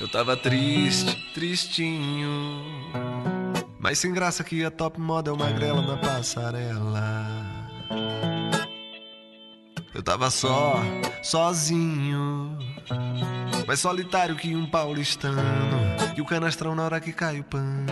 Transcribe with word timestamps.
Eu 0.00 0.08
tava 0.08 0.36
triste, 0.36 1.14
tristinho. 1.32 2.64
Mas 3.78 3.98
sem 3.98 4.12
graça 4.12 4.42
que 4.42 4.64
a 4.64 4.70
top 4.70 5.00
model 5.00 5.36
magrela 5.36 5.80
na 5.82 5.96
passarela. 5.96 7.26
Eu 9.94 10.02
tava 10.02 10.30
só, 10.30 10.82
sozinho. 11.22 12.58
Mais 13.66 13.78
solitário 13.78 14.34
que 14.34 14.56
um 14.56 14.66
paulistano. 14.66 15.40
E 16.16 16.20
o 16.20 16.24
canastrão 16.24 16.74
na 16.74 16.84
hora 16.84 17.00
que 17.00 17.12
cai 17.12 17.40
o 17.40 17.44
pano. 17.44 17.86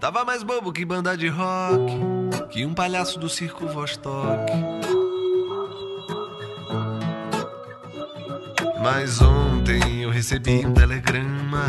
Tava 0.00 0.24
mais 0.24 0.42
bobo 0.42 0.72
que 0.72 0.84
banda 0.84 1.16
de 1.16 1.28
rock. 1.28 1.92
Que 2.48 2.64
um 2.64 2.72
palhaço 2.72 3.18
do 3.18 3.28
circo 3.28 3.66
Vostok. 3.66 4.99
Mas 8.82 9.20
ontem 9.20 10.02
eu 10.02 10.10
recebi 10.10 10.64
um 10.64 10.72
telegrama. 10.72 11.66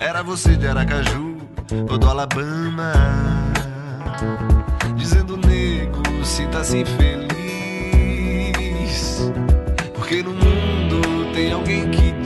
Era 0.00 0.22
você 0.22 0.56
de 0.56 0.66
Aracaju 0.66 1.38
ou 1.88 1.96
do 1.96 2.08
Alabama. 2.08 2.92
Dizendo, 4.96 5.36
nego, 5.36 6.02
sinta-se 6.24 6.84
feliz. 6.84 7.30
Porque 9.94 10.24
no 10.24 10.32
mundo 10.32 11.32
tem 11.32 11.52
alguém 11.52 11.88
que 11.90 12.25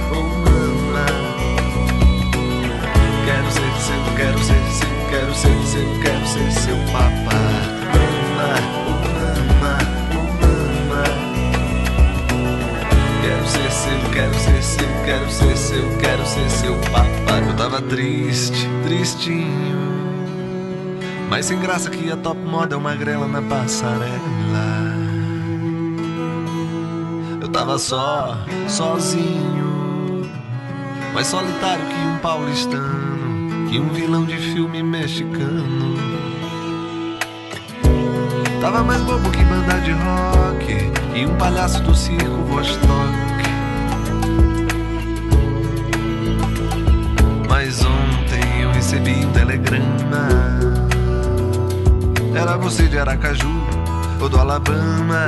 Quero 4.21 4.37
ser 4.43 4.61
seu, 4.69 5.09
quero 5.09 5.33
ser 5.33 5.65
seu, 5.65 5.99
quero 6.01 6.27
ser 6.27 6.51
seu 6.51 6.75
papá. 6.91 7.41
Mama, 8.37 8.53
oh 8.85 8.91
mama, 9.17 9.73
mama. 10.13 11.03
Quero 13.21 13.47
ser 13.47 13.71
seu, 13.71 13.99
quero 14.13 14.33
ser 14.35 14.61
seu, 14.61 14.89
quero 15.05 15.31
ser 15.31 15.57
seu, 15.57 15.97
quero 15.97 16.25
ser 16.25 16.49
seu 16.49 16.75
papá. 16.91 17.39
Eu 17.47 17.55
tava 17.55 17.81
triste, 17.81 18.69
tristinho. 18.83 19.81
Mas 21.27 21.45
sem 21.47 21.59
graça 21.59 21.89
que 21.89 22.11
a 22.11 22.17
top 22.17 22.39
model 22.41 22.79
magrela 22.79 23.27
na 23.27 23.41
passarela. 23.41 24.11
Eu 27.41 27.47
tava 27.49 27.79
só, 27.79 28.37
sozinho. 28.67 29.71
Mais 31.13 31.27
solitário 31.27 31.83
que 31.85 32.07
um 32.07 32.17
paulistano, 32.19 33.00
que 33.71 33.79
um 33.79 33.87
vilão 33.87 34.25
de 34.25 34.35
filme 34.35 34.83
mexicano. 34.83 35.95
Tava 38.59 38.83
mais 38.83 39.01
bobo 39.03 39.31
que 39.31 39.41
banda 39.45 39.79
de 39.79 39.91
rock 39.93 40.91
e 41.15 41.25
um 41.25 41.37
palhaço 41.37 41.81
do 41.81 41.95
circo 41.95 42.43
Vostok. 42.49 42.91
Mas 47.47 47.81
ontem 47.85 48.61
eu 48.61 48.71
recebi 48.71 49.25
um 49.25 49.31
telegrama. 49.31 50.27
Era 52.35 52.57
você 52.57 52.89
de 52.89 52.99
Aracaju 52.99 53.47
ou 54.19 54.27
do 54.27 54.37
Alabama. 54.37 55.25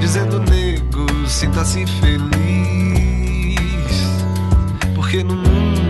Dizendo, 0.00 0.40
nego, 0.40 1.06
sinta-se 1.28 1.84
feliz. 1.86 2.30
Porque 4.94 5.22
no 5.22 5.34
mundo 5.34 5.89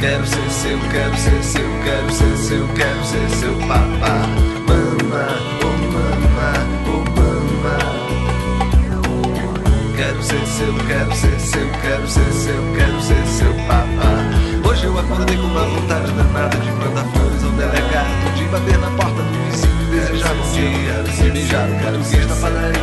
Quero 0.00 0.26
ser 0.26 0.50
seu, 0.50 0.78
quero 0.90 1.14
ser 1.14 1.42
seu, 1.42 1.82
quero 1.84 2.10
ser 2.10 2.36
seu, 2.38 2.66
quero 2.68 3.04
ser 3.04 3.28
seu 3.36 3.54
papá. 3.68 4.26
Mama, 4.66 5.28
oh 5.60 5.66
mama, 5.92 6.52
oh 6.86 7.04
mama. 7.20 7.76
Quero 9.94 10.22
ser 10.22 10.46
seu, 10.46 10.74
quero 10.86 11.14
ser 11.14 11.38
seu, 11.38 11.68
quero 11.82 12.08
ser 12.08 12.32
seu, 12.32 12.74
quero 12.74 13.02
ser 13.02 13.26
seu 13.26 13.52
papá. 13.68 14.24
Hoje 14.66 14.84
eu 14.86 14.98
acordei 14.98 15.36
com 15.36 15.42
uma 15.42 15.64
vontade 15.66 16.10
danada 16.12 16.56
de 16.56 16.70
mandar 16.70 17.04
flores 17.04 17.44
ao 17.44 17.50
delegado, 17.50 18.34
de 18.36 18.44
bater 18.44 18.78
na 18.78 18.90
porta 18.92 19.22
do 19.22 19.44
vizinho 19.50 19.82
e 19.82 20.00
desejar 20.00 20.34
bom 20.34 20.50
dia, 20.52 21.02
de 21.02 21.30
beijar 21.30 21.68
o 21.68 21.78
português 21.78 22.26
da 22.26 22.36
padaria. 22.36 22.80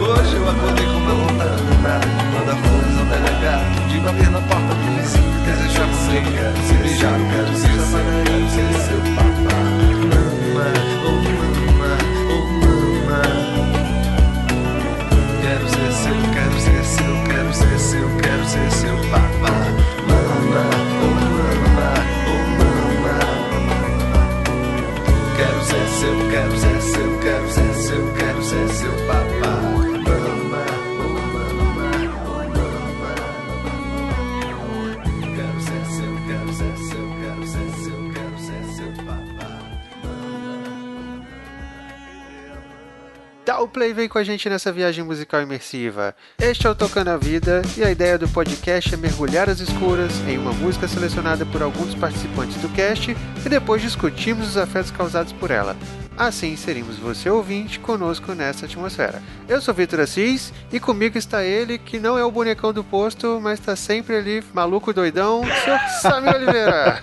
Hoje 0.00 0.34
eu 0.34 0.50
acordei 0.50 0.84
com 0.84 0.98
uma 0.98 1.14
vontade 1.14 1.62
danada 1.62 2.06
de 2.08 2.24
mandar 2.26 2.56
flores 2.56 2.98
ao 2.98 3.03
vem 43.94 44.08
com 44.08 44.18
a 44.18 44.24
gente 44.24 44.48
nessa 44.50 44.72
viagem 44.72 45.04
musical 45.04 45.40
imersiva. 45.40 46.14
Este 46.38 46.66
é 46.66 46.70
o 46.70 46.74
Tocando 46.74 47.10
a 47.10 47.16
Vida 47.16 47.62
e 47.76 47.84
a 47.84 47.90
ideia 47.90 48.18
do 48.18 48.28
podcast 48.28 48.92
é 48.92 48.96
mergulhar 48.96 49.48
as 49.48 49.60
escuras 49.60 50.12
em 50.28 50.36
uma 50.36 50.52
música 50.52 50.88
selecionada 50.88 51.46
por 51.46 51.62
alguns 51.62 51.94
participantes 51.94 52.60
do 52.60 52.68
cast 52.70 53.16
e 53.44 53.48
depois 53.48 53.80
discutirmos 53.80 54.48
os 54.48 54.56
afetos 54.56 54.90
causados 54.90 55.32
por 55.32 55.50
ela. 55.50 55.76
Assim 56.16 56.52
inserimos 56.52 56.96
você 56.96 57.28
ouvinte 57.28 57.80
conosco 57.80 58.34
nessa 58.34 58.66
atmosfera. 58.66 59.20
Eu 59.48 59.60
sou 59.60 59.74
Vitor 59.74 59.98
Assis 59.98 60.52
e 60.72 60.78
comigo 60.78 61.18
está 61.18 61.42
ele, 61.42 61.76
que 61.76 61.98
não 61.98 62.16
é 62.16 62.24
o 62.24 62.30
bonecão 62.30 62.72
do 62.72 62.84
posto, 62.84 63.40
mas 63.42 63.58
está 63.58 63.74
sempre 63.74 64.16
ali, 64.16 64.42
maluco 64.54 64.92
doidão, 64.92 65.42
senhor 65.64 65.78
Samir 66.00 66.36
Oliveira. 66.36 67.00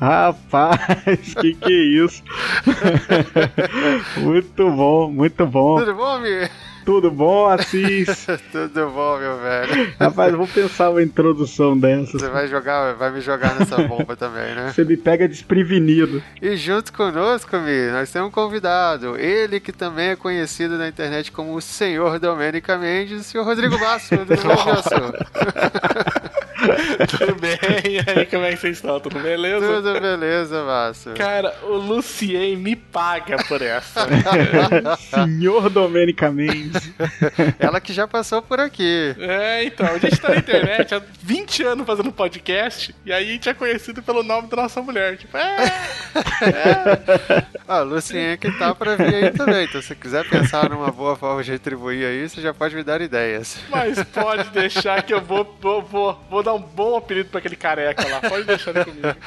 Rapaz, 0.00 1.34
que 1.40 1.54
que 1.54 1.72
é 1.72 2.04
isso? 2.04 2.22
muito 4.18 4.70
bom, 4.70 5.10
muito 5.10 5.44
bom. 5.44 5.78
Tudo 5.80 5.94
bom, 5.94 6.20
Mir? 6.20 6.48
Tudo 6.88 7.10
bom, 7.10 7.46
Assis? 7.46 8.26
Tudo 8.50 8.88
bom, 8.88 9.18
meu 9.18 9.36
velho. 9.36 9.92
Rapaz, 10.00 10.34
vou 10.34 10.48
pensar 10.48 10.88
uma 10.88 11.02
introdução 11.02 11.78
dessas. 11.78 12.18
Você 12.18 12.30
vai 12.30 12.48
jogar, 12.48 12.94
vai 12.94 13.10
me 13.10 13.20
jogar 13.20 13.58
nessa 13.58 13.76
bomba 13.86 14.16
também, 14.16 14.54
né? 14.54 14.72
Você 14.74 14.86
me 14.86 14.96
pega 14.96 15.28
desprevenido. 15.28 16.22
E 16.40 16.56
junto 16.56 16.90
conosco, 16.94 17.58
Mi, 17.58 17.90
nós 17.90 18.10
temos 18.10 18.28
um 18.30 18.32
convidado. 18.32 19.18
Ele 19.18 19.60
que 19.60 19.70
também 19.70 20.08
é 20.08 20.16
conhecido 20.16 20.78
na 20.78 20.88
internet 20.88 21.30
como 21.30 21.54
o 21.54 21.60
Senhor 21.60 22.18
Domênica 22.18 22.78
Mendes, 22.78 23.20
o 23.20 23.24
senhor 23.24 23.44
Rodrigo 23.44 23.78
Basso. 23.78 24.16
Bom, 24.16 24.64
Basso? 24.64 24.88
Tudo 27.08 27.34
bem? 27.40 27.58
E 27.88 27.98
aí, 27.98 28.26
como 28.26 28.44
é 28.44 28.50
que 28.50 28.56
vocês 28.56 28.76
estão? 28.76 29.00
Tudo 29.00 29.18
beleza? 29.20 29.66
Tudo 29.66 30.00
beleza, 30.00 30.64
Basso. 30.64 31.10
Cara, 31.14 31.54
o 31.62 31.74
Lucien 31.74 32.56
me 32.56 32.76
paga 32.76 33.42
por 33.44 33.62
essa. 33.62 34.06
Senhor 35.10 35.70
Domênica 35.70 36.30
Mendes. 36.30 36.92
Ela 37.58 37.80
que 37.80 37.92
já 37.92 38.06
passou 38.06 38.42
por 38.42 38.60
aqui. 38.60 39.14
É, 39.18 39.64
então, 39.64 39.86
a 39.86 39.98
gente 39.98 40.20
tá 40.20 40.30
na 40.30 40.36
internet 40.36 40.94
há 40.94 41.02
20 41.22 41.62
anos 41.64 41.86
fazendo 41.86 42.12
podcast 42.12 42.94
e 43.04 43.12
aí 43.12 43.28
a 43.28 43.32
gente 43.32 43.48
é 43.48 43.54
conhecido 43.54 44.02
pelo 44.02 44.22
nome 44.22 44.48
da 44.48 44.56
nossa 44.56 44.82
mulher. 44.82 45.16
Tipo, 45.16 45.36
é. 45.36 45.64
é. 46.42 47.48
Ah, 47.68 47.82
o 47.82 47.84
Lucien 47.84 48.38
que 48.38 48.50
tá 48.52 48.74
pra 48.74 48.96
vir 48.96 49.14
aí 49.14 49.30
também. 49.30 49.64
Então, 49.64 49.82
se 49.82 49.94
quiser 49.94 50.26
pensar 50.26 50.70
numa 50.70 50.90
boa 50.90 51.14
forma 51.16 51.42
de 51.42 51.50
retribuir 51.50 52.06
aí, 52.06 52.26
você 52.26 52.40
já 52.40 52.54
pode 52.54 52.74
me 52.74 52.82
dar 52.82 52.98
ideias. 53.02 53.58
Mas 53.68 54.02
pode 54.04 54.48
deixar 54.50 55.02
que 55.02 55.12
eu 55.12 55.20
vou, 55.20 55.58
vou, 55.60 55.82
vou, 55.82 56.18
vou 56.30 56.42
dar 56.42 56.54
um 56.54 56.62
bom 56.68 56.96
apelido 56.96 57.30
pra 57.30 57.38
aquele 57.38 57.56
careca 57.56 58.06
lá. 58.08 58.20
Pode 58.20 58.44
deixar 58.44 58.74
ele 58.74 58.84
comigo. 58.84 59.08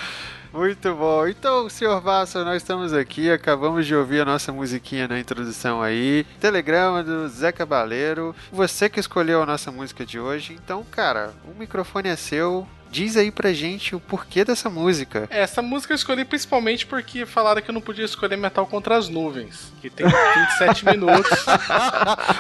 Muito 0.53 0.93
bom. 0.95 1.25
Então, 1.27 1.69
senhor 1.69 2.01
Vassa, 2.01 2.43
nós 2.43 2.57
estamos 2.57 2.91
aqui, 2.91 3.31
acabamos 3.31 3.85
de 3.85 3.95
ouvir 3.95 4.19
a 4.19 4.25
nossa 4.25 4.51
musiquinha 4.51 5.07
na 5.07 5.17
introdução 5.17 5.81
aí. 5.81 6.25
Telegrama 6.41 7.01
do 7.01 7.29
Zé 7.29 7.53
Cabaleiro. 7.53 8.35
Você 8.51 8.89
que 8.89 8.99
escolheu 8.99 9.41
a 9.41 9.45
nossa 9.45 9.71
música 9.71 10.05
de 10.05 10.19
hoje. 10.19 10.53
Então, 10.53 10.83
cara, 10.83 11.31
o 11.45 11.57
microfone 11.57 12.09
é 12.09 12.17
seu. 12.17 12.67
Diz 12.91 13.15
aí 13.15 13.31
pra 13.31 13.53
gente 13.53 13.95
o 13.95 14.01
porquê 14.01 14.43
dessa 14.43 14.69
música. 14.69 15.25
É, 15.31 15.41
essa 15.41 15.61
música 15.61 15.93
eu 15.93 15.95
escolhi 15.95 16.25
principalmente 16.25 16.85
porque 16.85 17.25
falaram 17.25 17.61
que 17.61 17.69
eu 17.69 17.73
não 17.73 17.79
podia 17.79 18.03
escolher 18.03 18.35
Metal 18.35 18.65
contra 18.67 18.97
as 18.97 19.07
Nuvens, 19.07 19.71
que 19.81 19.89
tem 19.89 20.05
27 20.05 20.85
minutos. 20.91 21.45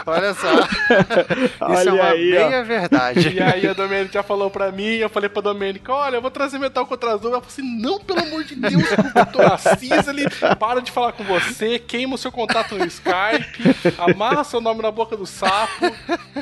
Olha 0.05 0.33
só. 0.33 0.51
Isso 0.53 1.55
Olha 1.61 1.89
é 1.89 1.93
uma 1.93 2.03
aí, 2.09 2.37
ó. 2.37 2.49
meia 2.49 2.63
verdade. 2.63 3.29
E 3.29 3.41
aí 3.41 3.65
a 3.65 3.73
Domênica 3.73 4.11
já 4.13 4.23
falou 4.23 4.49
pra 4.49 4.71
mim, 4.73 4.95
eu 4.97 5.09
falei 5.09 5.29
pra 5.29 5.41
Domênica, 5.41 5.93
olha, 5.93 6.17
eu 6.17 6.21
vou 6.21 6.29
trazer 6.31 6.59
Metal 6.59 6.85
contra 6.85 7.13
as 7.13 7.21
Nuvens. 7.21 7.31
Ela 7.33 7.41
falou 7.41 7.47
assim, 7.53 7.81
não, 7.81 7.99
pelo 7.99 8.19
amor 8.19 8.43
de 8.43 8.55
Deus, 8.55 8.83
o 8.91 9.19
Vitor 9.25 9.53
Assis, 9.53 10.07
ele 10.07 10.29
para 10.59 10.81
de 10.81 10.91
falar 10.91 11.13
com 11.13 11.23
você, 11.23 11.79
queima 11.79 12.15
o 12.15 12.17
seu 12.17 12.31
contato 12.31 12.75
no 12.75 12.85
Skype, 12.85 13.75
amarra 13.97 14.43
seu 14.43 14.59
nome 14.59 14.81
na 14.81 14.91
boca 14.91 15.15
do 15.15 15.25
sapo. 15.25 15.85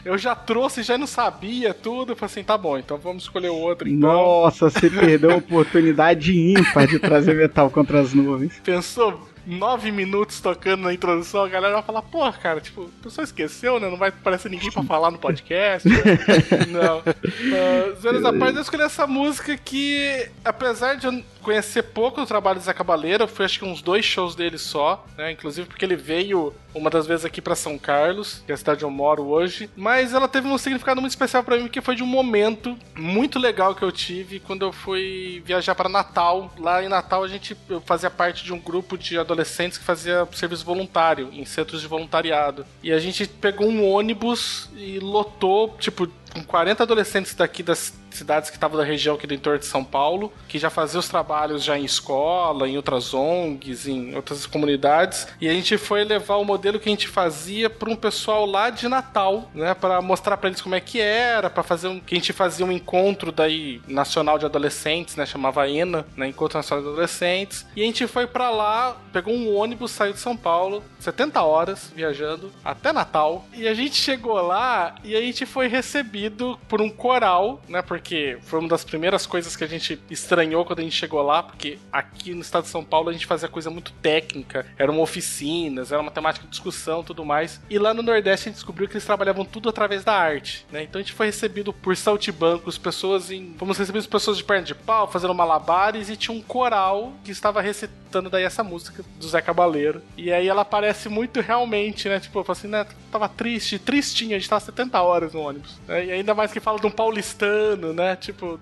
Eu 0.04 0.18
já 0.18 0.34
trouxe, 0.34 0.82
já 0.82 0.98
não 0.98 1.06
sabia 1.08 1.74
tudo. 1.74 2.14
Eu 2.14 2.16
falei 2.16 2.32
assim, 2.32 2.44
tá 2.44 2.58
bom, 2.58 2.78
então 2.78 2.98
vamos 2.98 3.24
escolher 3.24 3.50
o 3.50 3.56
outro. 3.56 3.88
Nossa, 4.00 4.70
você 4.70 4.90
perdeu 4.90 5.32
a 5.32 5.36
oportunidade 5.36 6.34
ímpar 6.34 6.88
de 6.88 7.00
trazer 7.00 7.36
metal 7.36 7.70
contra 7.70 8.00
as 8.00 8.14
nuvens. 8.14 8.60
Pensou 8.64 9.30
nove 9.46 9.92
minutos 9.92 10.40
tocando 10.40 10.84
na 10.84 10.94
introdução, 10.94 11.44
a 11.44 11.50
galera 11.50 11.74
vai 11.74 11.84
falar, 11.84 12.02
pô, 12.04 12.32
cara, 12.34 12.62
tipo, 12.62 12.90
a 13.00 13.04
pessoa 13.04 13.24
esqueceu, 13.24 13.80
né? 13.80 13.90
Não 13.90 13.98
vai 13.98 14.10
aparecer 14.10 14.50
ninguém 14.50 14.72
pra 14.72 14.84
falar 14.84 15.12
no 15.12 15.18
podcast. 15.18 15.90
né? 15.90 15.98
Não. 16.70 17.00
Uh, 17.00 17.96
Zoeiras 18.00 18.24
à 18.26 18.32
parte, 18.32 18.56
eu 18.56 18.62
escolhi 18.62 18.84
essa 18.84 19.08
música 19.08 19.58
que, 19.58 20.30
apesar 20.46 20.96
de 20.96 21.08
eu 21.08 21.24
conhecer 21.50 21.82
pouco 21.82 22.22
o 22.22 22.28
trabalho 22.28 22.60
do 22.60 22.64
Zé 22.64 22.74
Cabaleiro, 22.74 23.28
fui 23.28 23.44
acho 23.44 23.58
que 23.58 23.66
uns 23.66 23.82
dois 23.82 24.06
shows 24.06 24.36
dele 24.36 24.60
só, 24.60 25.04
né? 25.18 25.32
Inclusive 25.32 25.68
porque 25.68 25.84
ele 25.84 25.96
veio 25.96 26.54
uma 26.76 26.92
das 26.92 27.08
vezes 27.08 27.26
aqui 27.26 27.42
pra 27.42 27.56
São 27.56 27.76
Carlos, 27.76 28.44
que 28.46 28.52
é 28.52 28.56
a 28.56 28.58
cidade 28.58 28.86
onde 28.86 28.94
eu 28.94 28.96
moro 28.96 29.26
hoje. 29.26 29.68
Mas 29.76 30.14
ela 30.14 30.28
teve 30.28 30.48
um 30.48 30.58
significado 30.60 31.02
muito 31.02 31.12
especial 31.12 31.44
pra 31.44 31.58
mim, 31.58 31.64
porque 31.64 31.82
foi 31.82 31.96
de 31.96 32.04
um 32.04 32.08
momento 32.08 32.78
muito 32.96 33.40
legal 33.40 33.74
que 33.74 33.82
eu 33.82 33.92
tive 33.92 34.40
quando 34.40 34.62
eu 34.62 34.72
fui 34.72 35.42
viajar 35.44 35.74
para 35.74 35.90
Natal. 35.90 36.54
Lá 36.60 36.84
em 36.84 36.88
Natal 36.88 37.24
a 37.24 37.28
gente 37.28 37.58
eu 37.68 37.82
fazia 37.82 38.12
parte 38.12 38.44
de 38.44 38.54
um 38.54 38.60
grupo 38.60 38.96
de 38.96 39.18
adolescentes 39.18 39.80
que 39.80 39.84
fazia 39.84 40.28
serviço 40.34 40.64
voluntário 40.64 41.30
em 41.34 41.46
centros 41.46 41.82
de 41.82 41.88
voluntariado. 41.88 42.64
E 42.84 42.94
a 42.94 43.00
gente 43.00 43.28
pegou 43.28 43.68
um 43.68 43.90
ônibus 43.90 44.70
e 44.76 45.00
lotou, 45.00 45.76
tipo, 45.80 46.08
com 46.32 46.44
40 46.44 46.84
adolescentes 46.84 47.34
daqui 47.34 47.64
das 47.64 47.94
cidades 48.18 48.50
que 48.50 48.58
estavam 48.58 48.78
da 48.78 48.84
região 48.84 49.16
aqui 49.16 49.28
do 49.28 49.34
entorno 49.34 49.60
de 49.60 49.66
São 49.66 49.84
Paulo, 49.84 50.32
que 50.48 50.60
já 50.60 50.70
faziam 50.70 51.00
os 51.00 51.08
trabalhos 51.08 51.64
já 51.64 51.78
em 51.78 51.86
escola, 51.86 52.68
em 52.68 52.78
outras 52.78 53.14
ONGs, 53.14 53.88
em 53.88 54.16
outras 54.16 54.46
comunidades, 54.46 55.28
e 55.40 55.48
a 55.48 55.54
gente 55.54 55.78
foi 55.78 56.04
levar 56.04 56.38
o 56.38 56.46
modelo 56.46 56.80
que 56.80 56.90
a 56.90 56.92
gente 56.92 57.08
fazia 57.08 57.70
para 57.70 57.90
um 57.90 57.96
pessoal 57.96 58.46
lá 58.46 58.70
de 58.70 58.88
Natal, 58.88 59.50
né, 59.54 59.74
para 59.74 60.02
mostrar 60.02 60.38
para 60.38 60.50
eles 60.50 60.62
como 60.62 60.76
é 60.76 60.80
que 60.80 61.00
era, 61.00 61.50
para 61.50 61.64
fazer 61.64 61.88
um 61.88 62.00
que 62.00 62.16
a 62.16 62.18
gente 62.18 62.34
fazia 62.34 62.66
um 62.66 62.72
encontro 62.72 63.32
daí 63.32 63.82
nacional 63.88 64.38
de 64.38 64.46
adolescentes, 64.46 65.16
né, 65.16 65.26
chamava 65.26 65.70
ENA, 65.70 66.06
né, 66.16 66.28
Encontro 66.28 66.58
Nacional 66.58 66.84
de 66.84 66.90
Adolescentes, 66.92 67.66
e 67.76 67.82
a 67.82 67.86
gente 67.86 68.08
foi 68.08 68.28
para 68.28 68.50
lá, 68.50 68.98
pegou 69.12 69.34
um 69.34 69.56
ônibus, 69.56 69.92
saiu 69.92 70.14
de 70.14 70.20
São 70.20 70.36
Paulo, 70.36 70.84
70 71.00 71.42
horas 71.42 71.92
viajando 71.96 72.52
até 72.64 72.92
Natal, 72.92 73.46
e 73.54 73.68
a 73.68 73.74
gente 73.74 73.96
chegou 73.96 74.42
lá 74.42 74.96
e 75.04 75.16
a 75.16 75.22
gente 75.22 75.46
foi 75.46 75.68
recebido 75.68 76.60
por 76.68 76.82
um 76.82 76.90
coral, 76.90 77.62
né, 77.68 77.82
porque 78.00 78.38
foi 78.44 78.60
uma 78.60 78.70
das 78.70 78.84
primeiras 78.84 79.26
coisas 79.26 79.56
que 79.56 79.64
a 79.64 79.68
gente 79.68 80.00
estranhou 80.10 80.64
quando 80.64 80.80
a 80.80 80.84
gente 80.84 80.96
chegou 80.96 81.22
lá, 81.22 81.44
porque 81.44 81.78
aqui 81.92 82.34
no 82.34 82.42
estado 82.42 82.64
de 82.64 82.70
São 82.70 82.84
Paulo 82.84 83.10
a 83.10 83.14
gente 83.14 83.26
fazia 83.26 83.50
coisa 83.50 83.70
muito 83.70 83.92
técnica, 84.02 84.66
eram 84.78 85.00
oficinas, 85.02 85.92
era 85.92 86.02
uma 86.02 86.12
temática 86.12 86.46
de 86.46 86.52
discussão 86.52 87.04
tudo 87.04 87.26
mais. 87.26 87.60
E 87.70 87.78
lá 87.78 87.94
no 87.94 88.02
Nordeste 88.02 88.48
a 88.48 88.50
gente 88.50 88.56
descobriu 88.56 88.88
que 88.88 88.94
eles 88.94 89.06
trabalhavam 89.06 89.44
tudo 89.44 89.68
através 89.70 90.04
da 90.04 90.14
arte, 90.14 90.66
né? 90.72 90.84
Então 90.84 91.00
a 91.00 91.04
gente 91.04 91.14
foi 91.14 91.26
recebido 91.26 91.74
por 91.74 91.96
saltibancos, 91.96 92.78
pessoas 92.78 93.30
em. 93.30 93.54
Fomos 93.58 93.78
recebidos 93.78 94.08
pessoas 94.08 94.38
de 94.38 94.44
perna 94.44 94.64
de 94.64 94.76
pau, 94.76 95.12
fazendo 95.12 95.34
malabares, 95.36 96.10
e 96.10 96.16
tinha 96.16 96.36
um 96.36 96.42
coral 96.42 97.14
que 97.24 97.32
estava 97.32 97.62
recitando 97.62 98.30
daí 98.30 98.44
essa 98.44 98.64
música 98.64 99.04
do 99.20 99.28
Zé 99.28 99.42
Cabaleiro. 99.42 100.02
E 100.18 100.32
aí 100.32 100.48
ela 100.48 100.64
parece 100.64 101.10
muito 101.10 101.42
realmente, 101.42 102.08
né? 102.08 102.20
Tipo, 102.20 102.50
assim, 102.50 102.68
né? 102.68 102.86
Tava 103.12 103.28
triste, 103.28 103.78
tristinha, 103.78 104.36
a 104.36 104.40
gente 104.40 104.50
tava 104.50 104.62
70 104.62 105.02
horas 105.02 105.34
no 105.34 105.42
ônibus. 105.42 105.78
né? 105.88 106.06
E 106.06 106.12
ainda 106.12 106.34
mais 106.34 106.52
que 106.52 106.60
fala 106.60 106.80
de 106.80 106.88
um 106.88 106.92
paulistano, 106.92 107.89
né? 107.94 108.16
Tipo, 108.16 108.60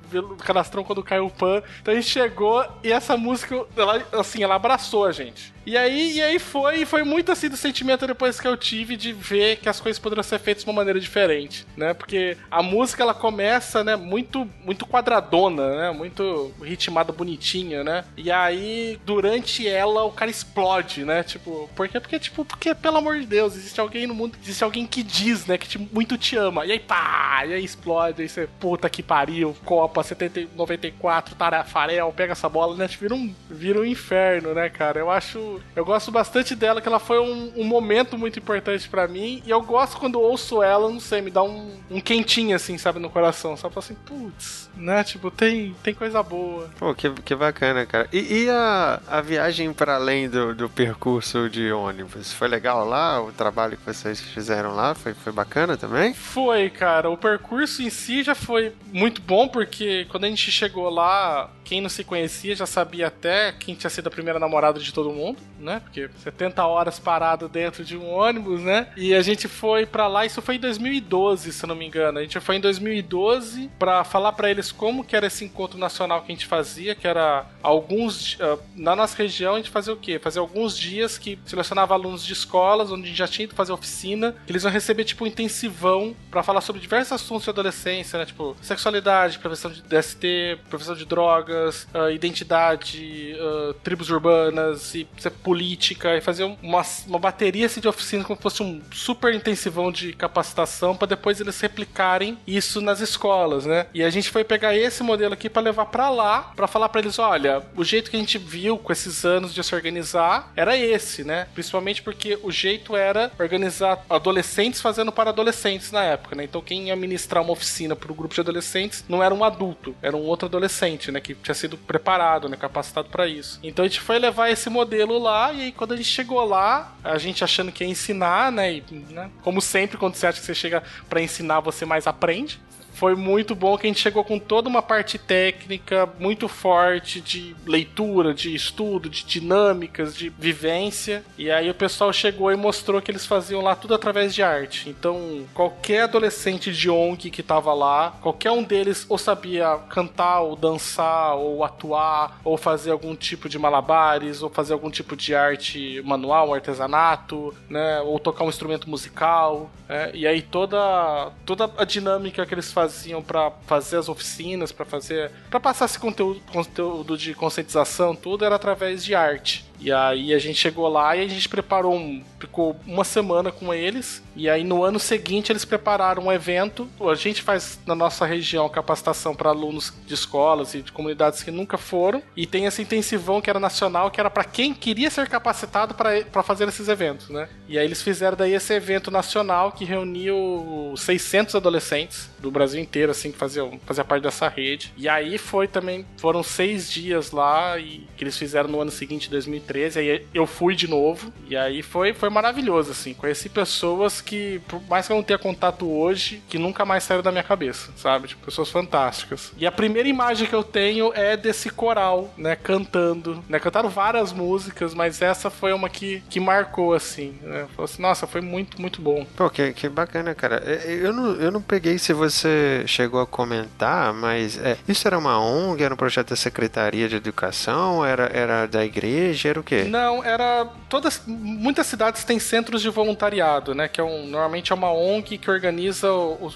quando 0.85 1.03
caiu 1.03 1.25
o 1.25 1.31
pan. 1.31 1.61
Então 1.81 1.93
a 1.93 1.95
gente 1.95 2.09
chegou 2.09 2.65
e 2.83 2.91
essa 2.91 3.17
música, 3.17 3.65
ela, 3.75 4.03
assim, 4.13 4.43
ela 4.43 4.55
abraçou 4.55 5.05
a 5.05 5.11
gente. 5.11 5.57
E 5.67 5.75
aí, 5.75 6.13
e 6.13 6.21
aí 6.21 6.39
foi, 6.39 6.83
e 6.83 6.85
foi 6.85 7.03
muito 7.03 7.29
assim 7.29 7.49
do 7.49 7.57
sentimento 7.57 8.07
depois 8.07 8.39
que 8.39 8.47
eu 8.47 8.55
tive 8.55 8.95
de 8.95 9.11
ver 9.11 9.57
que 9.57 9.67
as 9.67 9.81
coisas 9.81 9.99
poderiam 9.99 10.23
ser 10.23 10.39
feitas 10.39 10.63
de 10.63 10.69
uma 10.69 10.77
maneira 10.77 10.97
diferente, 10.97 11.67
né? 11.75 11.93
Porque 11.93 12.37
a 12.49 12.63
música 12.63 13.03
ela 13.03 13.13
começa, 13.13 13.83
né, 13.83 13.97
muito 13.97 14.49
muito 14.63 14.85
quadradona, 14.85 15.75
né? 15.75 15.91
Muito 15.91 16.53
ritmada 16.63 17.11
bonitinha, 17.11 17.83
né? 17.83 18.05
E 18.15 18.31
aí 18.31 18.97
durante 19.05 19.67
ela 19.67 20.05
o 20.05 20.11
cara 20.13 20.31
explode, 20.31 21.03
né? 21.03 21.21
Tipo, 21.21 21.69
por 21.75 21.89
quê? 21.89 21.99
Porque 21.99 22.17
tipo, 22.17 22.45
porque 22.45 22.73
pelo 22.73 22.99
amor 22.99 23.19
de 23.19 23.25
Deus, 23.25 23.53
existe 23.57 23.81
alguém 23.81 24.07
no 24.07 24.15
mundo, 24.15 24.37
existe 24.41 24.63
alguém 24.63 24.87
que 24.87 25.03
diz, 25.03 25.47
né, 25.47 25.57
que 25.57 25.67
te, 25.67 25.77
muito 25.77 26.17
te 26.17 26.37
ama. 26.37 26.65
E 26.65 26.71
aí 26.71 26.79
pá, 26.79 27.43
e 27.45 27.53
aí 27.53 27.65
explode, 27.65 28.21
aí 28.21 28.29
você 28.29 28.47
puta 28.57 28.89
que 28.89 29.03
pariu, 29.17 29.55
Copa 29.65 30.03
70, 30.03 30.49
94, 30.55 31.33
Tarafarel, 31.33 32.13
pega 32.15 32.33
essa 32.33 32.47
bola, 32.47 32.75
né? 32.75 32.87
Vira 32.87 33.15
um 33.15 33.33
vira 33.49 33.79
um 33.79 33.85
inferno, 33.85 34.53
né, 34.53 34.69
cara? 34.69 34.99
Eu 34.99 35.09
acho 35.09 35.59
eu 35.75 35.83
gosto 35.83 36.11
bastante 36.11 36.55
dela, 36.55 36.81
que 36.81 36.87
ela 36.87 36.99
foi 36.99 37.19
um, 37.19 37.51
um 37.55 37.63
momento 37.63 38.15
muito 38.15 38.37
importante 38.37 38.87
pra 38.87 39.07
mim. 39.07 39.41
E 39.43 39.49
eu 39.49 39.59
gosto 39.61 39.97
quando 39.97 40.21
ouço 40.21 40.61
ela, 40.61 40.87
não 40.87 40.99
sei, 40.99 41.21
me 41.21 41.31
dá 41.31 41.41
um, 41.41 41.71
um 41.89 41.99
quentinho, 41.99 42.55
assim, 42.55 42.77
sabe, 42.77 42.99
no 42.99 43.09
coração. 43.09 43.57
Só 43.57 43.69
falo 43.69 43.79
assim, 43.79 43.95
putz, 44.05 44.69
né? 44.75 45.03
Tipo, 45.03 45.31
tem, 45.31 45.75
tem 45.81 45.95
coisa 45.95 46.21
boa. 46.21 46.69
Pô, 46.77 46.93
que, 46.93 47.09
que 47.09 47.35
bacana, 47.35 47.87
cara. 47.87 48.07
E, 48.13 48.43
e 48.43 48.49
a, 48.49 49.01
a 49.07 49.21
viagem 49.21 49.73
para 49.73 49.95
além 49.95 50.29
do, 50.29 50.53
do 50.53 50.69
percurso 50.69 51.49
de 51.49 51.71
ônibus? 51.71 52.31
Foi 52.33 52.47
legal 52.47 52.85
lá? 52.85 53.19
O 53.19 53.31
trabalho 53.31 53.77
que 53.77 53.85
vocês 53.85 54.21
fizeram 54.21 54.75
lá 54.75 54.93
foi, 54.93 55.15
foi 55.15 55.33
bacana 55.33 55.75
também? 55.75 56.13
Foi, 56.13 56.69
cara. 56.69 57.09
O 57.09 57.17
percurso 57.17 57.81
em 57.81 57.89
si 57.89 58.21
já 58.21 58.35
foi 58.35 58.73
muito 58.93 59.06
bom, 59.21 59.47
porque 59.47 60.05
quando 60.09 60.25
a 60.25 60.29
gente 60.29 60.51
chegou 60.51 60.89
lá, 60.89 61.51
quem 61.63 61.81
não 61.81 61.89
se 61.89 62.03
conhecia 62.03 62.55
já 62.55 62.65
sabia 62.65 63.07
até 63.07 63.51
quem 63.51 63.75
tinha 63.75 63.89
sido 63.89 64.07
a 64.07 64.11
primeira 64.11 64.39
namorada 64.39 64.79
de 64.79 64.93
todo 64.93 65.11
mundo, 65.11 65.39
né? 65.59 65.81
Porque 65.83 66.09
70 66.23 66.65
horas 66.65 66.99
parado 66.99 67.49
dentro 67.49 67.83
de 67.83 67.97
um 67.97 68.09
ônibus, 68.09 68.61
né? 68.61 68.87
E 68.95 69.13
a 69.13 69.21
gente 69.21 69.47
foi 69.47 69.85
para 69.85 70.07
lá, 70.07 70.25
isso 70.25 70.41
foi 70.41 70.55
em 70.55 70.59
2012, 70.59 71.51
se 71.51 71.67
não 71.67 71.75
me 71.75 71.85
engano. 71.85 72.19
A 72.19 72.21
gente 72.21 72.39
foi 72.39 72.55
em 72.55 72.61
2012 72.61 73.69
para 73.77 74.03
falar 74.03 74.31
para 74.33 74.49
eles 74.49 74.71
como 74.71 75.03
que 75.03 75.15
era 75.15 75.27
esse 75.27 75.43
encontro 75.43 75.77
nacional 75.77 76.21
que 76.21 76.31
a 76.31 76.35
gente 76.35 76.45
fazia, 76.45 76.95
que 76.95 77.07
era 77.07 77.45
alguns 77.61 78.35
uh, 78.35 78.59
na 78.75 78.95
nossa 78.95 79.17
região 79.17 79.55
a 79.55 79.57
gente 79.57 79.69
fazia 79.69 79.93
o 79.93 79.97
quê? 79.97 80.19
Fazia 80.19 80.41
alguns 80.41 80.77
dias 80.77 81.17
que 81.17 81.37
selecionava 81.45 81.93
alunos 81.93 82.25
de 82.25 82.33
escolas 82.33 82.91
onde 82.91 83.03
a 83.03 83.07
gente 83.07 83.17
já 83.17 83.27
tinha 83.27 83.45
ido 83.45 83.55
fazer 83.55 83.71
oficina, 83.71 84.35
que 84.45 84.51
eles 84.51 84.63
iam 84.63 84.71
receber 84.71 85.03
tipo 85.03 85.23
um 85.23 85.27
intensivão 85.27 86.15
para 86.31 86.43
falar 86.43 86.61
sobre 86.61 86.81
diversos 86.81 87.11
assuntos 87.13 87.43
de 87.43 87.49
adolescência, 87.49 88.17
né? 88.19 88.25
Tipo, 88.25 88.55
sexualidade, 88.61 88.96
prevenção 89.39 89.71
de 89.71 89.81
DST, 89.81 90.59
prevenção 90.69 90.95
de 90.95 91.05
drogas, 91.05 91.87
uh, 91.93 92.09
identidade, 92.09 93.35
uh, 93.39 93.73
tribos 93.75 94.09
urbanas 94.09 94.95
e 94.95 95.07
política, 95.43 96.15
e 96.15 96.21
fazer 96.21 96.43
uma, 96.61 96.83
uma 97.07 97.19
bateria 97.19 97.65
assim, 97.65 97.79
de 97.79 97.87
oficinas 97.87 98.25
como 98.25 98.37
se 98.37 98.43
fosse 98.43 98.63
um 98.63 98.81
super 98.91 99.33
intensivão 99.33 99.91
de 99.91 100.13
capacitação 100.13 100.95
para 100.95 101.07
depois 101.07 101.39
eles 101.39 101.59
replicarem 101.59 102.37
isso 102.45 102.81
nas 102.81 102.99
escolas, 102.99 103.65
né? 103.65 103.87
E 103.93 104.03
a 104.03 104.09
gente 104.09 104.29
foi 104.29 104.43
pegar 104.43 104.75
esse 104.75 105.03
modelo 105.03 105.33
aqui 105.33 105.49
para 105.49 105.61
levar 105.61 105.85
para 105.85 106.09
lá, 106.09 106.51
para 106.55 106.67
falar 106.67 106.89
para 106.89 107.01
eles, 107.01 107.19
olha, 107.19 107.63
o 107.75 107.83
jeito 107.83 108.09
que 108.09 108.17
a 108.17 108.19
gente 108.19 108.37
viu 108.37 108.77
com 108.77 108.91
esses 108.91 109.25
anos 109.25 109.53
de 109.53 109.63
se 109.63 109.75
organizar 109.75 110.51
era 110.55 110.77
esse, 110.77 111.23
né? 111.23 111.47
Principalmente 111.53 112.01
porque 112.01 112.37
o 112.43 112.51
jeito 112.51 112.95
era 112.95 113.31
organizar 113.39 114.03
adolescentes 114.09 114.81
fazendo 114.81 115.11
para 115.11 115.29
adolescentes 115.29 115.91
na 115.91 116.03
época, 116.03 116.35
né? 116.35 116.43
Então 116.43 116.61
quem 116.61 116.87
ia 116.87 116.95
ministrar 116.95 117.43
uma 117.43 117.53
oficina 117.53 117.95
para 117.95 118.11
o 118.11 118.15
grupo 118.15 118.33
de 118.33 118.41
adolescentes 118.41 118.86
não 119.07 119.23
era 119.23 119.33
um 119.33 119.43
adulto, 119.43 119.95
era 120.01 120.15
um 120.15 120.21
outro 120.21 120.47
adolescente, 120.47 121.11
né? 121.11 121.19
Que 121.19 121.35
tinha 121.35 121.55
sido 121.55 121.77
preparado, 121.77 122.49
né? 122.49 122.57
Capacitado 122.57 123.09
para 123.09 123.27
isso. 123.27 123.59
Então 123.63 123.85
a 123.85 123.87
gente 123.87 124.01
foi 124.01 124.19
levar 124.19 124.49
esse 124.49 124.69
modelo 124.69 125.17
lá 125.17 125.51
e 125.53 125.61
aí 125.61 125.71
quando 125.71 125.93
a 125.93 125.97
gente 125.97 126.09
chegou 126.09 126.43
lá, 126.43 126.95
a 127.03 127.17
gente 127.17 127.43
achando 127.43 127.71
que 127.71 127.83
ia 127.83 127.89
ensinar, 127.89 128.51
né? 128.51 128.73
E, 128.73 128.83
né? 129.09 129.29
Como 129.43 129.61
sempre, 129.61 129.97
quando 129.97 130.15
você 130.15 130.27
acha 130.27 130.39
que 130.39 130.45
você 130.45 130.55
chega 130.55 130.83
para 131.09 131.21
ensinar, 131.21 131.59
você 131.59 131.85
mais 131.85 132.07
aprende 132.07 132.59
foi 132.97 133.15
muito 133.15 133.53
bom 133.53 133.77
que 133.77 133.85
a 133.85 133.89
gente 133.89 133.99
chegou 133.99 134.23
com 134.23 134.39
toda 134.39 134.67
uma 134.67 134.81
parte 134.81 135.19
técnica 135.19 136.09
muito 136.19 136.47
forte 136.47 137.21
de 137.21 137.55
leitura, 137.63 138.33
de 138.33 138.55
estudo, 138.55 139.07
de 139.07 139.23
dinâmicas, 139.23 140.15
de 140.15 140.29
vivência. 140.29 141.23
E 141.37 141.51
aí 141.51 141.69
o 141.69 141.75
pessoal 141.75 142.11
chegou 142.11 142.51
e 142.51 142.55
mostrou 142.55 142.99
que 142.99 143.11
eles 143.11 143.23
faziam 143.23 143.61
lá 143.61 143.75
tudo 143.75 143.93
através 143.93 144.33
de 144.33 144.41
arte. 144.41 144.89
Então, 144.89 145.45
qualquer 145.53 146.03
adolescente 146.03 146.73
de 146.73 146.89
ONG 146.89 147.29
que 147.29 147.43
tava 147.43 147.71
lá, 147.71 148.17
qualquer 148.19 148.49
um 148.49 148.63
deles 148.63 149.05
ou 149.07 149.17
sabia 149.19 149.77
cantar, 149.89 150.39
ou 150.39 150.55
dançar, 150.55 151.35
ou 151.35 151.63
atuar, 151.63 152.39
ou 152.43 152.57
fazer 152.57 152.89
algum 152.89 153.15
tipo 153.15 153.47
de 153.47 153.59
malabares, 153.59 154.41
ou 154.41 154.49
fazer 154.49 154.73
algum 154.73 154.89
tipo 154.89 155.15
de 155.15 155.35
arte 155.35 156.01
manual, 156.03 156.51
artesanato, 156.51 157.53
né? 157.69 158.01
Ou 158.01 158.17
tocar 158.17 158.43
um 158.43 158.49
instrumento 158.49 158.89
musical. 158.89 159.69
É? 159.87 160.11
E 160.13 160.27
aí 160.27 160.41
toda, 160.41 161.31
toda 161.45 161.69
a 161.77 161.85
dinâmica 161.85 162.45
que 162.45 162.53
eles 162.53 162.73
faziam 162.73 162.86
faziam 162.87 163.21
para 163.21 163.51
fazer 163.65 163.97
as 163.97 164.07
oficinas, 164.07 164.71
para 164.71 164.85
fazer, 164.85 165.31
para 165.49 165.59
passar 165.59 165.85
esse 165.85 165.99
conteúdo, 165.99 166.39
conteúdo 166.51 167.17
de 167.17 167.33
conscientização, 167.33 168.15
tudo 168.15 168.45
era 168.45 168.55
através 168.55 169.03
de 169.03 169.13
arte. 169.13 169.65
E 169.79 169.91
aí 169.91 170.33
a 170.33 170.39
gente 170.39 170.59
chegou 170.59 170.87
lá 170.87 171.15
e 171.15 171.23
a 171.23 171.27
gente 171.27 171.47
preparou 171.47 171.95
um. 171.95 172.23
Ficou 172.39 172.75
uma 172.85 173.03
semana 173.03 173.51
com 173.51 173.73
eles. 173.73 174.23
E 174.35 174.49
aí 174.49 174.63
no 174.63 174.83
ano 174.83 174.99
seguinte 174.99 175.51
eles 175.51 175.65
prepararam 175.65 176.25
um 176.25 176.31
evento. 176.31 176.87
A 176.99 177.15
gente 177.15 177.41
faz 177.41 177.79
na 177.85 177.95
nossa 177.95 178.25
região 178.25 178.67
capacitação 178.69 179.35
para 179.35 179.49
alunos 179.49 179.93
de 180.05 180.13
escolas 180.13 180.73
e 180.73 180.81
de 180.81 180.91
comunidades 180.91 181.43
que 181.43 181.51
nunca 181.51 181.77
foram. 181.77 182.21
E 182.35 182.45
tem 182.45 182.65
esse 182.65 182.81
intensivão 182.81 183.41
que 183.41 183.49
era 183.49 183.59
nacional, 183.59 184.11
que 184.11 184.19
era 184.19 184.29
para 184.29 184.43
quem 184.43 184.73
queria 184.73 185.09
ser 185.09 185.27
capacitado 185.27 185.93
para 185.93 186.43
fazer 186.43 186.67
esses 186.67 186.87
eventos, 186.87 187.29
né? 187.29 187.47
E 187.67 187.77
aí 187.77 187.85
eles 187.85 188.01
fizeram 188.01 188.37
daí 188.37 188.53
esse 188.53 188.73
evento 188.73 189.11
nacional 189.11 189.71
que 189.71 189.85
reuniu 189.85 190.93
600 190.95 191.55
adolescentes 191.55 192.29
do 192.39 192.51
Brasil 192.51 192.81
inteiro, 192.81 193.11
assim, 193.11 193.31
que 193.31 193.37
faziam, 193.37 193.79
fazia 193.85 194.03
parte 194.03 194.23
dessa 194.23 194.47
rede. 194.47 194.93
E 194.97 195.07
aí 195.07 195.37
foi 195.37 195.67
também. 195.67 196.05
Foram 196.17 196.43
seis 196.43 196.91
dias 196.91 197.31
lá 197.31 197.77
e 197.77 198.07
que 198.15 198.23
eles 198.23 198.37
fizeram 198.37 198.69
no 198.69 198.81
ano 198.81 198.91
seguinte, 198.91 199.29
2013. 199.29 199.66
2013, 199.67 199.99
aí 199.99 200.27
eu 200.33 200.47
fui 200.47 200.75
de 200.75 200.87
novo, 200.87 201.31
e 201.47 201.55
aí 201.55 201.81
foi, 201.81 202.13
foi 202.13 202.29
maravilhoso, 202.29 202.91
assim. 202.91 203.13
Conheci 203.13 203.49
pessoas 203.49 204.21
que, 204.21 204.61
por 204.67 204.81
mais 204.87 205.05
que 205.05 205.11
eu 205.11 205.17
não 205.17 205.23
tenha 205.23 205.37
contato 205.37 205.89
hoje, 205.89 206.41
que 206.47 206.57
nunca 206.57 206.85
mais 206.85 207.03
saíram 207.03 207.23
da 207.23 207.31
minha 207.31 207.43
cabeça, 207.43 207.91
sabe? 207.95 208.29
Tipo, 208.29 208.45
pessoas 208.45 208.69
fantásticas. 208.69 209.51
E 209.57 209.65
a 209.67 209.71
primeira 209.71 210.07
imagem 210.07 210.47
que 210.47 210.55
eu 210.55 210.63
tenho 210.63 211.11
é 211.13 211.35
desse 211.35 211.69
coral, 211.69 212.33
né, 212.37 212.55
cantando, 212.55 213.43
né? 213.49 213.59
Cantaram 213.59 213.89
várias 213.89 214.31
músicas, 214.31 214.93
mas 214.93 215.21
essa 215.21 215.49
foi 215.49 215.73
uma 215.73 215.89
que, 215.89 216.23
que 216.29 216.39
marcou, 216.39 216.93
assim, 216.93 217.35
né? 217.41 217.67
Falei 217.75 217.91
assim, 217.91 218.01
nossa, 218.01 218.25
foi 218.25 218.41
muito, 218.41 218.81
muito 218.81 219.01
bom. 219.01 219.25
Pô, 219.35 219.49
que, 219.49 219.73
que 219.73 219.89
bacana, 219.89 220.33
cara. 220.33 220.61
É, 220.65 220.93
é, 220.93 221.05
eu 221.05 221.13
não, 221.13 221.35
eu 221.35 221.51
não 221.51 221.61
peguei 221.61 221.97
se 221.97 222.13
você 222.13 222.83
chegou 222.87 223.19
a 223.19 223.27
comentar, 223.27 224.13
mas 224.13 224.57
é, 224.57 224.77
isso 224.87 225.07
era 225.07 225.17
uma 225.17 225.39
ONG, 225.39 225.83
era 225.83 225.93
um 225.93 225.97
projeto 225.97 226.29
da 226.29 226.35
Secretaria 226.35 227.07
de 227.09 227.15
Educação, 227.15 228.05
era, 228.05 228.29
era 228.33 228.65
da 228.65 228.85
igreja, 228.85 229.56
era 229.57 229.61
o 229.61 229.63
quê? 229.63 229.83
Não, 229.83 230.23
era. 230.23 230.67
Todas. 230.89 231.23
Muitas 231.25 231.87
cidades 231.87 232.23
têm 232.23 232.39
centros 232.39 232.81
de 232.81 232.89
voluntariado, 232.89 233.73
né? 233.73 233.87
Que 233.87 233.99
é 233.99 234.03
um, 234.03 234.27
normalmente 234.27 234.71
é 234.71 234.75
uma 234.75 234.91
ONG 234.91 235.37
que 235.37 235.49
organiza. 235.49 236.07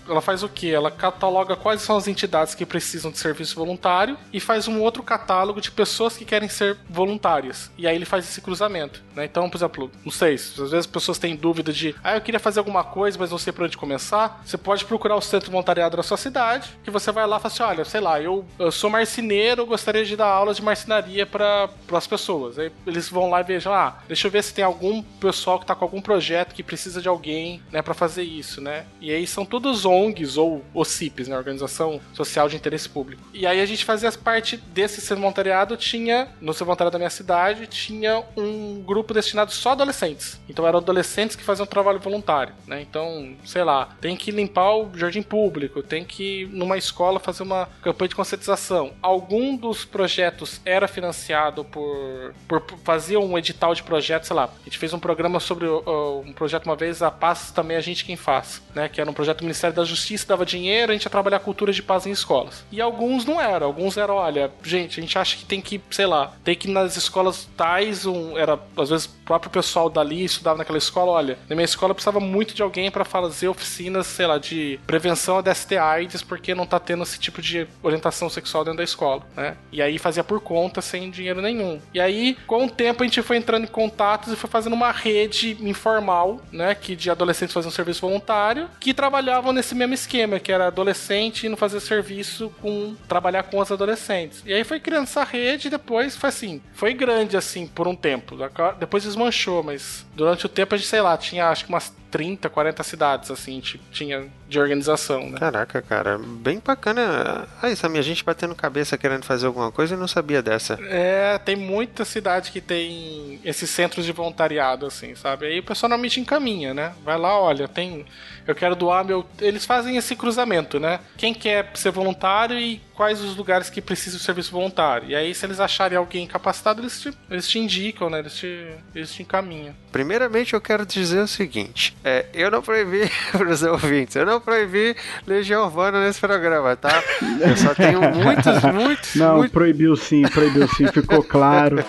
Ela 0.07 0.21
faz 0.21 0.43
o 0.43 0.49
quê? 0.49 0.67
Ela 0.67 0.91
cataloga 0.91 1.55
quais 1.55 1.81
são 1.81 1.97
as 1.97 2.07
entidades 2.07 2.55
que 2.55 2.65
precisam 2.65 3.11
de 3.11 3.17
serviço 3.17 3.55
voluntário 3.55 4.17
e 4.31 4.39
faz 4.39 4.67
um 4.67 4.81
outro 4.81 5.03
catálogo 5.03 5.59
de 5.59 5.71
pessoas 5.71 6.15
que 6.15 6.25
querem 6.25 6.49
ser 6.49 6.77
voluntárias. 6.89 7.71
E 7.77 7.87
aí 7.87 7.95
ele 7.95 8.05
faz 8.05 8.25
esse 8.25 8.41
cruzamento, 8.41 9.03
né? 9.15 9.25
Então, 9.25 9.49
por 9.49 9.57
exemplo, 9.57 9.91
não 10.03 10.11
sei, 10.11 10.35
às 10.35 10.57
vezes 10.57 10.73
as 10.73 10.85
pessoas 10.85 11.17
têm 11.17 11.35
dúvida 11.35 11.73
de, 11.73 11.95
ah, 12.03 12.15
eu 12.15 12.21
queria 12.21 12.39
fazer 12.39 12.59
alguma 12.59 12.83
coisa, 12.83 13.17
mas 13.19 13.31
não 13.31 13.37
sei 13.37 13.51
por 13.51 13.65
onde 13.65 13.77
começar. 13.77 14.41
Você 14.45 14.57
pode 14.57 14.85
procurar 14.85 15.15
o 15.15 15.21
centro 15.21 15.51
voluntariado 15.51 15.97
da 15.97 16.03
sua 16.03 16.17
cidade, 16.17 16.77
que 16.83 16.91
você 16.91 17.11
vai 17.11 17.25
lá 17.25 17.37
e 17.37 17.39
fala 17.39 17.53
assim: 17.53 17.63
olha, 17.63 17.85
sei 17.85 17.99
lá, 17.99 18.21
eu, 18.21 18.45
eu 18.59 18.71
sou 18.71 18.89
marceneiro, 18.89 19.65
gostaria 19.65 20.05
de 20.05 20.15
dar 20.15 20.27
aulas 20.27 20.57
de 20.57 20.63
marcenaria 20.63 21.25
para 21.25 21.69
as 21.91 22.07
pessoas. 22.07 22.59
Aí 22.59 22.71
eles 22.91 23.09
vão 23.09 23.29
lá 23.29 23.41
e 23.41 23.43
vejam, 23.43 23.73
ah, 23.73 23.97
deixa 24.07 24.27
eu 24.27 24.31
ver 24.31 24.43
se 24.43 24.53
tem 24.53 24.63
algum 24.63 25.01
pessoal 25.01 25.59
que 25.59 25.65
tá 25.65 25.75
com 25.75 25.85
algum 25.85 26.01
projeto 26.01 26.53
que 26.53 26.63
precisa 26.63 27.01
de 27.01 27.07
alguém, 27.07 27.61
né, 27.71 27.81
para 27.81 27.93
fazer 27.93 28.23
isso, 28.23 28.61
né? 28.61 28.85
E 28.99 29.11
aí 29.11 29.25
são 29.25 29.45
todos 29.45 29.85
ONGs 29.85 30.37
ou 30.37 30.63
OCIPs, 30.73 31.27
né, 31.27 31.37
Organização 31.37 31.99
Social 32.13 32.47
de 32.47 32.55
Interesse 32.55 32.89
Público. 32.89 33.21
E 33.33 33.47
aí 33.47 33.59
a 33.61 33.65
gente 33.65 33.85
fazia 33.85 34.11
parte 34.11 34.57
desse 34.57 34.99
ser 34.99 35.15
voluntariado, 35.15 35.77
tinha, 35.77 36.27
no 36.41 36.53
ser 36.53 36.65
voluntariado 36.65 36.93
da 36.93 36.99
minha 36.99 37.09
cidade, 37.09 37.67
tinha 37.67 38.23
um 38.35 38.81
grupo 38.81 39.13
destinado 39.13 39.51
só 39.51 39.69
a 39.69 39.71
adolescentes. 39.73 40.39
Então 40.49 40.67
eram 40.67 40.79
adolescentes 40.79 41.35
que 41.35 41.43
faziam 41.43 41.65
trabalho 41.65 41.99
voluntário, 41.99 42.53
né? 42.67 42.81
Então, 42.81 43.35
sei 43.45 43.63
lá, 43.63 43.89
tem 44.01 44.15
que 44.15 44.31
limpar 44.31 44.75
o 44.75 44.91
jardim 44.97 45.21
público, 45.21 45.81
tem 45.81 46.03
que 46.03 46.49
numa 46.51 46.77
escola 46.77 47.19
fazer 47.19 47.43
uma 47.43 47.67
campanha 47.81 48.09
de 48.09 48.15
conscientização. 48.15 48.93
Algum 49.01 49.55
dos 49.55 49.85
projetos 49.85 50.59
era 50.65 50.87
financiado 50.87 51.63
por, 51.63 52.33
por 52.47 52.61
fazia 52.83 53.19
um 53.19 53.37
edital 53.37 53.73
de 53.73 53.83
projeto, 53.83 54.25
sei 54.25 54.35
lá. 54.35 54.45
A 54.45 54.63
gente 54.63 54.77
fez 54.77 54.93
um 54.93 54.99
programa 54.99 55.39
sobre 55.39 55.65
uh, 55.65 56.23
um 56.25 56.33
projeto 56.33 56.65
uma 56.65 56.75
vez, 56.75 57.01
a 57.01 57.11
paz 57.11 57.51
também 57.51 57.75
é 57.75 57.79
a 57.79 57.83
gente 57.83 58.05
quem 58.05 58.15
faz, 58.15 58.61
né? 58.73 58.89
Que 58.89 59.01
era 59.01 59.09
um 59.09 59.13
projeto 59.13 59.39
do 59.39 59.43
Ministério 59.43 59.75
da 59.75 59.83
Justiça, 59.83 60.27
dava 60.27 60.45
dinheiro, 60.45 60.91
a 60.91 60.95
gente 60.95 61.03
ia 61.03 61.09
trabalhar 61.09 61.39
cultura 61.39 61.71
de 61.71 61.81
paz 61.81 62.05
em 62.05 62.11
escolas. 62.11 62.63
E 62.71 62.81
alguns 62.81 63.25
não 63.25 63.39
eram, 63.39 63.67
alguns 63.67 63.97
eram, 63.97 64.15
olha, 64.15 64.51
gente, 64.63 64.99
a 64.99 65.01
gente 65.01 65.17
acha 65.17 65.37
que 65.37 65.45
tem 65.45 65.61
que, 65.61 65.81
sei 65.89 66.05
lá, 66.05 66.33
tem 66.43 66.55
que 66.55 66.67
ir 66.67 66.71
nas 66.71 66.95
escolas 66.97 67.47
tais, 67.55 68.05
um, 68.05 68.37
era 68.37 68.59
às 68.77 68.89
vezes 68.89 69.05
o 69.05 69.11
próprio 69.25 69.51
pessoal 69.51 69.89
dali 69.89 70.23
estudava 70.23 70.57
naquela 70.57 70.77
escola, 70.77 71.11
olha, 71.11 71.37
na 71.49 71.55
minha 71.55 71.65
escola 71.65 71.93
precisava 71.93 72.19
muito 72.19 72.53
de 72.53 72.61
alguém 72.61 72.91
para 72.91 73.05
fazer 73.05 73.47
oficinas, 73.47 74.07
sei 74.07 74.25
lá, 74.25 74.37
de 74.37 74.79
prevenção 74.85 75.37
a 75.37 75.41
DST 75.41 75.77
AIDS, 75.77 76.21
porque 76.21 76.55
não 76.55 76.65
tá 76.65 76.79
tendo 76.79 77.03
esse 77.03 77.19
tipo 77.19 77.41
de 77.41 77.67
orientação 77.81 78.29
sexual 78.29 78.63
dentro 78.63 78.77
da 78.77 78.83
escola, 78.83 79.23
né? 79.35 79.57
E 79.71 79.81
aí 79.81 79.97
fazia 79.97 80.23
por 80.23 80.39
conta, 80.41 80.81
sem 80.81 81.09
dinheiro 81.09 81.41
nenhum. 81.41 81.79
E 81.93 81.99
aí, 81.99 82.37
com 82.47 82.67
tempo, 82.71 83.03
a 83.03 83.05
gente 83.05 83.21
foi 83.21 83.37
entrando 83.37 83.65
em 83.65 83.67
contatos 83.67 84.33
e 84.33 84.35
foi 84.35 84.49
fazendo 84.49 84.73
uma 84.73 84.91
rede 84.91 85.57
informal, 85.61 86.41
né? 86.51 86.73
Que 86.73 86.95
de 86.95 87.09
adolescentes 87.09 87.53
faziam 87.53 87.71
serviço 87.71 88.01
voluntário, 88.01 88.69
que 88.79 88.93
trabalhavam 88.93 89.53
nesse 89.53 89.75
mesmo 89.75 89.93
esquema, 89.93 90.39
que 90.39 90.51
era 90.51 90.67
adolescente 90.67 91.47
não 91.47 91.57
fazer 91.57 91.79
serviço 91.79 92.51
com 92.61 92.95
trabalhar 93.07 93.43
com 93.43 93.59
os 93.59 93.71
adolescentes. 93.71 94.41
E 94.45 94.53
aí 94.53 94.63
foi 94.63 94.79
criando 94.79 95.03
essa 95.03 95.23
rede 95.23 95.67
e 95.67 95.71
depois 95.71 96.15
foi 96.15 96.29
assim, 96.29 96.61
foi 96.73 96.93
grande 96.93 97.37
assim 97.37 97.67
por 97.67 97.87
um 97.87 97.95
tempo. 97.95 98.35
Depois 98.79 99.03
desmanchou, 99.03 99.63
mas 99.63 100.05
durante 100.15 100.45
o 100.45 100.49
tempo 100.49 100.73
a 100.73 100.77
gente, 100.77 100.87
sei 100.87 101.01
lá, 101.01 101.17
tinha 101.17 101.49
acho 101.49 101.65
que 101.65 101.69
umas 101.69 101.93
30, 102.11 102.49
40 102.49 102.83
cidades, 102.83 103.31
assim, 103.31 103.61
tinha 103.91 104.27
de 104.47 104.59
organização, 104.59 105.29
né? 105.29 105.39
Caraca, 105.39 105.81
cara, 105.81 106.19
bem 106.19 106.61
bacana. 106.63 107.47
Aí, 107.61 107.75
Samir, 107.75 107.99
a 107.99 108.03
gente 108.03 108.23
batendo 108.23 108.53
cabeça 108.53 108.97
querendo 108.97 109.23
fazer 109.23 109.47
alguma 109.47 109.71
coisa 109.71 109.95
e 109.95 109.97
não 109.97 110.07
sabia 110.07 110.41
dessa. 110.41 110.77
É, 110.83 111.37
tem 111.37 111.55
muita 111.55 112.03
cidade 112.03 112.51
que 112.51 112.59
tem 112.59 113.39
esses 113.45 113.69
centros 113.69 114.05
de 114.05 114.11
voluntariado, 114.11 114.85
assim, 114.85 115.15
sabe? 115.15 115.45
Aí 115.45 115.59
o 115.59 115.63
pessoal 115.63 115.89
normalmente 115.89 116.19
encaminha, 116.19 116.73
né? 116.73 116.93
Vai 117.03 117.17
lá, 117.17 117.39
olha, 117.39 117.67
tem. 117.67 118.05
Eu 118.45 118.53
quero 118.53 118.75
doar 118.75 119.05
meu. 119.05 119.25
Eles 119.39 119.65
fazem 119.65 119.95
esse 119.95 120.15
cruzamento, 120.15 120.79
né? 120.79 120.99
Quem 121.17 121.33
quer 121.33 121.71
ser 121.75 121.91
voluntário 121.91 122.59
e 122.59 122.81
quais 122.95 123.21
os 123.21 123.35
lugares 123.35 123.69
que 123.69 123.81
precisam 123.81 124.17
de 124.17 124.23
serviço 124.23 124.51
voluntário. 124.51 125.09
E 125.09 125.15
aí, 125.15 125.33
se 125.33 125.45
eles 125.45 125.59
acharem 125.59 125.97
alguém 125.97 126.27
capacitado, 126.27 126.81
eles 126.81 127.01
te, 127.01 127.11
eles 127.29 127.47
te 127.47 127.59
indicam, 127.59 128.09
né? 128.09 128.19
Eles 128.19 128.35
te, 128.35 128.75
eles 128.93 129.13
te 129.13 129.23
encaminham. 129.23 129.75
Primeiramente, 129.91 130.53
eu 130.53 130.61
quero 130.61 130.85
dizer 130.85 131.19
o 131.19 131.27
seguinte: 131.27 131.95
é, 132.03 132.25
eu 132.33 132.49
não 132.51 132.61
proibi 132.61 133.09
para 133.31 133.49
os 133.49 133.63
ouvintes, 133.63 134.15
eu 134.15 134.25
não 134.25 134.39
proibi 134.39 134.95
Legião 135.25 135.63
Urbana 135.65 136.03
nesse 136.05 136.19
programa, 136.19 136.75
tá? 136.75 137.03
Eu 137.39 137.57
só 137.57 137.73
tenho 137.73 138.01
muitos, 138.01 138.61
muitos. 138.73 139.15
Não, 139.15 139.37
muitos... 139.37 139.51
proibiu 139.51 139.95
sim, 139.95 140.23
proibiu 140.23 140.67
sim, 140.67 140.87
ficou 140.87 141.23
claro. 141.23 141.83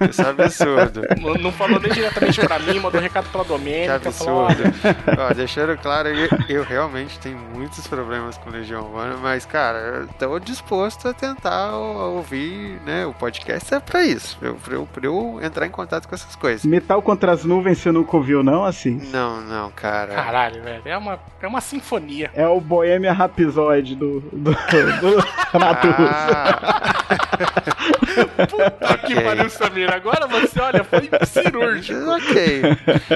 Isso 0.08 0.22
é 0.22 0.30
absurdo. 0.30 1.02
Não, 1.20 1.34
não 1.34 1.52
falou 1.52 1.80
nem 1.80 1.92
diretamente 1.92 2.40
para 2.40 2.58
mim, 2.58 2.78
mandou 2.78 3.00
recado 3.00 3.28
pra 3.30 3.42
Domênica. 3.42 3.98
Que 3.98 4.08
absurdo. 4.08 4.72
Falou, 4.72 5.28
Ó, 5.30 5.34
deixando 5.34 5.76
claro, 5.76 6.08
eu, 6.08 6.28
eu 6.48 6.62
realmente 6.62 7.18
tenho 7.18 7.36
muitos 7.36 7.86
problemas 7.86 8.38
com 8.38 8.50
Legião 8.50 8.82
Urbana, 8.82 9.16
mas, 9.16 9.44
cara, 9.44 9.78
eu 9.78 10.08
tô 10.18 10.39
disposto 10.40 11.08
a 11.08 11.12
tentar 11.12 11.76
ouvir, 11.76 12.80
né? 12.84 13.06
O 13.06 13.12
podcast 13.12 13.74
é 13.74 13.80
pra 13.80 14.02
isso, 14.02 14.36
pra 14.38 14.48
eu, 14.48 14.54
pra 14.54 14.74
eu, 14.74 14.86
pra 14.86 15.06
eu 15.06 15.40
entrar 15.42 15.66
em 15.66 15.70
contato 15.70 16.08
com 16.08 16.14
essas 16.14 16.34
coisas. 16.36 16.64
Metal 16.64 17.00
contra 17.02 17.32
as 17.32 17.44
nuvens 17.44 17.78
você 17.78 17.92
nunca 17.92 18.16
ouviu, 18.16 18.42
não, 18.42 18.64
assim? 18.64 19.00
Não, 19.12 19.40
não, 19.40 19.70
cara. 19.70 20.14
Caralho, 20.14 20.62
velho. 20.62 20.82
É 20.84 20.96
uma, 20.96 21.18
é 21.40 21.46
uma 21.46 21.60
sinfonia. 21.60 22.30
É 22.34 22.46
o 22.46 22.60
Bohemia 22.60 23.12
Rhapsody 23.12 23.94
do, 23.94 24.20
do, 24.20 24.50
do 24.52 24.54
Renato 25.52 25.88
Ah. 25.98 26.80
Puta 28.48 28.98
que 29.06 29.14
pariu, 29.20 29.50
Samir. 29.50 29.92
Agora 29.92 30.26
você, 30.26 30.60
olha, 30.60 30.84
foi 30.84 31.08
cirúrgico. 31.26 32.00
ok. 32.10 32.62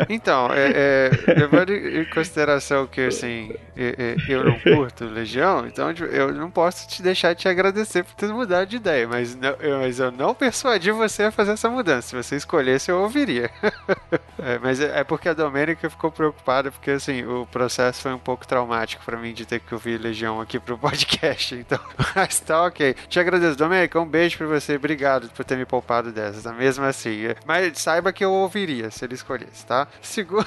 Então, 0.08 0.48
é, 0.52 1.10
é, 1.26 1.34
levando 1.34 1.72
em 1.72 2.04
consideração 2.06 2.86
que, 2.86 3.02
assim, 3.02 3.52
é, 3.76 3.94
é, 3.98 4.32
eu 4.32 4.44
não 4.44 4.58
curto 4.58 5.04
Legião, 5.04 5.66
então 5.66 5.92
tipo, 5.92 6.08
eu 6.08 6.32
não 6.32 6.50
posso 6.50 6.88
te 6.88 7.02
deixar 7.02 7.13
te 7.14 7.48
agradecer 7.48 8.04
por 8.04 8.14
ter 8.14 8.28
mudado 8.28 8.66
de 8.66 8.76
ideia, 8.76 9.06
mas, 9.06 9.34
não, 9.34 9.50
eu, 9.60 9.78
mas 9.78 9.98
eu 9.98 10.10
não 10.10 10.34
persuadi 10.34 10.90
você 10.90 11.24
a 11.24 11.30
fazer 11.30 11.52
essa 11.52 11.70
mudança. 11.70 12.08
Se 12.08 12.16
você 12.16 12.36
escolhesse, 12.36 12.90
eu 12.90 13.00
ouviria. 13.00 13.50
É, 14.36 14.58
mas 14.58 14.78
é, 14.78 15.00
é 15.00 15.04
porque 15.04 15.28
a 15.28 15.32
Domênica 15.32 15.88
ficou 15.88 16.10
preocupada, 16.10 16.70
porque, 16.70 16.90
assim, 16.90 17.24
o 17.24 17.46
processo 17.46 18.02
foi 18.02 18.12
um 18.12 18.18
pouco 18.18 18.46
traumático 18.46 19.02
pra 19.02 19.16
mim 19.16 19.32
de 19.32 19.46
ter 19.46 19.58
que 19.58 19.72
ouvir 19.72 19.98
Legião 19.98 20.38
aqui 20.38 20.58
pro 20.58 20.76
podcast, 20.76 21.54
então, 21.54 21.78
mas 22.14 22.40
tá 22.40 22.62
ok. 22.64 22.94
Te 23.08 23.18
agradeço, 23.18 23.56
Domênica, 23.56 23.98
um 23.98 24.06
beijo 24.06 24.36
pra 24.36 24.46
você, 24.46 24.76
obrigado 24.76 25.30
por 25.30 25.44
ter 25.44 25.56
me 25.56 25.64
poupado 25.64 26.12
dessas, 26.12 26.44
mesmo 26.56 26.84
assim. 26.84 27.28
Mas 27.46 27.78
saiba 27.78 28.12
que 28.12 28.24
eu 28.24 28.32
ouviria 28.32 28.90
se 28.90 29.04
ele 29.04 29.14
escolhesse, 29.14 29.64
tá? 29.64 29.88
Segundo 30.02 30.44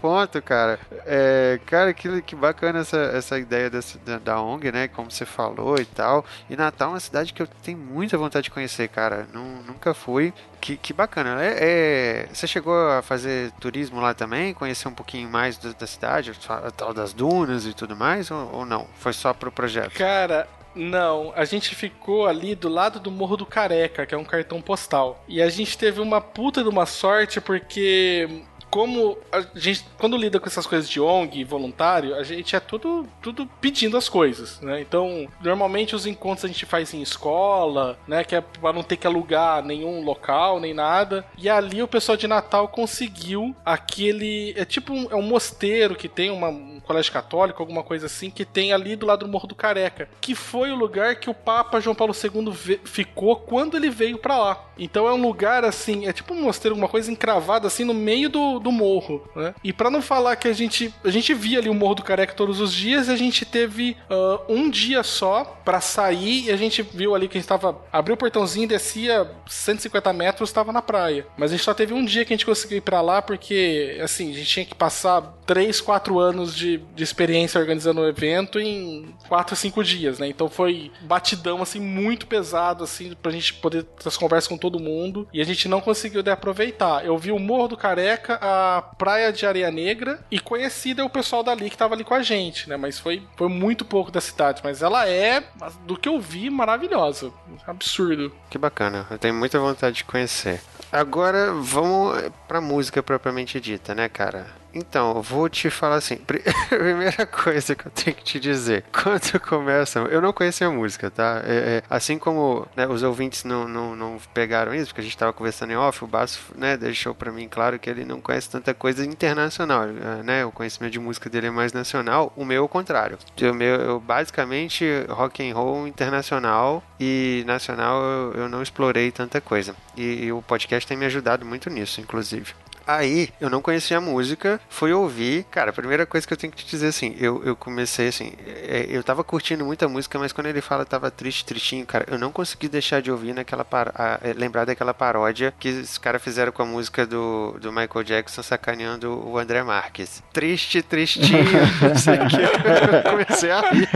ponto, 0.00 0.40
cara, 0.40 0.78
é, 1.06 1.58
cara, 1.66 1.92
que, 1.92 2.22
que 2.22 2.36
bacana 2.36 2.80
essa, 2.80 2.98
essa 2.98 3.38
ideia 3.38 3.70
da, 3.70 3.80
da 4.22 4.40
ONG, 4.40 4.70
né? 4.70 4.88
Como 4.88 5.10
você 5.10 5.24
falou 5.24 5.78
e 5.78 5.84
tal. 5.84 6.01
E 6.48 6.56
Natal 6.56 6.88
é 6.88 6.92
uma 6.92 7.00
cidade 7.00 7.32
que 7.32 7.42
eu 7.42 7.46
tenho 7.62 7.78
muita 7.78 8.18
vontade 8.18 8.44
de 8.44 8.50
conhecer, 8.50 8.88
cara. 8.88 9.26
Não, 9.32 9.62
nunca 9.62 9.94
fui. 9.94 10.32
Que, 10.60 10.76
que 10.76 10.92
bacana. 10.92 11.42
É, 11.42 11.56
é, 11.60 12.28
você 12.32 12.46
chegou 12.46 12.74
a 12.90 13.02
fazer 13.02 13.50
turismo 13.60 14.00
lá 14.00 14.14
também? 14.14 14.54
Conhecer 14.54 14.88
um 14.88 14.94
pouquinho 14.94 15.28
mais 15.28 15.56
do, 15.58 15.74
da 15.74 15.86
cidade, 15.86 16.32
tal 16.76 16.94
das 16.94 17.12
dunas 17.12 17.66
e 17.66 17.72
tudo 17.74 17.96
mais? 17.96 18.30
Ou, 18.30 18.50
ou 18.52 18.66
não? 18.66 18.86
Foi 18.98 19.12
só 19.12 19.32
pro 19.34 19.50
projeto? 19.50 19.94
Cara, 19.94 20.48
não, 20.74 21.32
a 21.36 21.44
gente 21.44 21.74
ficou 21.74 22.26
ali 22.26 22.54
do 22.54 22.68
lado 22.68 22.98
do 22.98 23.10
Morro 23.10 23.36
do 23.36 23.44
Careca, 23.44 24.06
que 24.06 24.14
é 24.14 24.18
um 24.18 24.24
cartão 24.24 24.60
postal. 24.62 25.22
E 25.28 25.42
a 25.42 25.48
gente 25.50 25.76
teve 25.76 26.00
uma 26.00 26.20
puta 26.20 26.62
de 26.62 26.68
uma 26.68 26.86
sorte 26.86 27.40
porque 27.40 28.42
como 28.72 29.18
a 29.30 29.44
gente, 29.54 29.84
quando 29.98 30.16
lida 30.16 30.40
com 30.40 30.46
essas 30.46 30.66
coisas 30.66 30.88
de 30.88 30.98
ONG 30.98 31.44
voluntário, 31.44 32.14
a 32.14 32.22
gente 32.22 32.56
é 32.56 32.60
tudo, 32.60 33.06
tudo 33.20 33.46
pedindo 33.60 33.98
as 33.98 34.08
coisas, 34.08 34.62
né? 34.62 34.80
Então, 34.80 35.28
normalmente 35.42 35.94
os 35.94 36.06
encontros 36.06 36.46
a 36.46 36.48
gente 36.48 36.64
faz 36.64 36.94
em 36.94 37.02
escola, 37.02 37.98
né? 38.08 38.24
Que 38.24 38.34
é 38.34 38.40
pra 38.40 38.72
não 38.72 38.82
ter 38.82 38.96
que 38.96 39.06
alugar 39.06 39.62
nenhum 39.62 40.02
local, 40.02 40.58
nem 40.58 40.72
nada. 40.72 41.22
E 41.36 41.50
ali 41.50 41.82
o 41.82 41.88
pessoal 41.88 42.16
de 42.16 42.26
Natal 42.26 42.66
conseguiu 42.66 43.54
aquele. 43.62 44.54
É 44.56 44.64
tipo 44.64 44.94
um, 44.94 45.06
é 45.10 45.16
um 45.16 45.22
mosteiro 45.22 45.94
que 45.94 46.08
tem 46.08 46.30
uma, 46.30 46.48
um 46.48 46.71
colégio 46.82 47.12
católico, 47.12 47.62
alguma 47.62 47.82
coisa 47.82 48.06
assim, 48.06 48.30
que 48.30 48.44
tem 48.44 48.72
ali 48.72 48.96
do 48.96 49.06
lado 49.06 49.24
do 49.24 49.30
Morro 49.30 49.46
do 49.46 49.54
Careca. 49.54 50.08
Que 50.20 50.34
foi 50.34 50.70
o 50.70 50.76
lugar 50.76 51.16
que 51.16 51.30
o 51.30 51.34
Papa 51.34 51.80
João 51.80 51.94
Paulo 51.94 52.14
II 52.14 52.80
ficou 52.84 53.36
quando 53.36 53.76
ele 53.76 53.90
veio 53.90 54.18
para 54.18 54.38
lá. 54.38 54.64
Então 54.78 55.06
é 55.06 55.12
um 55.12 55.20
lugar 55.20 55.64
assim, 55.64 56.06
é 56.06 56.12
tipo 56.12 56.34
um 56.34 56.42
mosteiro, 56.42 56.76
uma 56.76 56.88
coisa 56.88 57.10
encravada 57.10 57.66
assim 57.66 57.84
no 57.84 57.94
meio 57.94 58.28
do, 58.28 58.58
do 58.58 58.72
morro, 58.72 59.28
né? 59.36 59.54
E 59.62 59.72
para 59.72 59.90
não 59.90 60.02
falar 60.02 60.36
que 60.36 60.48
a 60.48 60.52
gente 60.52 60.92
a 61.04 61.10
gente 61.10 61.34
via 61.34 61.58
ali 61.58 61.68
o 61.68 61.74
Morro 61.74 61.96
do 61.96 62.02
Careca 62.02 62.34
todos 62.34 62.60
os 62.60 62.72
dias, 62.72 63.08
a 63.08 63.16
gente 63.16 63.44
teve 63.44 63.96
uh, 64.10 64.52
um 64.52 64.70
dia 64.70 65.02
só 65.02 65.44
para 65.64 65.80
sair 65.80 66.46
e 66.46 66.50
a 66.50 66.56
gente 66.56 66.82
viu 66.82 67.14
ali 67.14 67.28
que 67.28 67.36
a 67.36 67.40
gente 67.40 67.48
tava 67.48 67.80
abriu 67.92 68.14
o 68.14 68.18
portãozinho, 68.18 68.66
descia 68.66 69.30
150 69.46 70.12
metros, 70.12 70.48
estava 70.48 70.72
na 70.72 70.82
praia. 70.82 71.26
Mas 71.36 71.50
a 71.50 71.56
gente 71.56 71.64
só 71.64 71.74
teve 71.74 71.92
um 71.92 72.04
dia 72.04 72.24
que 72.24 72.32
a 72.32 72.36
gente 72.36 72.46
conseguiu 72.46 72.78
ir 72.78 72.82
para 72.82 73.00
lá 73.00 73.20
porque 73.20 73.98
assim 74.02 74.30
a 74.30 74.34
gente 74.34 74.46
tinha 74.46 74.66
que 74.66 74.74
passar 74.74 75.22
3, 75.46 75.80
4 75.80 76.18
anos 76.18 76.54
de, 76.54 76.71
de 76.78 77.02
experiência 77.02 77.60
organizando 77.60 78.00
o 78.00 78.08
evento 78.08 78.58
em 78.58 79.14
4, 79.28 79.54
5 79.56 79.84
dias, 79.84 80.18
né? 80.18 80.28
Então 80.28 80.48
foi 80.48 80.90
batidão 81.02 81.62
assim 81.62 81.80
muito 81.80 82.26
pesado 82.26 82.84
assim 82.84 83.14
pra 83.20 83.32
gente 83.32 83.54
poder 83.54 83.84
ter 83.84 84.08
as 84.08 84.16
conversas 84.16 84.48
com 84.48 84.56
todo 84.56 84.80
mundo 84.80 85.28
e 85.32 85.40
a 85.40 85.44
gente 85.44 85.68
não 85.68 85.80
conseguiu 85.80 86.22
de 86.22 86.30
aproveitar. 86.30 87.04
Eu 87.04 87.16
vi 87.18 87.32
o 87.32 87.38
Morro 87.38 87.68
do 87.68 87.76
Careca, 87.76 88.38
a 88.40 88.82
Praia 88.82 89.32
de 89.32 89.46
Areia 89.46 89.70
Negra 89.70 90.20
e 90.30 90.38
conhecida 90.38 91.02
é 91.02 91.04
o 91.04 91.10
pessoal 91.10 91.42
dali 91.42 91.70
que 91.70 91.76
tava 91.76 91.94
ali 91.94 92.04
com 92.04 92.14
a 92.14 92.22
gente, 92.22 92.68
né? 92.68 92.76
Mas 92.76 92.98
foi, 92.98 93.22
foi 93.36 93.48
muito 93.48 93.84
pouco 93.84 94.10
da 94.10 94.20
cidade, 94.20 94.60
mas 94.64 94.82
ela 94.82 95.08
é, 95.08 95.42
do 95.86 95.96
que 95.96 96.08
eu 96.08 96.20
vi, 96.20 96.50
maravilhosa. 96.50 97.32
Absurdo. 97.66 98.32
Que 98.50 98.58
bacana, 98.58 99.06
eu 99.10 99.18
tenho 99.18 99.34
muita 99.34 99.58
vontade 99.58 99.96
de 99.96 100.04
conhecer. 100.04 100.60
Agora 100.90 101.52
vamos 101.52 102.30
pra 102.46 102.60
música 102.60 103.02
propriamente 103.02 103.60
dita, 103.60 103.94
né, 103.94 104.08
cara? 104.08 104.61
Então, 104.74 105.20
vou 105.20 105.48
te 105.48 105.68
falar 105.70 105.96
assim. 105.96 106.16
Primeira 106.68 107.26
coisa 107.26 107.74
que 107.74 107.86
eu 107.86 107.92
tenho 107.92 108.16
que 108.16 108.24
te 108.24 108.40
dizer: 108.40 108.84
quando 108.92 109.38
começa. 109.40 110.00
Eu 110.00 110.20
não 110.20 110.32
conhecia 110.32 110.66
a 110.66 110.70
música, 110.70 111.10
tá? 111.10 111.42
É, 111.44 111.54
é, 111.54 111.82
assim 111.88 112.18
como 112.18 112.66
né, 112.76 112.86
os 112.86 113.02
ouvintes 113.02 113.44
não, 113.44 113.68
não, 113.68 113.94
não 113.94 114.18
pegaram 114.32 114.74
isso, 114.74 114.86
porque 114.86 115.00
a 115.00 115.04
gente 115.04 115.16
tava 115.16 115.32
conversando 115.32 115.72
em 115.72 115.76
off, 115.76 116.04
o 116.04 116.06
Basso 116.06 116.40
né, 116.56 116.76
deixou 116.76 117.14
para 117.14 117.30
mim 117.30 117.48
claro 117.48 117.78
que 117.78 117.88
ele 117.88 118.04
não 118.04 118.20
conhece 118.20 118.50
tanta 118.50 118.72
coisa 118.74 119.04
internacional, 119.04 119.86
né? 120.24 120.44
O 120.44 120.52
conhecimento 120.52 120.92
de 120.92 120.98
música 120.98 121.28
dele 121.28 121.48
é 121.48 121.50
mais 121.50 121.72
nacional. 121.72 122.32
O 122.36 122.44
meu 122.44 122.62
é 122.62 122.64
o 122.64 122.68
contrário. 122.68 123.18
O 123.40 123.54
meu, 123.54 123.76
eu, 123.76 124.00
basicamente, 124.00 124.84
rock 125.08 125.48
and 125.48 125.54
roll 125.54 125.86
internacional 125.86 126.82
e 126.98 127.42
nacional 127.46 128.02
eu, 128.02 128.32
eu 128.42 128.48
não 128.48 128.62
explorei 128.62 129.10
tanta 129.10 129.40
coisa. 129.40 129.74
E, 129.96 130.24
e 130.24 130.32
o 130.32 130.42
podcast 130.42 130.86
tem 130.86 130.96
me 130.96 131.06
ajudado 131.06 131.44
muito 131.44 131.68
nisso, 131.68 132.00
inclusive. 132.00 132.54
Aí, 132.86 133.30
eu 133.40 133.48
não 133.48 133.62
conhecia 133.62 133.98
a 133.98 134.00
música, 134.00 134.60
fui 134.68 134.92
ouvir. 134.92 135.44
Cara, 135.50 135.70
a 135.70 135.72
primeira 135.72 136.06
coisa 136.06 136.26
que 136.26 136.32
eu 136.32 136.36
tenho 136.36 136.52
que 136.52 136.64
te 136.64 136.70
dizer 136.70 136.88
assim, 136.88 137.14
eu, 137.18 137.42
eu 137.44 137.54
comecei 137.56 138.08
assim, 138.08 138.32
é, 138.46 138.86
eu 138.88 139.02
tava 139.02 139.22
curtindo 139.24 139.64
muita 139.64 139.88
música, 139.88 140.18
mas 140.18 140.32
quando 140.32 140.46
ele 140.46 140.60
fala 140.60 140.84
tava 140.84 141.10
triste, 141.10 141.44
tristinho, 141.44 141.86
cara, 141.86 142.04
eu 142.08 142.18
não 142.18 142.32
consegui 142.32 142.68
deixar 142.68 143.00
de 143.00 143.10
ouvir 143.10 143.34
naquela 143.34 143.64
par... 143.64 143.92
a, 143.94 144.18
é, 144.22 144.32
lembrar 144.32 144.64
daquela 144.64 144.94
paródia 144.94 145.52
que 145.58 145.68
os 145.68 145.98
caras 145.98 146.22
fizeram 146.22 146.52
com 146.52 146.62
a 146.62 146.66
música 146.66 147.06
do, 147.06 147.56
do 147.60 147.72
Michael 147.72 148.04
Jackson 148.04 148.42
sacaneando 148.42 149.26
o 149.26 149.38
André 149.38 149.62
Marques. 149.62 150.22
Triste, 150.32 150.82
tristinho, 150.82 151.44
não 151.80 151.96
sei 151.96 152.14
o 152.14 152.28
que. 152.28 152.36
Eu 152.36 153.10
comecei 153.10 153.50
a 153.50 153.60
rir. 153.60 153.88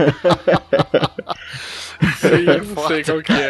Sim, 2.17 2.45
não 2.75 2.87
sei 2.87 3.03
qual 3.03 3.21
que 3.21 3.31
é. 3.33 3.49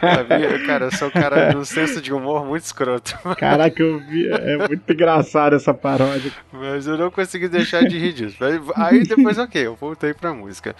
Sabia? 0.00 0.66
Cara, 0.66 0.84
eu 0.86 0.92
sou 0.92 1.08
um 1.08 1.10
cara 1.10 1.50
de 1.50 1.56
um 1.56 1.64
senso 1.64 2.00
de 2.00 2.12
humor 2.12 2.44
muito 2.44 2.64
escroto. 2.64 3.16
Caraca, 3.36 3.82
eu 3.82 3.98
vi. 3.98 4.28
É 4.28 4.56
muito 4.56 4.77
engraçado 4.88 5.56
essa 5.56 5.72
paródia. 5.74 6.32
Mas 6.52 6.86
eu 6.86 6.96
não 6.96 7.10
consegui 7.10 7.48
deixar 7.48 7.86
de 7.86 7.98
rir 7.98 8.12
disso. 8.12 8.36
Aí 8.76 9.06
depois, 9.06 9.36
ok, 9.38 9.66
eu 9.66 9.74
voltei 9.74 10.14
pra 10.14 10.32
música. 10.32 10.74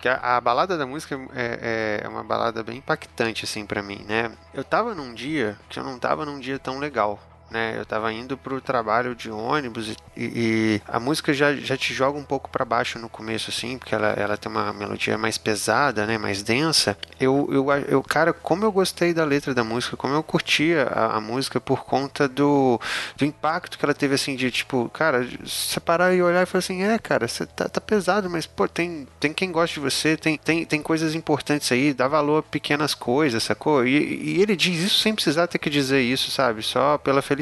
Que 0.00 0.08
a, 0.08 0.36
a 0.36 0.40
balada 0.40 0.76
da 0.76 0.86
música 0.86 1.18
é, 1.34 2.00
é, 2.04 2.08
uma 2.08 2.22
balada 2.22 2.62
bem 2.62 2.78
impactante, 2.78 3.44
assim, 3.44 3.66
pra 3.66 3.82
mim, 3.82 4.04
né? 4.08 4.32
Eu 4.54 4.64
tava 4.64 4.94
num 4.94 5.14
dia 5.14 5.56
que 5.68 5.78
eu 5.78 5.84
não 5.84 5.98
tava 5.98 6.24
num 6.24 6.38
dia 6.38 6.58
tão 6.58 6.78
legal 6.78 7.18
né? 7.52 7.74
Eu 7.78 7.84
tava 7.86 8.12
indo 8.12 8.36
pro 8.36 8.60
trabalho 8.60 9.14
de 9.14 9.30
ônibus 9.30 9.90
e, 10.16 10.24
e- 10.24 10.82
a 10.88 10.98
música 10.98 11.32
já, 11.32 11.54
já 11.54 11.76
te 11.76 11.94
joga 11.94 12.18
um 12.18 12.24
pouco 12.24 12.48
pra 12.50 12.64
baixo 12.64 12.98
no 12.98 13.08
começo, 13.08 13.50
assim, 13.50 13.78
porque 13.78 13.94
ela, 13.94 14.08
ela 14.08 14.36
tem 14.36 14.50
uma 14.50 14.72
melodia 14.72 15.16
mais 15.18 15.38
pesada, 15.38 16.06
né? 16.06 16.18
Mais 16.18 16.42
densa. 16.42 16.96
Eu, 17.20 17.48
eu, 17.52 17.70
eu, 17.88 18.02
cara, 18.02 18.32
como 18.32 18.64
eu 18.64 18.72
gostei 18.72 19.12
da 19.14 19.24
letra 19.24 19.54
da 19.54 19.62
música, 19.62 19.96
como 19.96 20.14
eu 20.14 20.22
curtia 20.22 20.84
a, 20.84 21.16
a 21.16 21.20
música 21.20 21.60
por 21.60 21.84
conta 21.84 22.26
do, 22.26 22.80
do 23.16 23.24
impacto 23.24 23.78
que 23.78 23.84
ela 23.84 23.94
teve, 23.94 24.14
assim, 24.14 24.34
de 24.34 24.50
tipo, 24.50 24.88
cara, 24.92 25.26
você 25.44 25.78
parar 25.78 26.14
e 26.14 26.22
olhar 26.22 26.42
e 26.42 26.46
falar 26.46 26.60
assim, 26.60 26.82
é, 26.82 26.98
cara, 26.98 27.28
você 27.28 27.46
tá, 27.46 27.68
tá 27.68 27.80
pesado, 27.80 28.28
mas, 28.30 28.46
pô, 28.46 28.66
tem, 28.66 29.06
tem 29.20 29.32
quem 29.32 29.52
gosta 29.52 29.74
de 29.74 29.80
você, 29.80 30.16
tem, 30.16 30.36
tem, 30.38 30.64
tem 30.64 30.82
coisas 30.82 31.14
importantes 31.14 31.70
aí, 31.70 31.92
dá 31.92 32.08
valor 32.08 32.38
a 32.38 32.42
pequenas 32.42 32.94
coisas, 32.94 33.42
sacou? 33.42 33.86
E, 33.86 33.92
e 34.36 34.42
ele 34.42 34.56
diz 34.56 34.80
isso 34.82 34.98
sem 35.00 35.14
precisar 35.14 35.46
ter 35.46 35.58
que 35.58 35.70
dizer 35.70 36.00
isso, 36.00 36.30
sabe? 36.30 36.62
Só 36.62 36.98
pela 36.98 37.20
felicidade 37.22 37.41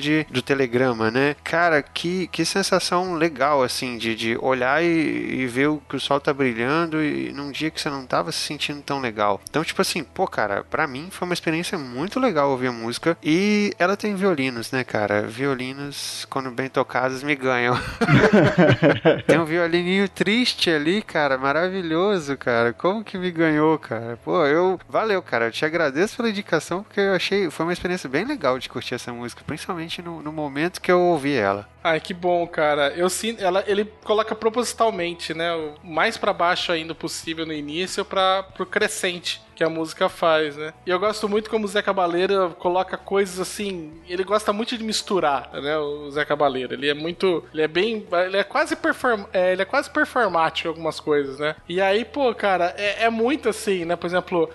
de, 0.00 0.26
do 0.30 0.42
telegrama, 0.42 1.10
né? 1.10 1.36
Cara, 1.42 1.82
que, 1.82 2.26
que 2.28 2.44
sensação 2.44 3.14
legal, 3.14 3.62
assim, 3.62 3.98
de, 3.98 4.14
de 4.14 4.36
olhar 4.40 4.82
e, 4.82 4.86
e 4.86 5.46
ver 5.46 5.68
o, 5.68 5.78
que 5.88 5.96
o 5.96 6.00
sol 6.00 6.20
tá 6.20 6.32
brilhando 6.32 7.02
e 7.02 7.32
num 7.32 7.50
dia 7.50 7.70
que 7.70 7.80
você 7.80 7.90
não 7.90 8.06
tava 8.06 8.32
se 8.32 8.38
sentindo 8.38 8.82
tão 8.82 9.00
legal. 9.00 9.40
Então, 9.48 9.64
tipo 9.64 9.82
assim, 9.82 10.02
pô, 10.02 10.26
cara, 10.26 10.64
pra 10.64 10.86
mim 10.86 11.08
foi 11.10 11.26
uma 11.26 11.34
experiência 11.34 11.78
muito 11.78 12.20
legal 12.20 12.50
ouvir 12.50 12.68
a 12.68 12.72
música 12.72 13.16
e 13.22 13.72
ela 13.78 13.96
tem 13.96 14.14
violinos, 14.14 14.70
né, 14.70 14.84
cara? 14.84 15.22
Violinos, 15.22 16.26
quando 16.30 16.50
bem 16.50 16.68
tocados, 16.68 17.22
me 17.22 17.34
ganham. 17.34 17.76
Tem 19.26 19.38
um 19.38 19.44
violininho 19.44 20.08
triste 20.08 20.70
ali, 20.70 21.02
cara, 21.02 21.36
maravilhoso, 21.36 22.36
cara. 22.36 22.72
Como 22.72 23.04
que 23.04 23.18
me 23.18 23.30
ganhou, 23.30 23.78
cara? 23.78 24.18
Pô, 24.24 24.44
eu. 24.46 24.78
Valeu, 24.88 25.22
cara. 25.22 25.46
Eu 25.46 25.52
te 25.52 25.64
agradeço 25.64 26.16
pela 26.16 26.30
indicação, 26.30 26.82
porque 26.82 27.00
eu 27.00 27.14
achei. 27.14 27.50
Foi 27.50 27.66
uma 27.66 27.72
experiência 27.72 28.08
bem 28.08 28.24
legal 28.24 28.58
de 28.58 28.68
curtir 28.68 28.94
essa 28.94 29.12
música, 29.12 29.35
principalmente 29.44 30.02
no, 30.02 30.22
no 30.22 30.32
momento 30.32 30.80
que 30.80 30.90
eu 30.90 31.00
ouvi 31.00 31.34
ela. 31.34 31.68
Ai, 31.82 32.00
que 32.00 32.12
bom, 32.12 32.46
cara. 32.46 32.88
Eu 32.96 33.08
sinto, 33.08 33.42
ela, 33.42 33.64
ele 33.66 33.84
coloca 34.04 34.34
propositalmente, 34.34 35.34
né, 35.34 35.52
o 35.54 35.74
mais 35.82 36.16
pra 36.16 36.32
baixo 36.32 36.72
ainda 36.72 36.94
possível 36.94 37.46
no 37.46 37.52
início 37.52 38.04
para 38.04 38.42
pro 38.42 38.66
crescente 38.66 39.45
que 39.56 39.64
a 39.64 39.68
música 39.70 40.08
faz, 40.08 40.56
né? 40.56 40.72
E 40.86 40.90
eu 40.90 40.98
gosto 41.00 41.28
muito 41.28 41.48
como 41.50 41.64
o 41.64 41.68
Zé 41.68 41.82
Cabaleira 41.82 42.50
coloca 42.50 42.96
coisas 42.96 43.40
assim, 43.40 43.92
ele 44.08 44.22
gosta 44.22 44.52
muito 44.52 44.76
de 44.76 44.84
misturar, 44.84 45.50
né, 45.54 45.76
o 45.78 46.10
Zé 46.10 46.24
Cabaleira. 46.24 46.74
Ele 46.74 46.88
é 46.90 46.94
muito, 46.94 47.42
ele 47.52 47.62
é 47.62 47.68
bem, 47.68 48.06
ele 48.26 48.36
é 48.36 48.44
quase 48.44 48.76
perform, 48.76 49.24
é, 49.32 49.52
ele 49.52 49.62
é 49.62 49.64
quase 49.64 49.90
performático 49.90 50.68
em 50.68 50.70
algumas 50.70 51.00
coisas, 51.00 51.38
né? 51.38 51.56
E 51.68 51.80
aí, 51.80 52.04
pô, 52.04 52.34
cara, 52.34 52.74
é, 52.76 53.04
é 53.04 53.10
muito 53.10 53.48
assim, 53.48 53.84
né? 53.84 53.96
Por 53.96 54.06
exemplo, 54.06 54.50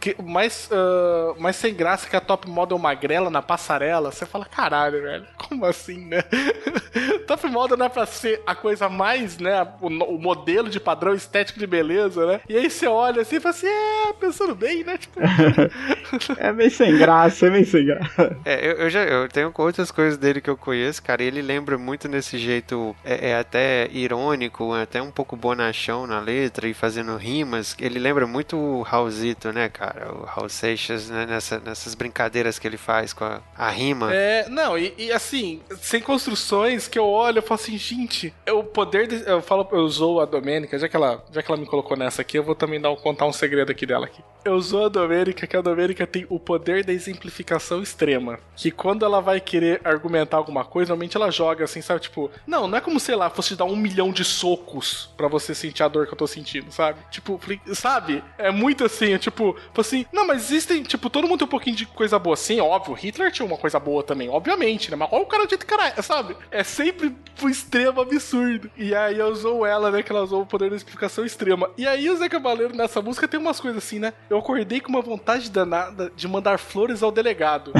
que- 0.00 0.16
mais 0.22 0.70
ah, 0.72 1.34
mais 1.38 1.56
sem 1.56 1.74
graça 1.74 2.08
que 2.08 2.16
a 2.16 2.20
top 2.20 2.48
model 2.48 2.78
magrela 2.78 3.28
na 3.30 3.42
passarela, 3.42 4.12
você 4.12 4.24
fala, 4.24 4.44
caralho, 4.44 5.02
velho. 5.02 5.26
Como 5.36 5.64
assim, 5.66 6.06
né? 6.06 6.22
top 7.26 7.46
model 7.48 7.76
não 7.76 7.86
é 7.86 7.88
pra 7.88 8.06
ser 8.06 8.42
a 8.46 8.54
coisa 8.54 8.88
mais, 8.88 9.38
né, 9.38 9.66
o, 9.80 9.86
o 9.88 10.18
modelo 10.18 10.68
de 10.68 10.78
padrão 10.80 11.14
estético 11.14 11.58
de 11.58 11.66
beleza, 11.66 12.26
né? 12.26 12.40
E 12.48 12.56
aí 12.56 12.70
você 12.70 12.86
olha 12.86 13.22
assim 13.22 13.36
e 13.36 13.40
fala 13.40 13.54
assim, 13.54 13.66
é, 13.66 14.12
pensando 14.36 14.54
bem, 14.54 14.84
né? 14.84 14.98
Tipo, 14.98 15.18
É 16.38 16.52
meio 16.52 16.70
sem 16.70 16.96
graça, 16.96 17.46
é 17.46 17.50
meio 17.50 17.66
sem 17.66 17.84
graça. 17.86 18.36
É, 18.44 18.66
eu, 18.66 18.72
eu 18.72 18.90
já 18.90 19.02
eu 19.04 19.28
tenho 19.28 19.52
outras 19.56 19.90
coisas 19.90 20.16
dele 20.18 20.40
que 20.40 20.50
eu 20.50 20.56
conheço, 20.56 21.02
cara, 21.02 21.22
e 21.22 21.26
ele 21.26 21.42
lembra 21.42 21.78
muito 21.78 22.08
nesse 22.08 22.38
jeito, 22.38 22.94
é, 23.04 23.30
é 23.30 23.38
até 23.38 23.88
irônico, 23.92 24.74
é 24.76 24.82
até 24.82 25.00
um 25.02 25.10
pouco 25.10 25.36
bonachão 25.36 26.06
na 26.06 26.20
letra 26.20 26.68
e 26.68 26.74
fazendo 26.74 27.16
rimas. 27.16 27.74
Ele 27.80 27.98
lembra 27.98 28.26
muito 28.26 28.56
o 28.56 28.82
Raulzito, 28.82 29.52
né, 29.52 29.68
cara? 29.68 30.12
O 30.12 30.24
Raul 30.24 30.48
Seixas, 30.48 31.08
né, 31.08 31.26
nessa, 31.26 31.58
nessas 31.60 31.94
brincadeiras 31.94 32.58
que 32.58 32.66
ele 32.66 32.76
faz 32.76 33.12
com 33.12 33.24
a, 33.24 33.40
a 33.56 33.70
rima. 33.70 34.12
É, 34.14 34.48
não, 34.48 34.76
e, 34.78 34.94
e 34.98 35.12
assim, 35.12 35.60
sem 35.80 36.00
construções 36.00 36.88
que 36.88 36.98
eu 36.98 37.06
olho, 37.06 37.38
eu 37.38 37.42
falo 37.42 37.60
assim, 37.60 37.78
gente, 37.78 38.32
é 38.44 38.52
o 38.52 38.62
poder. 38.62 39.06
de- 39.06 39.28
eu 39.28 39.40
falo, 39.42 39.66
eu 39.72 39.80
usou 39.80 40.20
a 40.20 40.24
Domênica, 40.24 40.78
já 40.78 40.88
que 40.88 40.96
ela, 40.96 41.24
já 41.32 41.42
que 41.42 41.50
ela 41.50 41.60
me 41.60 41.66
colocou 41.66 41.96
nessa 41.96 42.22
aqui, 42.22 42.38
eu 42.38 42.42
vou 42.44 42.54
também 42.54 42.80
dar, 42.80 42.90
um- 42.90 42.96
contar 42.96 43.26
um 43.26 43.32
segredo 43.32 43.70
aqui 43.70 43.86
dela 43.86 44.06
aqui. 44.06 44.22
Eu 44.46 44.54
usou 44.54 44.86
a 44.86 44.88
Domênica, 44.88 45.44
que 45.44 45.56
a 45.56 45.60
Domênica 45.60 46.06
tem 46.06 46.24
o 46.28 46.38
poder 46.38 46.84
da 46.84 46.92
exemplificação 46.92 47.82
extrema. 47.82 48.38
Que 48.54 48.70
quando 48.70 49.04
ela 49.04 49.20
vai 49.20 49.40
querer 49.40 49.80
argumentar 49.82 50.36
alguma 50.36 50.64
coisa, 50.64 50.90
normalmente 50.90 51.16
ela 51.16 51.32
joga 51.32 51.64
assim, 51.64 51.82
sabe? 51.82 52.02
Tipo, 52.02 52.30
não, 52.46 52.68
não 52.68 52.78
é 52.78 52.80
como, 52.80 53.00
sei 53.00 53.16
lá, 53.16 53.28
fosse 53.28 53.48
te 53.48 53.56
dar 53.56 53.64
um 53.64 53.74
milhão 53.74 54.12
de 54.12 54.24
socos 54.24 55.10
pra 55.16 55.26
você 55.26 55.52
sentir 55.52 55.82
a 55.82 55.88
dor 55.88 56.06
que 56.06 56.12
eu 56.12 56.16
tô 56.16 56.28
sentindo, 56.28 56.70
sabe? 56.70 57.00
Tipo, 57.10 57.40
sabe? 57.74 58.22
É 58.38 58.52
muito 58.52 58.84
assim, 58.84 59.14
é 59.14 59.18
tipo, 59.18 59.56
falei 59.74 59.80
assim, 59.80 60.06
não, 60.12 60.24
mas 60.24 60.44
existem, 60.44 60.84
tipo, 60.84 61.10
todo 61.10 61.26
mundo 61.26 61.40
tem 61.40 61.46
um 61.46 61.50
pouquinho 61.50 61.74
de 61.74 61.84
coisa 61.84 62.16
boa. 62.16 62.36
Sim, 62.36 62.60
óbvio, 62.60 62.94
Hitler 62.94 63.32
tinha 63.32 63.44
uma 63.44 63.58
coisa 63.58 63.80
boa 63.80 64.04
também, 64.04 64.28
obviamente, 64.28 64.92
né? 64.92 64.96
Mas 64.96 65.08
olha 65.10 65.24
o 65.24 65.26
cara 65.26 65.42
de 65.42 65.50
jeito 65.50 65.66
que 65.66 65.76
cara 65.76 65.88
é, 65.88 66.00
sabe? 66.02 66.36
É 66.52 66.62
sempre 66.62 67.10
pro 67.34 67.50
extremo 67.50 68.00
absurdo. 68.00 68.70
E 68.76 68.94
aí 68.94 69.18
eu 69.18 69.26
usou 69.26 69.66
ela, 69.66 69.90
né? 69.90 70.04
Que 70.04 70.12
ela 70.12 70.22
usou 70.22 70.42
o 70.42 70.46
poder 70.46 70.70
da 70.70 70.76
explicação 70.76 71.24
extrema. 71.24 71.68
E 71.76 71.84
aí 71.84 72.08
o 72.08 72.16
Zé 72.16 72.28
Cabaleiro 72.28 72.76
nessa 72.76 73.02
música 73.02 73.26
tem 73.26 73.40
umas 73.40 73.58
coisas 73.58 73.82
assim, 73.82 73.98
né? 73.98 74.12
Eu 74.28 74.38
acordei 74.38 74.80
com 74.80 74.88
uma 74.88 75.00
vontade 75.00 75.48
danada 75.50 76.10
de 76.16 76.26
mandar 76.26 76.58
flores 76.58 77.00
ao 77.00 77.12
delegado. 77.12 77.72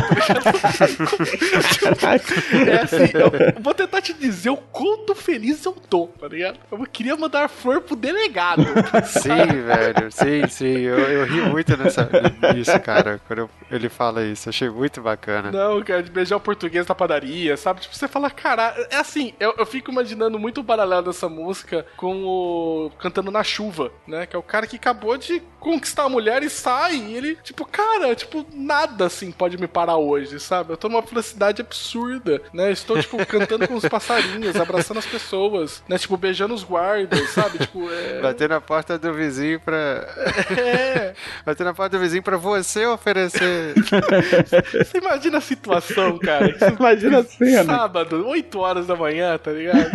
é 2.69 2.83
assim, 2.83 3.11
eu 3.15 3.61
vou 3.61 3.75
tentar 3.75 4.01
te 4.01 4.13
dizer 4.13 4.51
o 4.51 4.57
quanto 4.57 5.15
feliz 5.15 5.65
eu 5.65 5.73
tô, 5.73 6.07
tá 6.07 6.29
ligado? 6.29 6.59
Eu 6.71 6.79
queria 6.87 7.17
mandar 7.17 7.49
flor 7.49 7.81
pro 7.81 7.97
delegado. 7.97 8.63
Sim, 9.05 9.63
velho, 9.65 10.11
sim, 10.13 10.47
sim. 10.49 10.79
Eu, 10.83 10.99
eu 10.99 11.25
ri 11.27 11.41
muito 11.51 11.77
nessa, 11.77 12.09
nisso, 12.55 12.79
cara, 12.81 13.21
quando 13.27 13.41
eu- 13.41 13.51
ele 13.71 13.89
fala 13.89 14.25
isso. 14.25 14.49
Achei 14.49 14.69
muito 14.71 15.01
bacana. 15.01 15.51
Não, 15.51 15.83
cara, 15.83 16.03
de 16.03 16.11
beijar 16.11 16.37
o 16.37 16.41
português 16.41 16.87
na 16.87 16.95
padaria, 16.95 17.57
sabe? 17.57 17.81
Tipo, 17.81 17.97
você 17.97 18.07
fala, 18.07 18.31
cara, 18.31 18.73
é 18.91 18.97
assim, 18.97 19.33
eu, 19.41 19.55
eu 19.59 19.67
fico 19.67 19.91
imaginando 19.91 20.39
muito 20.39 20.61
o 20.61 20.65
paralelo 20.65 21.07
dessa 21.07 21.29
música 21.29 21.85
com 21.97 22.25
o 22.25 22.91
Cantando 22.99 23.31
na 23.31 23.43
Chuva, 23.43 23.91
né? 24.07 24.27
Que 24.27 24.37
é 24.37 24.39
o 24.39 24.43
cara 24.43 24.67
que 24.67 24.77
acabou 24.77 25.17
de 25.19 25.43
conquistar 25.59 26.05
a 26.05 26.09
mulher 26.27 26.43
e 26.43 26.51
sai, 26.51 26.97
e 26.97 27.17
ele, 27.17 27.37
tipo, 27.43 27.65
cara, 27.65 28.13
tipo, 28.17 28.45
nada 28.53 29.07
assim 29.07 29.31
pode 29.31 29.57
me 29.59 29.69
parar 29.69 29.97
hoje, 29.97 30.41
sabe? 30.41 30.73
Eu 30.73 30.77
tô 30.77 30.89
numa 30.89 31.03
felicidade 31.03 31.63
absurda, 31.63 32.43
né? 32.53 32.73
Estou, 32.73 33.01
tipo, 33.01 33.17
cantando 33.27 33.69
com 33.69 33.75
os 33.75 33.85
passarinhos, 33.87 34.57
abraçando 34.57 34.99
as 34.99 35.07
pessoas, 35.07 35.83
né? 35.89 35.97
Tipo, 35.97 36.17
beijando 36.17 36.53
os 36.53 36.65
guardas, 36.65 37.31
sabe? 37.31 37.59
Tipo, 37.59 37.89
é. 37.93 38.21
Bater 38.27 38.49
na 38.49 38.61
porta 38.61 38.99
do 38.99 39.13
vizinho 39.15 39.61
pra. 39.61 39.77
É. 40.57 41.15
Bater 41.45 41.65
na 41.65 41.75
porta 41.75 41.97
do 41.97 42.03
vizinho 42.03 42.23
pra 42.23 42.37
você 42.37 42.87
oferecer. 42.87 43.75
Você 43.75 44.99
imagina 44.99 45.39
a 45.39 45.41
situação, 45.41 46.19
cara. 46.19 46.53
você- 46.59 46.67
Imagina 46.79 47.19
a 47.21 47.25
cena. 47.25 47.65
Sábado, 47.77 48.27
8 48.27 48.59
horas 48.59 48.87
da 48.87 48.97
manhã, 48.97 49.37
tá 49.39 49.51
ligado? 49.53 49.91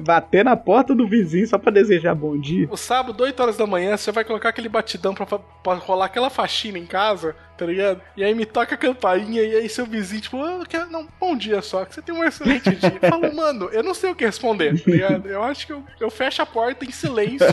Bater 0.00 0.44
na 0.44 0.56
porta 0.56 0.94
do 0.94 1.06
vizinho 1.08 1.46
só 1.46 1.56
pra 1.58 1.70
desejar 1.70 2.14
bom 2.14 2.38
dia. 2.38 2.68
O 2.70 2.76
sábado, 2.76 3.22
8 3.22 3.40
horas 3.40 3.56
da 3.56 3.66
manhã, 3.66 3.96
você 3.96 4.10
vai 4.12 4.24
colocar 4.24 4.48
aquele 4.50 4.68
batidão 4.68 5.14
pra, 5.14 5.26
pra 5.62 5.74
rolar 5.74 6.06
aquela 6.06 6.30
faxina 6.30 6.78
em 6.78 6.86
casa, 6.86 7.36
tá 7.56 7.66
ligado? 7.66 8.00
E 8.16 8.24
aí 8.24 8.34
me 8.34 8.44
toca 8.44 8.74
a 8.74 8.78
campainha 8.78 9.42
e 9.42 9.54
aí 9.56 9.68
seu 9.68 9.86
vizinho, 9.86 10.20
tipo, 10.22 10.36
eu 10.38 10.64
quero- 10.68 10.90
não, 10.90 11.06
bom 11.20 11.36
dia 11.36 11.60
só, 11.62 11.84
que 11.84 11.94
você 11.94 12.02
tem 12.02 12.14
um 12.14 12.24
excelente 12.24 12.70
dia. 12.74 12.98
Eu 13.00 13.08
falo, 13.10 13.30
mano, 13.34 13.68
eu 13.72 13.82
não 13.82 13.94
sei 13.94 14.10
o 14.10 14.14
que 14.14 14.24
responder, 14.24 14.80
tá 14.82 14.90
ligado? 14.90 15.28
Eu 15.28 15.42
acho 15.42 15.66
que 15.66 15.72
eu, 15.72 15.82
eu 16.00 16.10
fecho 16.10 16.42
a 16.42 16.46
porta 16.46 16.84
em 16.84 16.90
silêncio, 16.90 17.46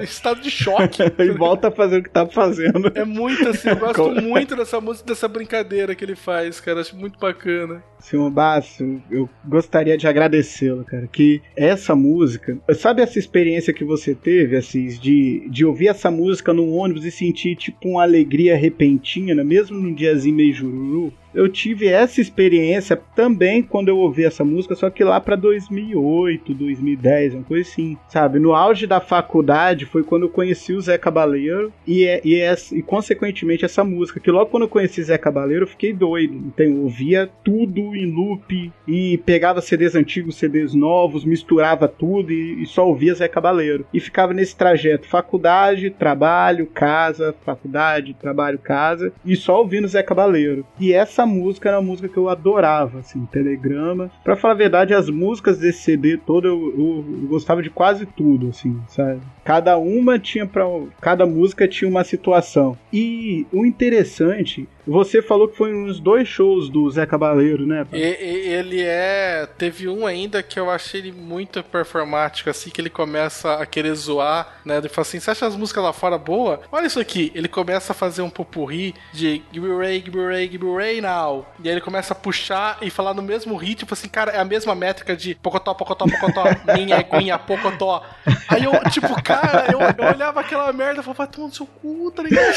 em 0.00 0.04
estado 0.04 0.40
de 0.40 0.50
choque. 0.50 1.02
E 1.24 1.30
volta 1.30 1.68
a 1.68 1.70
fazer 1.70 1.98
o 1.98 2.02
que 2.02 2.10
tava 2.10 2.30
fazendo. 2.30 2.92
É 2.94 3.04
muito 3.04 3.48
assim, 3.48 3.68
eu 3.70 3.76
gosto 3.76 3.94
Como- 4.02 4.20
muito 4.20 4.54
dessa 4.56 4.80
música, 4.80 5.06
dessa 5.08 5.26
brincadeira 5.28 5.94
que 5.94 6.04
ele 6.04 6.14
faz, 6.16 6.60
cara. 6.60 6.80
Acho 6.80 6.96
muito 6.96 7.18
bacana. 7.18 7.82
Senhor 8.00 8.28
Basso, 8.30 9.00
eu 9.10 9.28
gostaria 9.46 9.96
de 9.96 10.06
agradecê-lo, 10.06 10.84
cara, 10.84 11.06
que 11.06 11.40
essa 11.56 11.94
música, 11.96 12.58
sabe 12.74 13.00
essa 13.00 13.18
experiência 13.18 13.72
que 13.72 13.82
você 13.84 14.14
teve, 14.14 14.56
Assis, 14.56 15.00
de, 15.00 15.48
de 15.48 15.64
ouvir 15.64 15.88
essa 15.88 16.10
música 16.10 16.52
num 16.52 16.74
ônibus 16.76 17.04
e 17.06 17.10
sentir, 17.10 17.56
tipo, 17.56 17.88
uma 17.88 18.02
alegria 18.02 18.56
repentina, 18.56 19.33
mesmo 19.42 19.76
num 19.76 19.92
diazinho 19.92 20.36
meio 20.36 20.52
jururu? 20.52 21.12
Eu 21.34 21.48
tive 21.48 21.88
essa 21.88 22.20
experiência 22.20 22.96
também 23.16 23.62
quando 23.62 23.88
eu 23.88 23.98
ouvi 23.98 24.24
essa 24.24 24.44
música, 24.44 24.74
só 24.74 24.88
que 24.90 25.02
lá 25.02 25.20
pra 25.20 25.36
2008, 25.36 26.54
2010, 26.54 27.34
uma 27.34 27.42
coisa 27.44 27.68
assim, 27.68 27.96
sabe? 28.08 28.38
No 28.38 28.54
auge 28.54 28.86
da 28.86 29.00
faculdade 29.00 29.84
foi 29.86 30.02
quando 30.02 30.22
eu 30.24 30.28
conheci 30.28 30.72
o 30.72 30.80
Zé 30.80 30.96
Cabaleiro 30.98 31.72
e, 31.86 32.04
é- 32.04 32.20
e, 32.24 32.34
essa- 32.36 32.76
e 32.76 32.82
consequentemente 32.82 33.64
essa 33.64 33.82
música, 33.84 34.20
que 34.20 34.30
logo 34.30 34.50
quando 34.50 34.64
eu 34.64 34.68
conheci 34.68 35.02
Zé 35.02 35.18
Cabaleiro 35.18 35.64
eu 35.64 35.68
fiquei 35.68 35.92
doido, 35.92 36.34
então 36.34 36.64
eu 36.66 36.82
ouvia 36.82 37.28
tudo 37.44 37.94
em 37.96 38.06
loop 38.06 38.72
e 38.86 39.18
pegava 39.18 39.60
CDs 39.60 39.94
antigos, 39.94 40.36
CDs 40.36 40.74
novos, 40.74 41.24
misturava 41.24 41.88
tudo 41.88 42.32
e, 42.32 42.62
e 42.62 42.66
só 42.66 42.86
ouvia 42.86 43.14
Zé 43.14 43.28
Cabaleiro. 43.28 43.86
E 43.92 44.00
ficava 44.00 44.32
nesse 44.32 44.56
trajeto, 44.56 45.08
faculdade, 45.08 45.90
trabalho, 45.90 46.66
casa, 46.66 47.34
faculdade, 47.44 48.14
trabalho, 48.14 48.58
casa, 48.58 49.12
e 49.24 49.36
só 49.36 49.58
ouvindo 49.60 49.88
Zé 49.88 50.02
Cabaleiro. 50.02 50.64
E 50.78 50.92
essa 50.92 51.23
essa 51.24 51.26
música 51.26 51.68
era 51.70 51.80
uma 51.80 51.86
música 51.86 52.08
que 52.08 52.16
eu 52.16 52.28
adorava, 52.28 53.00
assim, 53.00 53.24
Telegrama. 53.26 54.10
Pra 54.22 54.36
falar 54.36 54.54
a 54.54 54.56
verdade, 54.56 54.94
as 54.94 55.08
músicas 55.08 55.58
desse 55.58 55.82
CD 55.82 56.18
todo 56.18 56.46
eu, 56.46 56.74
eu, 56.76 57.04
eu 57.22 57.28
gostava 57.28 57.62
de 57.62 57.70
quase 57.70 58.06
tudo, 58.06 58.50
assim, 58.50 58.78
sabe? 58.88 59.20
Cada 59.44 59.76
uma 59.78 60.18
tinha 60.18 60.46
para 60.46 60.64
cada 61.00 61.26
música 61.26 61.66
tinha 61.66 61.88
uma 61.88 62.04
situação. 62.04 62.76
E 62.92 63.46
o 63.52 63.64
interessante 63.64 64.68
você 64.86 65.22
falou 65.22 65.48
que 65.48 65.56
foi 65.56 65.74
uns 65.74 65.98
dois 65.98 66.28
shows 66.28 66.68
do 66.68 66.90
Zé 66.90 67.06
Cabaleiro, 67.06 67.66
né? 67.66 67.86
E, 67.92 67.98
ele 67.98 68.82
é. 68.82 69.48
Teve 69.56 69.88
um 69.88 70.06
ainda 70.06 70.42
que 70.42 70.60
eu 70.60 70.70
achei 70.70 71.00
ele 71.00 71.12
muito 71.12 71.62
performático, 71.62 72.50
assim, 72.50 72.70
que 72.70 72.80
ele 72.80 72.90
começa 72.90 73.54
a 73.54 73.66
querer 73.66 73.94
zoar, 73.94 74.60
né? 74.64 74.76
Ele 74.76 74.88
fala 74.88 75.06
assim: 75.06 75.18
você 75.18 75.30
acha 75.30 75.46
as 75.46 75.56
músicas 75.56 75.82
lá 75.82 75.92
fora 75.92 76.18
boa? 76.18 76.60
Olha 76.70 76.86
isso 76.86 77.00
aqui. 77.00 77.32
Ele 77.34 77.48
começa 77.48 77.92
a 77.92 77.94
fazer 77.94 78.22
um 78.22 78.30
popurri 78.30 78.94
de 79.12 79.42
Give 79.52 79.74
Ray, 79.74 80.00
give 80.00 80.50
give 80.50 80.66
Ray 80.74 81.00
now. 81.14 81.46
E 81.62 81.68
aí 81.68 81.74
ele 81.74 81.80
começa 81.80 82.12
a 82.12 82.16
puxar 82.16 82.78
e 82.82 82.90
falar 82.90 83.14
no 83.14 83.22
mesmo 83.22 83.56
ritmo, 83.56 83.88
assim, 83.92 84.08
cara, 84.08 84.32
é 84.32 84.40
a 84.40 84.44
mesma 84.44 84.74
métrica 84.74 85.16
de 85.16 85.34
Pocotó, 85.36 85.72
Pocotó, 85.74 86.06
Pocotó, 86.06 86.44
minha 86.74 86.98
eguinha, 86.98 87.38
Pocotó. 87.38 88.02
Aí 88.48 88.64
eu, 88.64 88.72
tipo, 88.90 89.22
cara, 89.22 89.66
eu, 89.72 89.78
eu 89.80 90.12
olhava 90.12 90.40
aquela 90.40 90.72
merda 90.72 91.00
e 91.00 91.04
falava, 91.04 91.24
vai 91.24 91.26
tomar 91.28 91.46
no 91.48 91.54
seu 91.54 91.66
cu, 91.66 92.10
tá 92.10 92.22
ligado? 92.22 92.44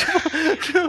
Tipo, 0.61 0.79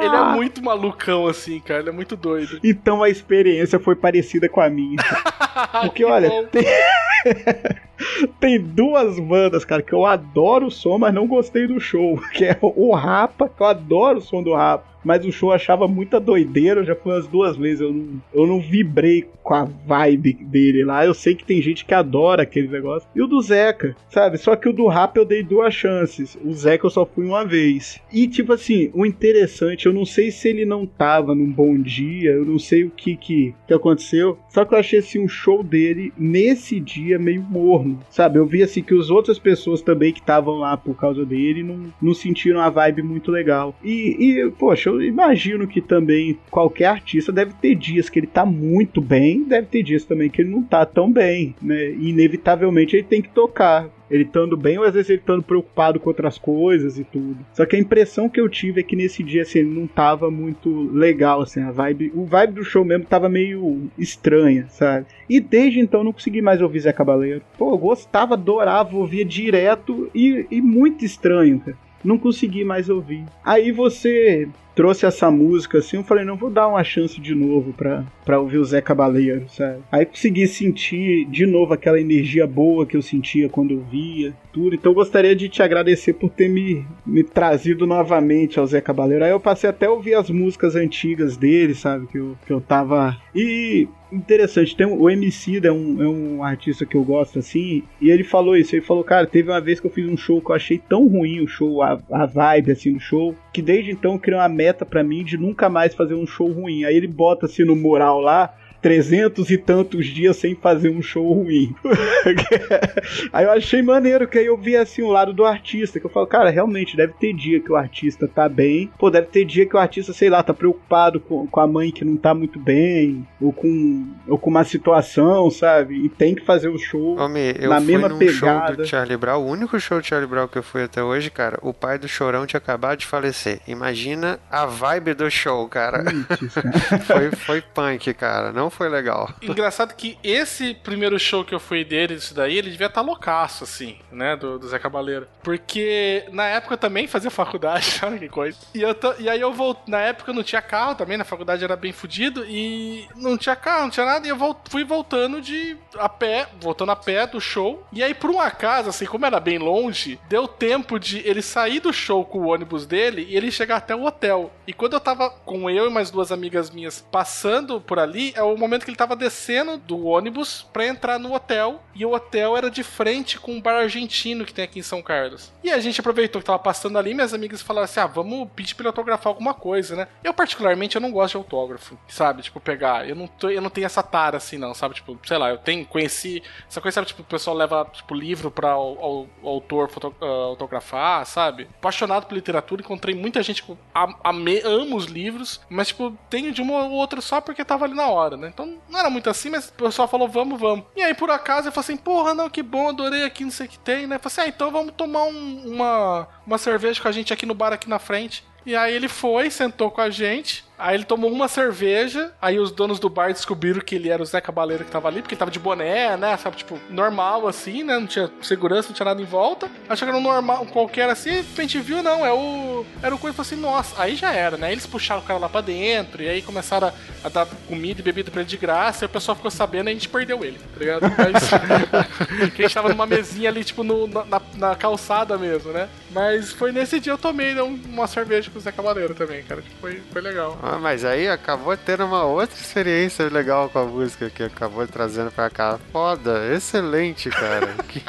É, 0.00 0.04
ele 0.04 0.16
é 0.16 0.24
muito 0.34 0.62
malucão, 0.62 1.26
assim, 1.26 1.60
cara. 1.60 1.80
Ele 1.80 1.90
é 1.90 1.92
muito 1.92 2.16
doido. 2.16 2.58
Então 2.62 3.02
a 3.02 3.08
experiência 3.08 3.78
foi 3.78 3.94
parecida 3.94 4.48
com 4.48 4.60
a 4.60 4.68
minha. 4.68 4.96
Porque, 5.82 6.04
olha, 6.04 6.44
tem... 6.46 6.64
tem 8.40 8.60
duas 8.60 9.18
bandas, 9.18 9.64
cara, 9.64 9.82
que 9.82 9.92
eu 9.92 10.06
adoro 10.06 10.66
o 10.66 10.70
som, 10.70 10.98
mas 10.98 11.14
não 11.14 11.26
gostei 11.26 11.66
do 11.66 11.80
show. 11.80 12.20
Que 12.32 12.44
é 12.44 12.58
o 12.60 12.94
Rapa, 12.94 13.48
que 13.48 13.60
eu 13.60 13.66
adoro 13.66 14.18
o 14.18 14.22
som 14.22 14.42
do 14.42 14.54
Rapa 14.54 14.98
mas 15.08 15.24
o 15.24 15.32
show 15.32 15.50
achava 15.50 15.88
muita 15.88 16.20
doideira, 16.20 16.84
já 16.84 16.94
foi 16.94 17.12
umas 17.12 17.26
duas 17.26 17.56
vezes, 17.56 17.80
eu 17.80 17.92
não, 17.92 18.22
eu 18.34 18.46
não 18.46 18.60
vibrei 18.60 19.26
com 19.42 19.54
a 19.54 19.64
vibe 19.64 20.34
dele 20.34 20.84
lá, 20.84 21.06
eu 21.06 21.14
sei 21.14 21.34
que 21.34 21.46
tem 21.46 21.62
gente 21.62 21.84
que 21.84 21.94
adora 21.94 22.42
aquele 22.42 22.68
negócio, 22.68 23.08
e 23.14 23.22
o 23.22 23.26
do 23.26 23.40
Zeca, 23.40 23.96
sabe, 24.10 24.36
só 24.36 24.54
que 24.54 24.68
o 24.68 24.72
do 24.72 24.86
Rap 24.86 25.16
eu 25.16 25.24
dei 25.24 25.42
duas 25.42 25.72
chances, 25.72 26.36
o 26.44 26.52
Zeca 26.52 26.84
eu 26.84 26.90
só 26.90 27.06
fui 27.06 27.24
uma 27.24 27.42
vez, 27.42 27.98
e 28.12 28.28
tipo 28.28 28.52
assim, 28.52 28.90
o 28.92 29.06
interessante, 29.06 29.86
eu 29.86 29.94
não 29.94 30.04
sei 30.04 30.30
se 30.30 30.48
ele 30.48 30.66
não 30.66 30.84
tava 30.84 31.34
num 31.34 31.50
bom 31.50 31.80
dia, 31.80 32.32
eu 32.32 32.44
não 32.44 32.58
sei 32.58 32.84
o 32.84 32.90
que 32.90 33.16
que, 33.16 33.54
que 33.66 33.72
aconteceu, 33.72 34.38
só 34.50 34.62
que 34.62 34.74
eu 34.74 34.78
achei 34.78 34.98
assim, 34.98 35.18
um 35.18 35.28
show 35.28 35.47
dele, 35.62 36.12
nesse 36.16 36.78
dia, 36.78 37.18
meio 37.18 37.42
morno, 37.42 37.98
sabe, 38.10 38.38
eu 38.38 38.46
vi 38.46 38.62
assim 38.62 38.82
que 38.82 38.94
as 38.94 39.10
outras 39.10 39.38
pessoas 39.38 39.82
também 39.82 40.12
que 40.12 40.20
estavam 40.20 40.56
lá 40.56 40.76
por 40.76 40.94
causa 40.94 41.24
dele, 41.24 41.62
não, 41.62 41.92
não 42.00 42.14
sentiram 42.14 42.60
a 42.60 42.68
vibe 42.68 43.02
muito 43.02 43.30
legal, 43.30 43.74
e, 43.82 44.16
e 44.18 44.50
poxa, 44.50 44.90
eu 44.90 45.02
imagino 45.02 45.66
que 45.66 45.80
também 45.80 46.38
qualquer 46.50 46.86
artista 46.86 47.32
deve 47.32 47.52
ter 47.54 47.74
dias 47.74 48.08
que 48.08 48.18
ele 48.18 48.26
tá 48.26 48.44
muito 48.44 49.00
bem, 49.00 49.44
deve 49.44 49.66
ter 49.66 49.82
dias 49.82 50.04
também 50.04 50.30
que 50.30 50.42
ele 50.42 50.50
não 50.50 50.62
tá 50.62 50.84
tão 50.84 51.10
bem, 51.10 51.54
né? 51.60 51.90
E 51.90 52.10
inevitavelmente 52.10 52.96
ele 52.96 53.04
tem 53.04 53.22
que 53.22 53.28
tocar 53.28 53.88
ele 54.10 54.24
estando 54.24 54.56
bem 54.56 54.78
ou 54.78 54.84
às 54.84 54.94
vezes 54.94 55.10
ele 55.10 55.20
estando 55.20 55.42
preocupado 55.42 56.00
com 56.00 56.08
outras 56.08 56.38
coisas 56.38 56.98
e 56.98 57.04
tudo. 57.04 57.38
Só 57.52 57.64
que 57.66 57.76
a 57.76 57.78
impressão 57.78 58.28
que 58.28 58.40
eu 58.40 58.48
tive 58.48 58.80
é 58.80 58.82
que 58.82 58.96
nesse 58.96 59.22
dia 59.22 59.42
assim, 59.42 59.60
ele 59.60 59.74
não 59.74 59.86
tava 59.86 60.30
muito 60.30 60.90
legal 60.92 61.42
assim, 61.42 61.60
a 61.60 61.70
vibe, 61.70 62.12
o 62.14 62.24
vibe 62.24 62.54
do 62.54 62.64
show 62.64 62.84
mesmo 62.84 63.04
tava 63.04 63.28
meio 63.28 63.90
estranha, 63.98 64.66
sabe? 64.68 65.06
E 65.28 65.40
desde 65.40 65.80
então 65.80 66.04
não 66.04 66.12
consegui 66.12 66.40
mais 66.40 66.60
ouvir 66.60 66.80
Zé 66.80 66.92
Cabaleiro. 66.92 67.42
Pô, 67.56 67.72
eu 67.72 67.78
gostava, 67.78 68.34
adorava, 68.34 68.96
ouvia 68.96 69.24
direto 69.24 70.10
e, 70.14 70.46
e 70.50 70.60
muito 70.60 71.04
estranho, 71.04 71.60
cara. 71.60 71.76
Não 72.04 72.16
consegui 72.16 72.64
mais 72.64 72.88
ouvir. 72.88 73.24
Aí 73.44 73.72
você 73.72 74.48
trouxe 74.78 75.04
essa 75.04 75.28
música 75.28 75.78
assim, 75.78 75.96
eu 75.96 76.04
falei, 76.04 76.24
não, 76.24 76.36
vou 76.36 76.48
dar 76.48 76.68
uma 76.68 76.84
chance 76.84 77.20
de 77.20 77.34
novo 77.34 77.72
pra, 77.72 78.04
pra 78.24 78.38
ouvir 78.38 78.58
o 78.58 78.64
Zé 78.64 78.80
Cabaleiro, 78.80 79.44
sabe? 79.48 79.80
Aí 79.90 80.06
consegui 80.06 80.46
sentir 80.46 81.24
de 81.24 81.44
novo 81.46 81.74
aquela 81.74 82.00
energia 82.00 82.46
boa 82.46 82.86
que 82.86 82.96
eu 82.96 83.02
sentia 83.02 83.48
quando 83.48 83.72
eu 83.72 83.80
via, 83.80 84.32
tudo. 84.52 84.76
Então 84.76 84.92
eu 84.92 84.94
gostaria 84.94 85.34
de 85.34 85.48
te 85.48 85.64
agradecer 85.64 86.12
por 86.12 86.30
ter 86.30 86.48
me, 86.48 86.86
me 87.04 87.24
trazido 87.24 87.88
novamente 87.88 88.60
ao 88.60 88.66
Zé 88.68 88.80
Cabaleiro. 88.80 89.24
Aí 89.24 89.32
eu 89.32 89.40
passei 89.40 89.68
até 89.68 89.86
a 89.86 89.90
ouvir 89.90 90.14
as 90.14 90.30
músicas 90.30 90.76
antigas 90.76 91.36
dele, 91.36 91.74
sabe? 91.74 92.06
Que 92.06 92.18
eu, 92.18 92.36
que 92.46 92.52
eu 92.52 92.60
tava. 92.60 93.16
E 93.34 93.88
interessante. 94.12 94.76
Tem 94.76 94.86
um, 94.86 95.00
o 95.00 95.10
MC 95.10 95.60
é 95.62 95.72
um, 95.72 96.02
é 96.02 96.08
um 96.08 96.42
artista 96.42 96.86
que 96.86 96.96
eu 96.96 97.04
gosto 97.04 97.38
assim, 97.38 97.82
e 98.00 98.10
ele 98.10 98.24
falou 98.24 98.56
isso. 98.56 98.74
Ele 98.74 98.84
falou, 98.84 99.04
cara, 99.04 99.26
teve 99.26 99.50
uma 99.50 99.60
vez 99.60 99.80
que 99.80 99.86
eu 99.86 99.90
fiz 99.90 100.08
um 100.08 100.16
show 100.16 100.40
que 100.40 100.50
eu 100.50 100.56
achei 100.56 100.78
tão 100.78 101.06
ruim 101.06 101.40
o 101.40 101.48
show, 101.48 101.82
a, 101.82 102.00
a 102.10 102.26
vibe 102.26 102.72
assim 102.72 102.92
do 102.92 103.00
show, 103.00 103.34
que 103.52 103.62
desde 103.62 103.90
então 103.90 104.18
criei 104.18 104.38
uma 104.38 104.48
meta 104.68 104.84
para 104.84 105.02
mim 105.02 105.24
de 105.24 105.38
nunca 105.38 105.68
mais 105.68 105.94
fazer 105.94 106.14
um 106.14 106.26
show 106.26 106.50
ruim. 106.50 106.84
Aí 106.84 106.94
ele 106.94 107.06
bota 107.06 107.46
assim 107.46 107.64
no 107.64 107.74
mural 107.74 108.20
lá, 108.20 108.54
trezentos 108.80 109.50
e 109.50 109.58
tantos 109.58 110.06
dias 110.06 110.36
sem 110.36 110.54
fazer 110.54 110.90
um 110.90 111.02
show 111.02 111.32
ruim. 111.32 111.74
aí 113.32 113.44
eu 113.44 113.50
achei 113.50 113.82
maneiro, 113.82 114.28
que 114.28 114.38
aí 114.38 114.46
eu 114.46 114.56
vi 114.56 114.76
assim 114.76 115.02
o 115.02 115.10
lado 115.10 115.32
do 115.32 115.44
artista, 115.44 115.98
que 115.98 116.06
eu 116.06 116.10
falo, 116.10 116.26
cara, 116.26 116.50
realmente 116.50 116.96
deve 116.96 117.12
ter 117.14 117.32
dia 117.32 117.60
que 117.60 117.72
o 117.72 117.76
artista 117.76 118.28
tá 118.28 118.48
bem, 118.48 118.90
pô, 118.98 119.10
deve 119.10 119.26
ter 119.26 119.44
dia 119.44 119.66
que 119.66 119.76
o 119.76 119.78
artista, 119.78 120.12
sei 120.12 120.30
lá, 120.30 120.42
tá 120.42 120.54
preocupado 120.54 121.20
com, 121.20 121.46
com 121.46 121.60
a 121.60 121.66
mãe 121.66 121.90
que 121.90 122.04
não 122.04 122.16
tá 122.16 122.34
muito 122.34 122.58
bem, 122.58 123.26
ou 123.40 123.52
com, 123.52 124.06
ou 124.26 124.38
com 124.38 124.50
uma 124.50 124.64
situação, 124.64 125.50
sabe? 125.50 126.04
E 126.04 126.08
tem 126.08 126.34
que 126.34 126.44
fazer 126.44 126.68
o 126.68 126.78
show 126.78 127.16
Homem, 127.18 127.54
eu 127.58 127.70
na 127.70 127.76
fui 127.80 127.86
mesma 127.86 128.08
num 128.08 128.18
pegada. 128.18 128.66
show 128.68 128.76
do 128.76 128.86
Charlie 128.86 129.16
Brown, 129.16 129.42
o 129.42 129.46
único 129.46 129.78
show 129.80 130.00
do 130.00 130.06
Charlie 130.06 130.28
Brown 130.28 130.48
que 130.48 130.58
eu 130.58 130.62
fui 130.62 130.84
até 130.84 131.02
hoje, 131.02 131.30
cara, 131.30 131.58
o 131.62 131.72
pai 131.74 131.98
do 131.98 132.08
Chorão 132.08 132.46
tinha 132.46 132.58
acabado 132.58 132.98
de 132.98 133.06
falecer. 133.06 133.60
Imagina 133.66 134.38
a 134.50 134.66
vibe 134.66 135.14
do 135.14 135.30
show, 135.30 135.66
cara. 135.68 136.04
cara. 136.04 137.00
foi, 137.00 137.30
foi 137.32 137.60
punk, 137.60 138.12
cara. 138.14 138.52
Não 138.52 138.67
foi 138.70 138.88
legal. 138.88 139.30
Engraçado 139.42 139.94
que 139.94 140.18
esse 140.22 140.74
primeiro 140.74 141.18
show 141.18 141.44
que 141.44 141.54
eu 141.54 141.60
fui 141.60 141.84
dele, 141.84 142.14
isso 142.14 142.34
daí, 142.34 142.56
ele 142.56 142.70
devia 142.70 142.86
estar 142.86 143.00
tá 143.00 143.06
loucaço, 143.06 143.64
assim, 143.64 143.98
né? 144.10 144.36
Do, 144.36 144.58
do 144.58 144.68
Zé 144.68 144.78
Cabaleiro. 144.78 145.26
Porque 145.42 146.24
na 146.32 146.46
época 146.46 146.74
eu 146.74 146.78
também 146.78 147.06
fazia 147.06 147.30
faculdade, 147.32 148.00
olha 148.04 148.18
que 148.18 148.28
coisa. 148.28 148.58
E, 148.74 148.82
eu 148.82 148.96
e 149.18 149.28
aí 149.28 149.40
eu 149.40 149.52
voltei. 149.52 149.84
Na 149.88 150.00
época 150.00 150.30
eu 150.30 150.34
não 150.34 150.42
tinha 150.42 150.62
carro 150.62 150.94
também, 150.94 151.16
na 151.16 151.24
faculdade 151.24 151.64
era 151.64 151.76
bem 151.76 151.92
fodido. 151.92 152.44
E 152.46 153.06
não 153.16 153.36
tinha 153.36 153.56
carro, 153.56 153.84
não 153.84 153.90
tinha 153.90 154.06
nada. 154.06 154.26
E 154.26 154.30
eu 154.30 154.36
volt, 154.36 154.58
fui 154.68 154.84
voltando 154.84 155.40
de 155.40 155.76
a 155.98 156.08
pé, 156.08 156.48
voltando 156.60 156.92
a 156.92 156.96
pé 156.96 157.26
do 157.26 157.40
show. 157.40 157.86
E 157.92 158.02
aí, 158.02 158.14
por 158.14 158.30
um 158.30 158.40
acaso, 158.40 158.88
assim, 158.88 159.06
como 159.06 159.26
era 159.26 159.40
bem 159.40 159.58
longe, 159.58 160.18
deu 160.28 160.46
tempo 160.46 160.98
de 160.98 161.18
ele 161.26 161.42
sair 161.42 161.80
do 161.80 161.92
show 161.92 162.24
com 162.24 162.40
o 162.40 162.48
ônibus 162.48 162.86
dele 162.86 163.26
e 163.28 163.36
ele 163.36 163.50
chegar 163.50 163.76
até 163.76 163.94
o 163.94 164.04
hotel. 164.04 164.52
E 164.66 164.72
quando 164.72 164.94
eu 164.94 165.00
tava 165.00 165.30
com 165.30 165.70
eu 165.70 165.86
e 165.86 165.92
mais 165.92 166.10
duas 166.10 166.30
amigas 166.30 166.70
minhas 166.70 167.00
passando 167.10 167.80
por 167.80 167.98
ali, 167.98 168.32
é 168.36 168.42
o 168.42 168.57
momento 168.58 168.84
que 168.84 168.90
ele 168.90 168.96
tava 168.96 169.16
descendo 169.16 169.76
do 169.76 170.06
ônibus 170.06 170.66
para 170.72 170.86
entrar 170.86 171.18
no 171.18 171.34
hotel. 171.34 171.82
E 171.94 172.04
o 172.04 172.12
hotel 172.12 172.56
era 172.56 172.70
de 172.70 172.82
frente 172.82 173.38
com 173.38 173.52
um 173.52 173.60
bar 173.60 173.76
argentino 173.76 174.44
que 174.44 174.54
tem 174.54 174.64
aqui 174.64 174.78
em 174.78 174.82
São 174.82 175.02
Carlos. 175.02 175.52
E 175.62 175.70
a 175.70 175.78
gente 175.80 176.00
aproveitou 176.00 176.40
que 176.40 176.46
tava 176.46 176.58
passando 176.58 176.98
ali, 176.98 177.14
minhas 177.14 177.34
amigas 177.34 177.62
falaram 177.62 177.84
assim: 177.84 178.00
ah, 178.00 178.06
vamos 178.06 178.48
pedir 178.54 178.74
pra 178.74 178.82
ele 178.82 178.88
autografar 178.88 179.28
alguma 179.28 179.54
coisa, 179.54 179.96
né? 179.96 180.08
Eu, 180.22 180.32
particularmente, 180.32 180.96
eu 180.96 181.00
não 181.00 181.10
gosto 181.10 181.32
de 181.32 181.36
autógrafo, 181.38 181.98
sabe? 182.08 182.42
Tipo, 182.42 182.60
pegar. 182.60 183.08
Eu 183.08 183.16
não, 183.16 183.26
tô, 183.26 183.48
eu 183.50 183.60
não 183.60 183.70
tenho 183.70 183.86
essa 183.86 184.02
tara 184.02 184.36
assim, 184.36 184.58
não, 184.58 184.74
sabe? 184.74 184.94
Tipo, 184.94 185.18
sei 185.24 185.38
lá, 185.38 185.50
eu 185.50 185.58
tenho, 185.58 185.84
conheci. 185.86 186.42
Essa 186.68 186.80
coisa, 186.80 186.96
sabe? 186.96 187.06
Tipo, 187.08 187.22
o 187.22 187.24
pessoal 187.24 187.56
leva, 187.56 187.86
tipo, 187.92 188.14
livro 188.14 188.50
pra 188.50 188.76
o, 188.76 189.26
o, 189.42 189.48
autor 189.48 189.88
foto, 189.88 190.14
uh, 190.20 190.24
autografar, 190.24 191.24
sabe? 191.26 191.68
Apaixonado 191.78 192.26
por 192.26 192.34
literatura, 192.34 192.82
encontrei 192.82 193.14
muita 193.14 193.42
gente 193.42 193.62
que 193.62 193.72
tipo, 193.72 193.78
amo 193.94 194.96
os 194.96 195.06
livros, 195.06 195.60
mas, 195.68 195.88
tipo, 195.88 196.16
tenho 196.30 196.52
de 196.52 196.62
uma 196.62 196.84
ou 196.84 196.92
outra 196.92 197.20
só 197.20 197.40
porque 197.40 197.64
tava 197.64 197.84
ali 197.84 197.94
na 197.94 198.08
hora, 198.08 198.36
né? 198.36 198.47
Então 198.48 198.78
não 198.88 198.98
era 198.98 199.10
muito 199.10 199.30
assim, 199.30 199.50
mas 199.50 199.68
o 199.68 199.72
pessoal 199.72 200.08
falou, 200.08 200.28
vamos, 200.28 200.58
vamos. 200.58 200.84
E 200.96 201.02
aí, 201.02 201.14
por 201.14 201.30
acaso, 201.30 201.68
eu 201.68 201.72
falei 201.72 201.84
assim, 201.84 201.96
porra, 201.96 202.34
não, 202.34 202.50
que 202.50 202.62
bom, 202.62 202.88
adorei 202.88 203.24
aqui, 203.24 203.44
não 203.44 203.50
sei 203.50 203.66
o 203.66 203.68
que 203.68 203.78
tem, 203.78 204.06
né? 204.06 204.16
Eu 204.16 204.20
falei 204.20 204.32
assim, 204.32 204.40
ah, 204.40 204.54
então 204.54 204.70
vamos 204.70 204.92
tomar 204.96 205.24
um, 205.24 205.74
uma, 205.74 206.28
uma 206.46 206.58
cerveja 206.58 207.00
com 207.00 207.08
a 207.08 207.12
gente 207.12 207.32
aqui 207.32 207.46
no 207.46 207.54
bar 207.54 207.72
aqui 207.72 207.88
na 207.88 207.98
frente. 207.98 208.44
E 208.66 208.76
aí 208.76 208.94
ele 208.94 209.08
foi, 209.08 209.50
sentou 209.50 209.90
com 209.90 210.00
a 210.00 210.10
gente. 210.10 210.67
Aí 210.78 210.94
ele 210.94 211.04
tomou 211.04 211.30
uma 211.30 211.48
cerveja, 211.48 212.32
aí 212.40 212.58
os 212.58 212.70
donos 212.70 213.00
do 213.00 213.08
bar 213.08 213.32
descobriram 213.32 213.80
que 213.80 213.94
ele 213.94 214.08
era 214.08 214.22
o 214.22 214.26
Zé 214.26 214.40
Cabaleiro 214.40 214.84
que 214.84 214.90
tava 214.90 215.08
ali, 215.08 215.20
porque 215.20 215.34
ele 215.34 215.38
tava 215.38 215.50
de 215.50 215.58
boné, 215.58 216.16
né? 216.16 216.36
Sabe, 216.36 216.56
tipo, 216.56 216.78
normal 216.88 217.48
assim, 217.48 217.82
né? 217.82 217.98
Não 217.98 218.06
tinha 218.06 218.30
segurança, 218.40 218.88
não 218.88 218.94
tinha 218.94 219.06
nada 219.06 219.20
em 219.20 219.24
volta. 219.24 219.68
Achou 219.88 220.06
que 220.06 220.10
era 220.10 220.16
um 220.16 220.22
normal, 220.22 220.66
qualquer 220.66 221.10
assim, 221.10 221.44
a 221.56 221.60
gente 221.60 221.80
viu, 221.80 222.02
não, 222.02 222.24
é 222.24 222.32
o. 222.32 222.84
Era 223.02 223.14
o 223.14 223.18
coisa 223.18 223.36
falou 223.36 223.46
assim, 223.46 223.56
nossa, 223.56 224.00
aí 224.00 224.14
já 224.14 224.32
era, 224.32 224.56
né? 224.56 224.70
Eles 224.70 224.86
puxaram 224.86 225.20
o 225.20 225.24
cara 225.24 225.38
lá 225.38 225.48
pra 225.48 225.60
dentro, 225.60 226.22
e 226.22 226.28
aí 226.28 226.42
começaram 226.42 226.88
a, 226.88 226.92
a 227.24 227.28
dar 227.28 227.46
comida 227.66 228.00
e 228.00 228.04
bebida 228.04 228.30
pra 228.30 228.42
ele 228.42 228.48
de 228.48 228.56
graça, 228.56 229.04
e 229.04 229.06
o 229.06 229.08
pessoal 229.08 229.34
ficou 229.34 229.50
sabendo 229.50 229.88
e 229.88 229.90
a 229.90 229.94
gente 229.94 230.08
perdeu 230.08 230.44
ele, 230.44 230.58
tá 230.58 230.78
ligado? 230.78 231.02
Mas, 231.16 232.50
que 232.54 232.62
a 232.62 232.66
gente 232.66 232.74
tava 232.74 232.88
numa 232.88 233.06
mesinha 233.06 233.50
ali, 233.50 233.64
tipo, 233.64 233.82
no, 233.82 234.06
na, 234.06 234.40
na, 234.54 234.76
calçada 234.76 235.36
mesmo, 235.36 235.72
né? 235.72 235.88
Mas 236.10 236.52
foi 236.52 236.70
nesse 236.70 237.00
dia 237.00 237.12
eu 237.12 237.18
tomei 237.18 237.54
né, 237.54 237.62
uma 237.62 238.06
cerveja 238.06 238.50
com 238.50 238.58
o 238.58 238.62
Zé 238.62 238.70
Cabaleiro 238.70 239.14
também, 239.14 239.42
cara. 239.42 239.62
Foi, 239.80 240.00
foi 240.12 240.22
legal. 240.22 240.58
Ah, 240.70 240.78
mas 240.78 241.02
aí 241.04 241.26
acabou 241.28 241.74
tendo 241.76 242.04
uma 242.04 242.24
outra 242.24 242.54
experiência 242.54 243.26
legal 243.30 243.70
com 243.70 243.78
a 243.78 243.84
música 243.84 244.28
que 244.28 244.42
acabou 244.42 244.86
trazendo 244.86 245.30
pra 245.30 245.48
cá. 245.48 245.78
Foda, 245.90 246.54
excelente, 246.54 247.30
cara. 247.30 247.68
que 247.88 248.02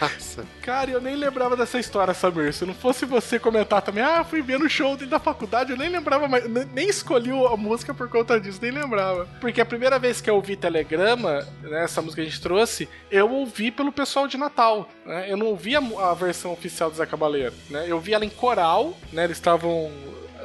massa. 0.00 0.44
Cara, 0.62 0.90
eu 0.90 1.00
nem 1.00 1.16
lembrava 1.16 1.54
dessa 1.56 1.78
história, 1.78 2.14
Samir. 2.14 2.52
Se 2.54 2.64
não 2.64 2.72
fosse 2.74 3.04
você 3.04 3.38
comentar 3.38 3.82
também, 3.82 4.02
ah, 4.02 4.24
fui 4.24 4.40
ver 4.40 4.58
no 4.58 4.68
show 4.70 4.96
da 4.96 5.18
faculdade, 5.18 5.72
eu 5.72 5.76
nem 5.76 5.90
lembrava 5.90 6.26
mais, 6.26 6.48
nem- 6.48 6.88
escolhi 6.88 7.30
a 7.30 7.56
música 7.56 7.92
por 7.92 8.08
conta 8.08 8.40
disso, 8.40 8.58
nem 8.62 8.70
lembrava. 8.70 9.26
Porque 9.40 9.60
a 9.60 9.66
primeira 9.66 9.98
vez 9.98 10.20
que 10.20 10.30
eu 10.30 10.34
ouvi 10.36 10.56
Telegrama, 10.56 11.46
né, 11.62 11.84
essa 11.84 12.00
música 12.00 12.22
que 12.22 12.28
a 12.28 12.30
gente 12.30 12.40
trouxe, 12.40 12.88
eu 13.10 13.30
ouvi 13.30 13.70
pelo 13.70 13.92
pessoal 13.92 14.26
de 14.26 14.38
Natal, 14.38 14.88
né? 15.04 15.30
Eu 15.30 15.36
não 15.36 15.46
ouvi 15.46 15.76
a, 15.76 15.80
a 15.80 16.14
versão 16.14 16.52
oficial 16.52 16.90
do 16.90 16.96
Zé 16.96 17.04
Cabaleiro, 17.04 17.52
né? 17.68 17.84
Eu 17.86 18.00
vi 18.00 18.14
ela 18.14 18.24
em 18.24 18.30
coral, 18.30 18.96
né? 19.12 19.24
Eles 19.24 19.36
estavam 19.36 19.90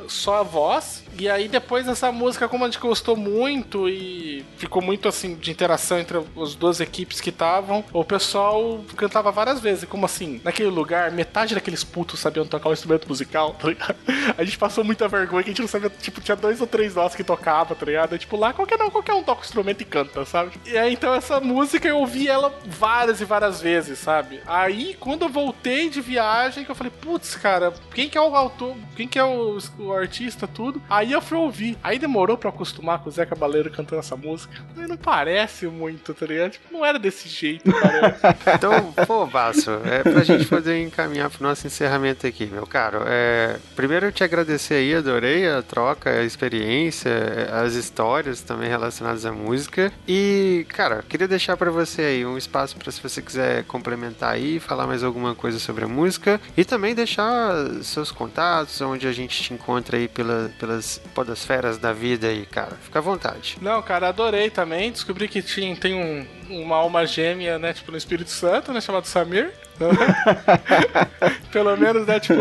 só 0.07 0.39
a 0.39 0.43
voz. 0.43 1.03
E 1.17 1.29
aí 1.29 1.47
depois 1.47 1.87
essa 1.87 2.11
música, 2.11 2.47
como 2.47 2.63
a 2.63 2.67
gente 2.67 2.79
gostou 2.79 3.15
muito 3.15 3.87
e 3.87 4.43
ficou 4.57 4.81
muito 4.81 5.07
assim 5.07 5.35
de 5.35 5.51
interação 5.51 5.99
entre 5.99 6.17
as 6.41 6.55
duas 6.55 6.79
equipes 6.79 7.21
que 7.21 7.29
estavam, 7.29 7.83
o 7.93 8.03
pessoal 8.03 8.83
cantava 8.95 9.31
várias 9.31 9.59
vezes. 9.59 9.85
Como 9.85 10.05
assim, 10.05 10.41
naquele 10.43 10.69
lugar, 10.69 11.11
metade 11.11 11.53
daqueles 11.53 11.83
putos 11.83 12.19
sabiam 12.19 12.45
tocar 12.45 12.69
um 12.69 12.73
instrumento 12.73 13.07
musical, 13.07 13.53
tá 13.53 13.67
ligado? 13.67 13.95
A 14.37 14.43
gente 14.43 14.57
passou 14.57 14.83
muita 14.83 15.07
vergonha 15.07 15.43
que 15.43 15.49
a 15.49 15.53
gente 15.53 15.61
não 15.61 15.67
sabia, 15.67 15.89
tipo, 15.89 16.21
tinha 16.21 16.35
dois 16.35 16.59
ou 16.61 16.67
três 16.67 16.95
nós 16.95 17.13
que 17.13 17.23
tocava, 17.23 17.75
tá 17.75 17.85
ligado? 17.85 18.17
Tipo, 18.17 18.37
lá 18.37 18.53
qualquer 18.53 18.77
não, 18.77 18.89
qualquer 18.89 19.13
um 19.13 19.23
toca 19.23 19.41
o 19.41 19.43
instrumento 19.43 19.81
e 19.81 19.85
canta, 19.85 20.25
sabe? 20.25 20.51
E 20.65 20.77
aí 20.77 20.93
então 20.93 21.13
essa 21.13 21.39
música 21.39 21.87
eu 21.87 21.97
ouvi 21.97 22.27
ela 22.27 22.53
várias 22.65 23.21
e 23.21 23.25
várias 23.25 23.61
vezes, 23.61 23.99
sabe? 23.99 24.41
Aí 24.45 24.95
quando 24.99 25.23
eu 25.23 25.29
voltei 25.29 25.89
de 25.89 26.01
viagem, 26.01 26.63
que 26.63 26.71
eu 26.71 26.75
falei, 26.75 26.91
putz, 26.91 27.35
cara, 27.35 27.73
quem 27.93 28.09
que 28.09 28.17
é 28.17 28.21
o 28.21 28.35
autor, 28.35 28.75
quem 28.95 29.07
que 29.07 29.19
é 29.19 29.23
o, 29.23 29.57
o 29.79 29.92
artista, 29.95 30.47
tudo? 30.47 30.81
Aí 30.89 31.11
eu 31.11 31.21
fui 31.21 31.37
ouvir. 31.37 31.77
Aí 31.83 31.97
demorou 31.99 32.37
pra 32.37 32.49
acostumar 32.49 32.99
com 32.99 33.09
o 33.09 33.11
Zé 33.11 33.25
Cabaleiro 33.25 33.71
cantando 33.71 33.99
essa 33.99 34.15
música. 34.15 34.53
Mas 34.75 34.87
não 34.87 34.97
parece 34.97 35.67
muito, 35.67 36.13
tá 36.13 36.25
ligado? 36.25 36.51
Tipo, 36.51 36.73
não 36.73 36.85
era 36.85 36.97
desse 36.99 37.27
jeito, 37.29 37.71
parece. 37.71 38.23
Então, 38.53 38.93
pô, 39.07 39.25
Basso, 39.25 39.71
é 39.85 40.03
pra 40.03 40.23
gente 40.23 40.45
poder 40.45 40.81
encaminhar 40.81 41.29
pro 41.29 41.43
nosso 41.43 41.65
encerramento 41.65 42.25
aqui, 42.27 42.45
meu 42.45 42.65
caro. 42.67 42.99
É, 43.05 43.57
primeiro 43.75 44.07
eu 44.07 44.11
te 44.11 44.23
agradecer 44.23 44.75
aí, 44.75 44.93
adorei 44.93 45.47
a 45.49 45.61
troca, 45.61 46.09
a 46.09 46.23
experiência, 46.23 47.11
as 47.51 47.73
histórias 47.73 48.41
também 48.41 48.69
relacionadas 48.69 49.25
à 49.25 49.31
música. 49.31 49.91
E, 50.07 50.65
cara, 50.69 51.03
queria 51.07 51.27
deixar 51.27 51.57
pra 51.57 51.71
você 51.71 52.01
aí 52.01 52.25
um 52.25 52.37
espaço 52.37 52.77
pra 52.77 52.91
se 52.91 53.01
você 53.01 53.21
quiser 53.21 53.63
complementar 53.65 54.33
aí, 54.33 54.59
falar 54.59 54.87
mais 54.87 55.03
alguma 55.03 55.35
coisa 55.35 55.59
sobre 55.59 55.85
a 55.85 55.87
música 55.87 56.39
e 56.55 56.63
também 56.63 56.95
deixar 56.95 57.53
seus 57.81 58.11
contatos, 58.11 58.79
onde 58.81 59.07
a 59.07 59.11
gente 59.11 59.41
te 59.41 59.53
encontra 59.53 59.82
aí 59.91 60.07
pela, 60.07 60.51
pelas 60.59 60.99
podosferas 61.13 61.77
da 61.77 61.93
vida 61.93 62.27
aí, 62.27 62.45
cara. 62.45 62.75
Fica 62.81 62.99
à 62.99 63.01
vontade. 63.01 63.57
Não, 63.61 63.81
cara, 63.81 64.09
adorei 64.09 64.49
também. 64.49 64.91
Descobri 64.91 65.27
que 65.27 65.41
tinha, 65.41 65.75
tem 65.75 65.93
um, 65.95 66.25
uma 66.49 66.75
alma 66.75 67.05
gêmea, 67.05 67.59
né? 67.59 67.73
Tipo, 67.73 67.91
no 67.91 67.97
Espírito 67.97 68.29
Santo, 68.29 68.71
né? 68.71 68.81
Chamado 68.81 69.05
Samir. 69.05 69.53
Pelo 71.51 71.75
menos, 71.77 72.07
né? 72.07 72.19
Tipo, 72.19 72.35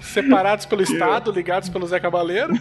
separados 0.00 0.66
pelo 0.66 0.82
Estado, 0.82 1.30
ligados 1.32 1.68
pelo 1.68 1.86
Zé 1.86 1.98
Cabaleiro. 1.98 2.52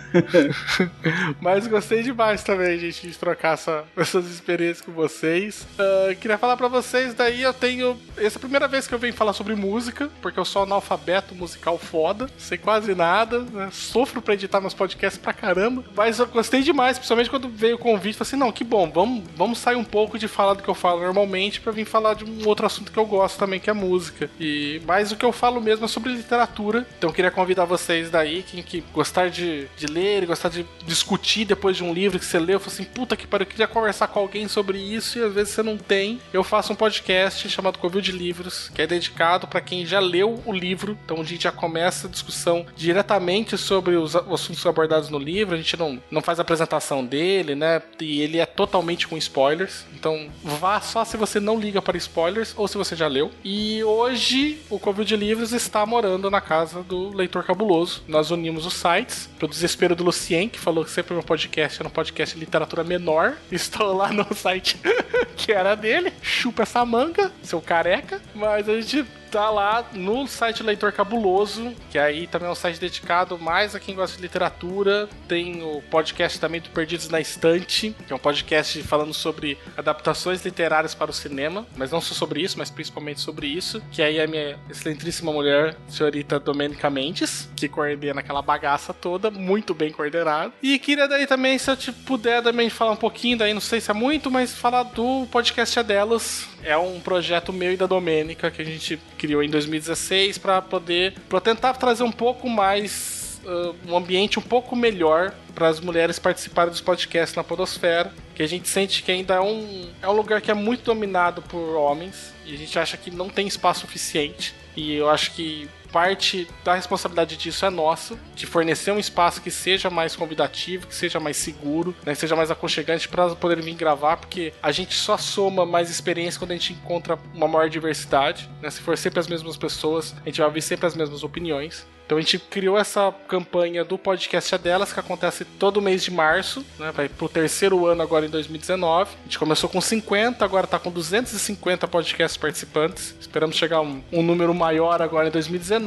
Mas 1.39 1.67
gostei 1.67 2.01
demais 2.03 2.43
também, 2.43 2.77
gente, 2.79 3.07
de 3.07 3.17
trocar 3.17 3.53
essa- 3.53 3.83
essas 3.95 4.25
experiências 4.29 4.81
com 4.81 4.91
vocês. 4.91 5.67
Ah, 5.77 6.13
queria 6.15 6.37
falar 6.37 6.57
pra 6.57 6.67
vocês, 6.67 7.13
daí 7.13 7.41
eu 7.41 7.53
tenho. 7.53 7.97
Essa 8.17 8.37
é 8.37 8.37
a 8.37 8.39
primeira 8.39 8.67
vez 8.67 8.87
que 8.87 8.93
eu 8.93 8.99
venho 8.99 9.13
falar 9.13 9.33
sobre 9.33 9.55
música, 9.55 10.09
porque 10.21 10.39
eu 10.39 10.45
sou 10.45 10.63
analfabeto 10.63 11.35
musical 11.35 11.77
foda, 11.77 12.27
sei 12.37 12.57
quase 12.57 12.95
nada, 12.95 13.39
né? 13.41 13.69
Sofro 13.71 14.21
pra 14.21 14.33
editar 14.33 14.59
meus 14.61 14.73
podcasts 14.73 15.21
pra 15.21 15.33
caramba. 15.33 15.83
Mas 15.95 16.19
eu 16.19 16.25
gostei 16.27 16.61
demais, 16.61 16.97
principalmente 16.97 17.29
quando 17.29 17.49
veio 17.49 17.75
o 17.75 17.79
convite. 17.79 18.17
Falei 18.17 18.27
assim: 18.29 18.37
não, 18.37 18.51
que 18.51 18.63
bom, 18.63 18.89
vamos, 18.89 19.23
vamos 19.35 19.59
sair 19.59 19.75
um 19.75 19.83
pouco 19.83 20.17
de 20.17 20.27
falar 20.27 20.53
do 20.55 20.63
que 20.63 20.69
eu 20.69 20.75
falo 20.75 21.01
normalmente 21.01 21.61
pra 21.61 21.71
vir 21.71 21.85
falar 21.85 22.15
de 22.15 22.25
um 22.25 22.47
outro 22.47 22.65
assunto 22.65 22.91
que 22.91 22.97
eu 22.99 23.05
gosto 23.05 23.37
também, 23.37 23.59
que 23.59 23.69
é 23.69 23.73
música. 23.73 23.94
E 24.39 24.81
mais 24.85 25.11
o 25.11 25.15
que 25.15 25.25
eu 25.25 25.31
falo 25.31 25.61
mesmo 25.61 25.85
é 25.85 25.87
sobre 25.87 26.11
literatura. 26.11 26.85
Então 26.97 27.09
eu 27.09 27.13
queria 27.13 27.31
convidar 27.31 27.65
vocês 27.65 28.09
daí, 28.09 28.43
quem 28.43 28.61
que 28.61 28.83
gostar 28.93 29.29
de, 29.29 29.67
de 29.77 29.85
ler 29.87 30.25
gostar 30.25 30.49
de 30.49 30.65
discutir 30.85 31.45
depois 31.45 31.77
de 31.77 31.83
um 31.83 31.93
livro 31.93 32.19
que 32.19 32.25
você 32.25 32.39
leu, 32.39 32.59
falou 32.59 32.73
assim: 32.73 32.83
puta 32.83 33.15
que 33.15 33.27
pariu, 33.27 33.45
eu 33.45 33.49
queria 33.49 33.67
conversar 33.67 34.07
com 34.07 34.19
alguém 34.19 34.47
sobre 34.47 34.77
isso 34.77 35.19
e 35.19 35.23
às 35.23 35.33
vezes 35.33 35.53
você 35.53 35.63
não 35.63 35.77
tem. 35.77 36.19
Eu 36.33 36.43
faço 36.43 36.73
um 36.73 36.75
podcast 36.75 37.47
chamado 37.49 37.79
Covil 37.79 38.01
de 38.01 38.11
Livros, 38.11 38.69
que 38.73 38.81
é 38.81 38.87
dedicado 38.87 39.47
pra 39.47 39.61
quem 39.61 39.85
já 39.85 39.99
leu 39.99 40.41
o 40.45 40.51
livro. 40.51 40.97
Então 41.05 41.21
a 41.21 41.23
gente 41.23 41.43
já 41.43 41.51
começa 41.51 42.07
a 42.07 42.09
discussão 42.09 42.65
diretamente 42.75 43.57
sobre 43.57 43.95
os, 43.95 44.15
os 44.15 44.45
assuntos 44.45 44.65
abordados 44.65 45.09
no 45.09 45.19
livro. 45.19 45.55
A 45.55 45.57
gente 45.57 45.77
não, 45.77 46.01
não 46.09 46.21
faz 46.21 46.39
apresentação 46.39 47.05
dele, 47.05 47.55
né? 47.55 47.81
E 47.99 48.21
ele 48.21 48.39
é 48.39 48.45
totalmente 48.45 49.07
com 49.07 49.17
spoilers. 49.17 49.85
Então 49.93 50.29
vá 50.43 50.79
só 50.81 51.03
se 51.05 51.17
você 51.17 51.39
não 51.39 51.59
liga 51.59 51.81
para 51.81 51.97
spoilers 51.97 52.53
ou 52.57 52.67
se 52.67 52.77
você 52.77 52.95
já 52.95 53.07
leu. 53.07 53.31
E 53.43 53.83
hoje 53.85 54.59
o 54.69 54.79
Covil 54.79 55.05
de 55.05 55.15
Livros 55.15 55.53
está 55.53 55.85
morando 55.85 56.29
na 56.29 56.41
casa 56.41 56.83
do 56.83 57.15
Leitor 57.15 57.43
Cabuloso. 57.43 58.03
Nós 58.07 58.31
unimos 58.31 58.65
os 58.65 58.73
sites, 58.73 59.29
pro 59.37 59.47
desespero 59.47 59.95
do 59.95 60.03
Lucien, 60.03 60.49
que 60.49 60.59
falou 60.59 60.83
que 60.83 60.91
sempre 60.91 61.13
meu 61.13 61.23
podcast 61.23 61.81
era 61.81 61.87
um 61.87 61.91
podcast 61.91 62.35
de 62.35 62.39
literatura 62.39 62.83
menor. 62.83 63.37
Estou 63.51 63.95
lá 63.95 64.11
no 64.11 64.25
site 64.33 64.77
que 65.37 65.51
era 65.51 65.75
dele. 65.75 66.11
Chupa 66.21 66.63
essa 66.63 66.83
manga, 66.83 67.31
seu 67.43 67.61
careca. 67.61 68.21
Mas 68.33 68.67
a 68.67 68.81
gente 68.81 69.05
tá 69.35 69.49
lá 69.49 69.85
no 69.91 70.25
site 70.27 70.63
Leitor 70.63 70.93
Cabuloso, 70.93 71.73
que 71.91 71.99
aí 71.99 72.25
também 72.25 72.47
é 72.47 72.51
um 72.51 72.55
site 72.55 72.79
dedicado 72.79 73.37
mais 73.37 73.75
a 73.75 73.81
quem 73.81 73.93
gosta 73.93 74.15
de 74.15 74.21
literatura. 74.21 75.09
Tem 75.27 75.61
o 75.61 75.81
podcast 75.91 76.39
também 76.39 76.61
do 76.61 76.69
Perdidos 76.69 77.09
na 77.09 77.19
Estante, 77.19 77.93
que 78.07 78.13
é 78.13 78.15
um 78.15 78.19
podcast 78.19 78.81
falando 78.83 79.13
sobre 79.13 79.57
adaptações 79.75 80.45
literárias 80.45 80.95
para 80.95 81.11
o 81.11 81.13
cinema, 81.13 81.67
mas 81.75 81.91
não 81.91 81.99
só 81.99 82.13
sobre 82.13 82.39
isso, 82.39 82.57
mas 82.57 82.69
principalmente 82.69 83.19
sobre 83.19 83.45
isso, 83.47 83.83
que 83.91 84.01
aí 84.01 84.19
é 84.19 84.23
a 84.23 84.27
minha 84.27 84.57
excelentíssima 84.69 85.33
mulher, 85.33 85.75
senhorita 85.89 86.39
Domênica 86.39 86.89
Mendes, 86.89 87.49
que 87.57 87.67
coordena 87.67 88.21
aquela 88.21 88.41
bagaça 88.41 88.93
toda, 88.93 89.29
muito 89.29 89.73
bem 89.73 89.91
coordenado. 89.91 90.53
E 90.63 90.79
queria 90.79 91.09
daí 91.09 91.27
também, 91.27 91.57
se 91.57 91.69
eu 91.69 91.75
te 91.75 91.91
puder 91.91 92.41
também 92.41 92.69
falar 92.69 92.91
um 92.91 92.95
pouquinho, 92.95 93.39
daí 93.39 93.53
não 93.53 93.59
sei 93.59 93.81
se 93.81 93.91
é 93.91 93.93
muito, 93.93 94.31
mas 94.31 94.55
falar 94.55 94.83
do 94.83 95.27
podcast 95.29 95.83
delas. 95.83 96.47
É 96.63 96.77
um 96.77 96.99
projeto 96.99 97.53
meu 97.53 97.73
e 97.73 97.77
da 97.77 97.85
Domênica 97.85 98.49
que 98.49 98.61
a 98.61 98.65
gente 98.65 98.97
criou 99.25 99.41
em 99.41 99.49
2016 99.49 100.37
para 100.37 100.61
poder 100.61 101.15
para 101.27 101.41
tentar 101.41 101.73
trazer 101.73 102.03
um 102.03 102.11
pouco 102.11 102.47
mais 102.47 103.41
uh, 103.43 103.75
um 103.87 103.97
ambiente 103.97 104.37
um 104.37 104.41
pouco 104.41 104.75
melhor 104.75 105.33
para 105.55 105.67
as 105.67 105.79
mulheres 105.79 106.19
participarem 106.19 106.69
dos 106.69 106.81
podcasts 106.81 107.35
na 107.35 107.43
podosfera, 107.43 108.13
que 108.35 108.43
a 108.43 108.47
gente 108.47 108.67
sente 108.67 109.01
que 109.01 109.11
ainda 109.11 109.35
é 109.35 109.41
um, 109.41 109.89
é 110.01 110.07
um 110.07 110.11
lugar 110.11 110.41
que 110.41 110.51
é 110.51 110.53
muito 110.53 110.83
dominado 110.83 111.41
por 111.41 111.75
homens 111.75 112.33
e 112.45 112.53
a 112.53 112.57
gente 112.57 112.77
acha 112.77 112.97
que 112.97 113.09
não 113.09 113.29
tem 113.29 113.47
espaço 113.47 113.81
suficiente. 113.81 114.53
E 114.75 114.93
eu 114.93 115.09
acho 115.09 115.31
que 115.31 115.69
parte 115.95 116.45
da 116.61 116.75
responsabilidade 116.75 117.37
disso 117.37 117.65
é 117.65 117.69
nossa, 117.69 118.19
de 118.35 118.45
fornecer 118.45 118.91
um 118.91 118.99
espaço 118.99 119.41
que 119.41 119.49
seja 119.49 119.89
mais 119.89 120.13
convidativo, 120.13 120.87
que 120.87 120.93
seja 120.93 121.21
mais 121.21 121.37
seguro, 121.37 121.95
né, 122.05 122.13
que 122.13 122.19
seja 122.19 122.35
mais 122.35 122.51
aconchegante 122.51 123.07
para 123.07 123.33
poder 123.33 123.61
vir 123.61 123.75
gravar, 123.75 124.17
porque 124.17 124.51
a 124.61 124.73
gente 124.73 124.93
só 124.93 125.17
soma 125.17 125.65
mais 125.65 125.89
experiência 125.89 126.37
quando 126.37 126.51
a 126.51 126.55
gente 126.55 126.73
encontra 126.73 127.17
uma 127.33 127.47
maior 127.47 127.69
diversidade. 127.69 128.49
Né? 128.61 128.69
Se 128.69 128.81
for 128.81 128.97
sempre 128.97 129.21
as 129.21 129.27
mesmas 129.29 129.55
pessoas, 129.55 130.13
a 130.21 130.25
gente 130.27 130.39
vai 130.39 130.47
ouvir 130.47 130.61
sempre 130.61 130.85
as 130.85 130.95
mesmas 130.97 131.23
opiniões. 131.23 131.85
Então 132.05 132.19
a 132.19 132.21
gente 132.21 132.37
criou 132.37 132.77
essa 132.77 133.11
campanha 133.27 133.83
do 133.83 133.97
podcast 133.97 134.53
é 134.53 134.57
delas, 134.59 134.93
que 134.93 134.99
acontece 134.99 135.43
todo 135.43 135.81
mês 135.81 136.03
de 136.03 136.11
março, 136.11 136.63
né? 136.77 136.91
Vai 136.91 137.09
pro 137.09 137.27
terceiro 137.27 137.87
ano 137.87 138.03
agora 138.03 138.27
em 138.27 138.29
2019. 138.29 139.11
A 139.11 139.23
gente 139.23 139.39
começou 139.39 139.67
com 139.67 139.81
50, 139.81 140.45
agora 140.45 140.67
tá 140.67 140.77
com 140.77 140.91
250 140.91 141.87
podcasts 141.87 142.37
participantes. 142.37 143.15
Esperamos 143.19 143.55
chegar 143.55 143.77
a 143.77 143.81
um, 143.81 144.03
um 144.11 144.21
número 144.21 144.53
maior 144.53 145.01
agora 145.01 145.29
em 145.29 145.31
2019. 145.31 145.84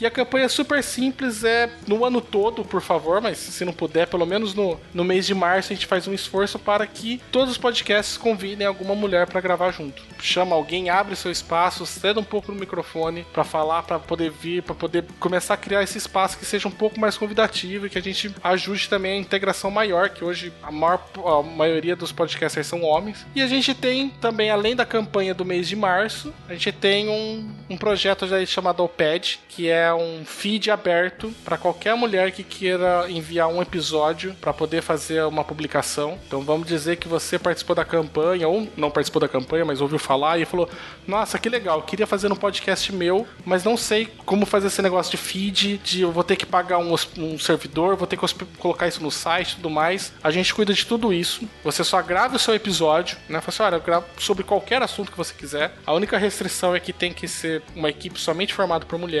E 0.00 0.06
a 0.06 0.10
campanha 0.10 0.46
é 0.46 0.48
super 0.48 0.82
simples, 0.82 1.44
é 1.44 1.70
no 1.86 2.04
ano 2.04 2.20
todo, 2.20 2.64
por 2.64 2.80
favor, 2.80 3.20
mas 3.20 3.38
se 3.38 3.64
não 3.64 3.72
puder, 3.72 4.06
pelo 4.06 4.26
menos 4.26 4.54
no, 4.54 4.78
no 4.92 5.04
mês 5.04 5.26
de 5.26 5.34
março, 5.34 5.72
a 5.72 5.76
gente 5.76 5.86
faz 5.86 6.06
um 6.06 6.12
esforço 6.12 6.58
para 6.58 6.86
que 6.86 7.20
todos 7.30 7.50
os 7.50 7.58
podcasts 7.58 8.16
convidem 8.16 8.66
alguma 8.66 8.94
mulher 8.94 9.26
para 9.26 9.40
gravar 9.40 9.70
junto. 9.70 10.02
Chama 10.20 10.54
alguém, 10.54 10.90
abre 10.90 11.16
seu 11.16 11.30
espaço, 11.30 11.86
ceda 11.86 12.20
um 12.20 12.24
pouco 12.24 12.52
no 12.52 12.58
microfone 12.58 13.26
para 13.32 13.44
falar, 13.44 13.82
para 13.82 13.98
poder 13.98 14.30
vir, 14.30 14.62
para 14.62 14.74
poder 14.74 15.04
começar 15.18 15.54
a 15.54 15.56
criar 15.56 15.82
esse 15.82 15.98
espaço 15.98 16.38
que 16.38 16.44
seja 16.44 16.68
um 16.68 16.72
pouco 16.72 17.00
mais 17.00 17.16
convidativo 17.16 17.86
e 17.86 17.90
que 17.90 17.98
a 17.98 18.02
gente 18.02 18.34
ajude 18.42 18.88
também 18.88 19.12
a 19.12 19.20
integração 19.20 19.70
maior, 19.70 20.10
que 20.10 20.24
hoje 20.24 20.52
a 20.62 20.70
maior 20.70 21.00
a 21.26 21.42
maioria 21.42 21.96
dos 21.96 22.12
podcasters 22.12 22.66
são 22.66 22.82
homens. 22.82 23.26
E 23.34 23.42
a 23.42 23.46
gente 23.46 23.74
tem 23.74 24.10
também, 24.20 24.50
além 24.50 24.74
da 24.74 24.84
campanha 24.84 25.34
do 25.34 25.44
mês 25.44 25.68
de 25.68 25.76
março, 25.76 26.32
a 26.48 26.52
gente 26.52 26.72
tem 26.72 27.08
um, 27.08 27.50
um 27.68 27.76
projeto 27.76 28.26
já 28.26 28.44
chamado 28.46 28.82
OPED, 28.82 29.29
que 29.48 29.68
é 29.68 29.92
um 29.92 30.24
feed 30.24 30.70
aberto 30.70 31.32
para 31.44 31.58
qualquer 31.58 31.94
mulher 31.94 32.32
que 32.32 32.42
queira 32.42 33.10
enviar 33.10 33.48
um 33.48 33.60
episódio 33.60 34.34
para 34.40 34.52
poder 34.52 34.82
fazer 34.82 35.24
uma 35.24 35.44
publicação. 35.44 36.18
Então 36.26 36.40
vamos 36.42 36.66
dizer 36.66 36.96
que 36.96 37.08
você 37.08 37.38
participou 37.38 37.76
da 37.76 37.84
campanha, 37.84 38.48
ou 38.48 38.68
não 38.76 38.90
participou 38.90 39.20
da 39.20 39.28
campanha, 39.28 39.64
mas 39.64 39.80
ouviu 39.80 39.98
falar 39.98 40.38
e 40.38 40.44
falou: 40.44 40.68
Nossa, 41.06 41.38
que 41.38 41.48
legal, 41.48 41.82
queria 41.82 42.06
fazer 42.06 42.32
um 42.32 42.36
podcast 42.36 42.92
meu, 42.92 43.26
mas 43.44 43.64
não 43.64 43.76
sei 43.76 44.08
como 44.24 44.46
fazer 44.46 44.68
esse 44.68 44.82
negócio 44.82 45.10
de 45.10 45.16
feed, 45.16 45.78
de 45.78 46.02
eu 46.02 46.12
vou 46.12 46.24
ter 46.24 46.36
que 46.36 46.46
pagar 46.46 46.78
um, 46.78 46.94
um 47.18 47.38
servidor, 47.38 47.96
vou 47.96 48.06
ter 48.06 48.16
que 48.16 48.44
colocar 48.58 48.88
isso 48.88 49.02
no 49.02 49.10
site 49.10 49.52
e 49.52 49.56
tudo 49.56 49.70
mais. 49.70 50.12
A 50.22 50.30
gente 50.30 50.54
cuida 50.54 50.72
de 50.72 50.86
tudo 50.86 51.12
isso. 51.12 51.48
Você 51.64 51.84
só 51.84 52.00
grava 52.02 52.36
o 52.36 52.38
seu 52.38 52.54
episódio, 52.54 53.16
né? 53.28 53.40
Fala 53.40 53.48
assim, 53.48 53.62
olha, 53.62 53.76
eu 53.76 53.80
gravo 53.80 54.06
sobre 54.18 54.44
qualquer 54.44 54.82
assunto 54.82 55.10
que 55.10 55.16
você 55.16 55.34
quiser. 55.34 55.74
A 55.86 55.92
única 55.92 56.18
restrição 56.18 56.74
é 56.74 56.80
que 56.80 56.92
tem 56.92 57.12
que 57.12 57.26
ser 57.26 57.62
uma 57.74 57.88
equipe 57.88 58.18
somente 58.20 58.54
formada 58.54 58.84
por 58.86 58.98
mulheres. 58.98 59.19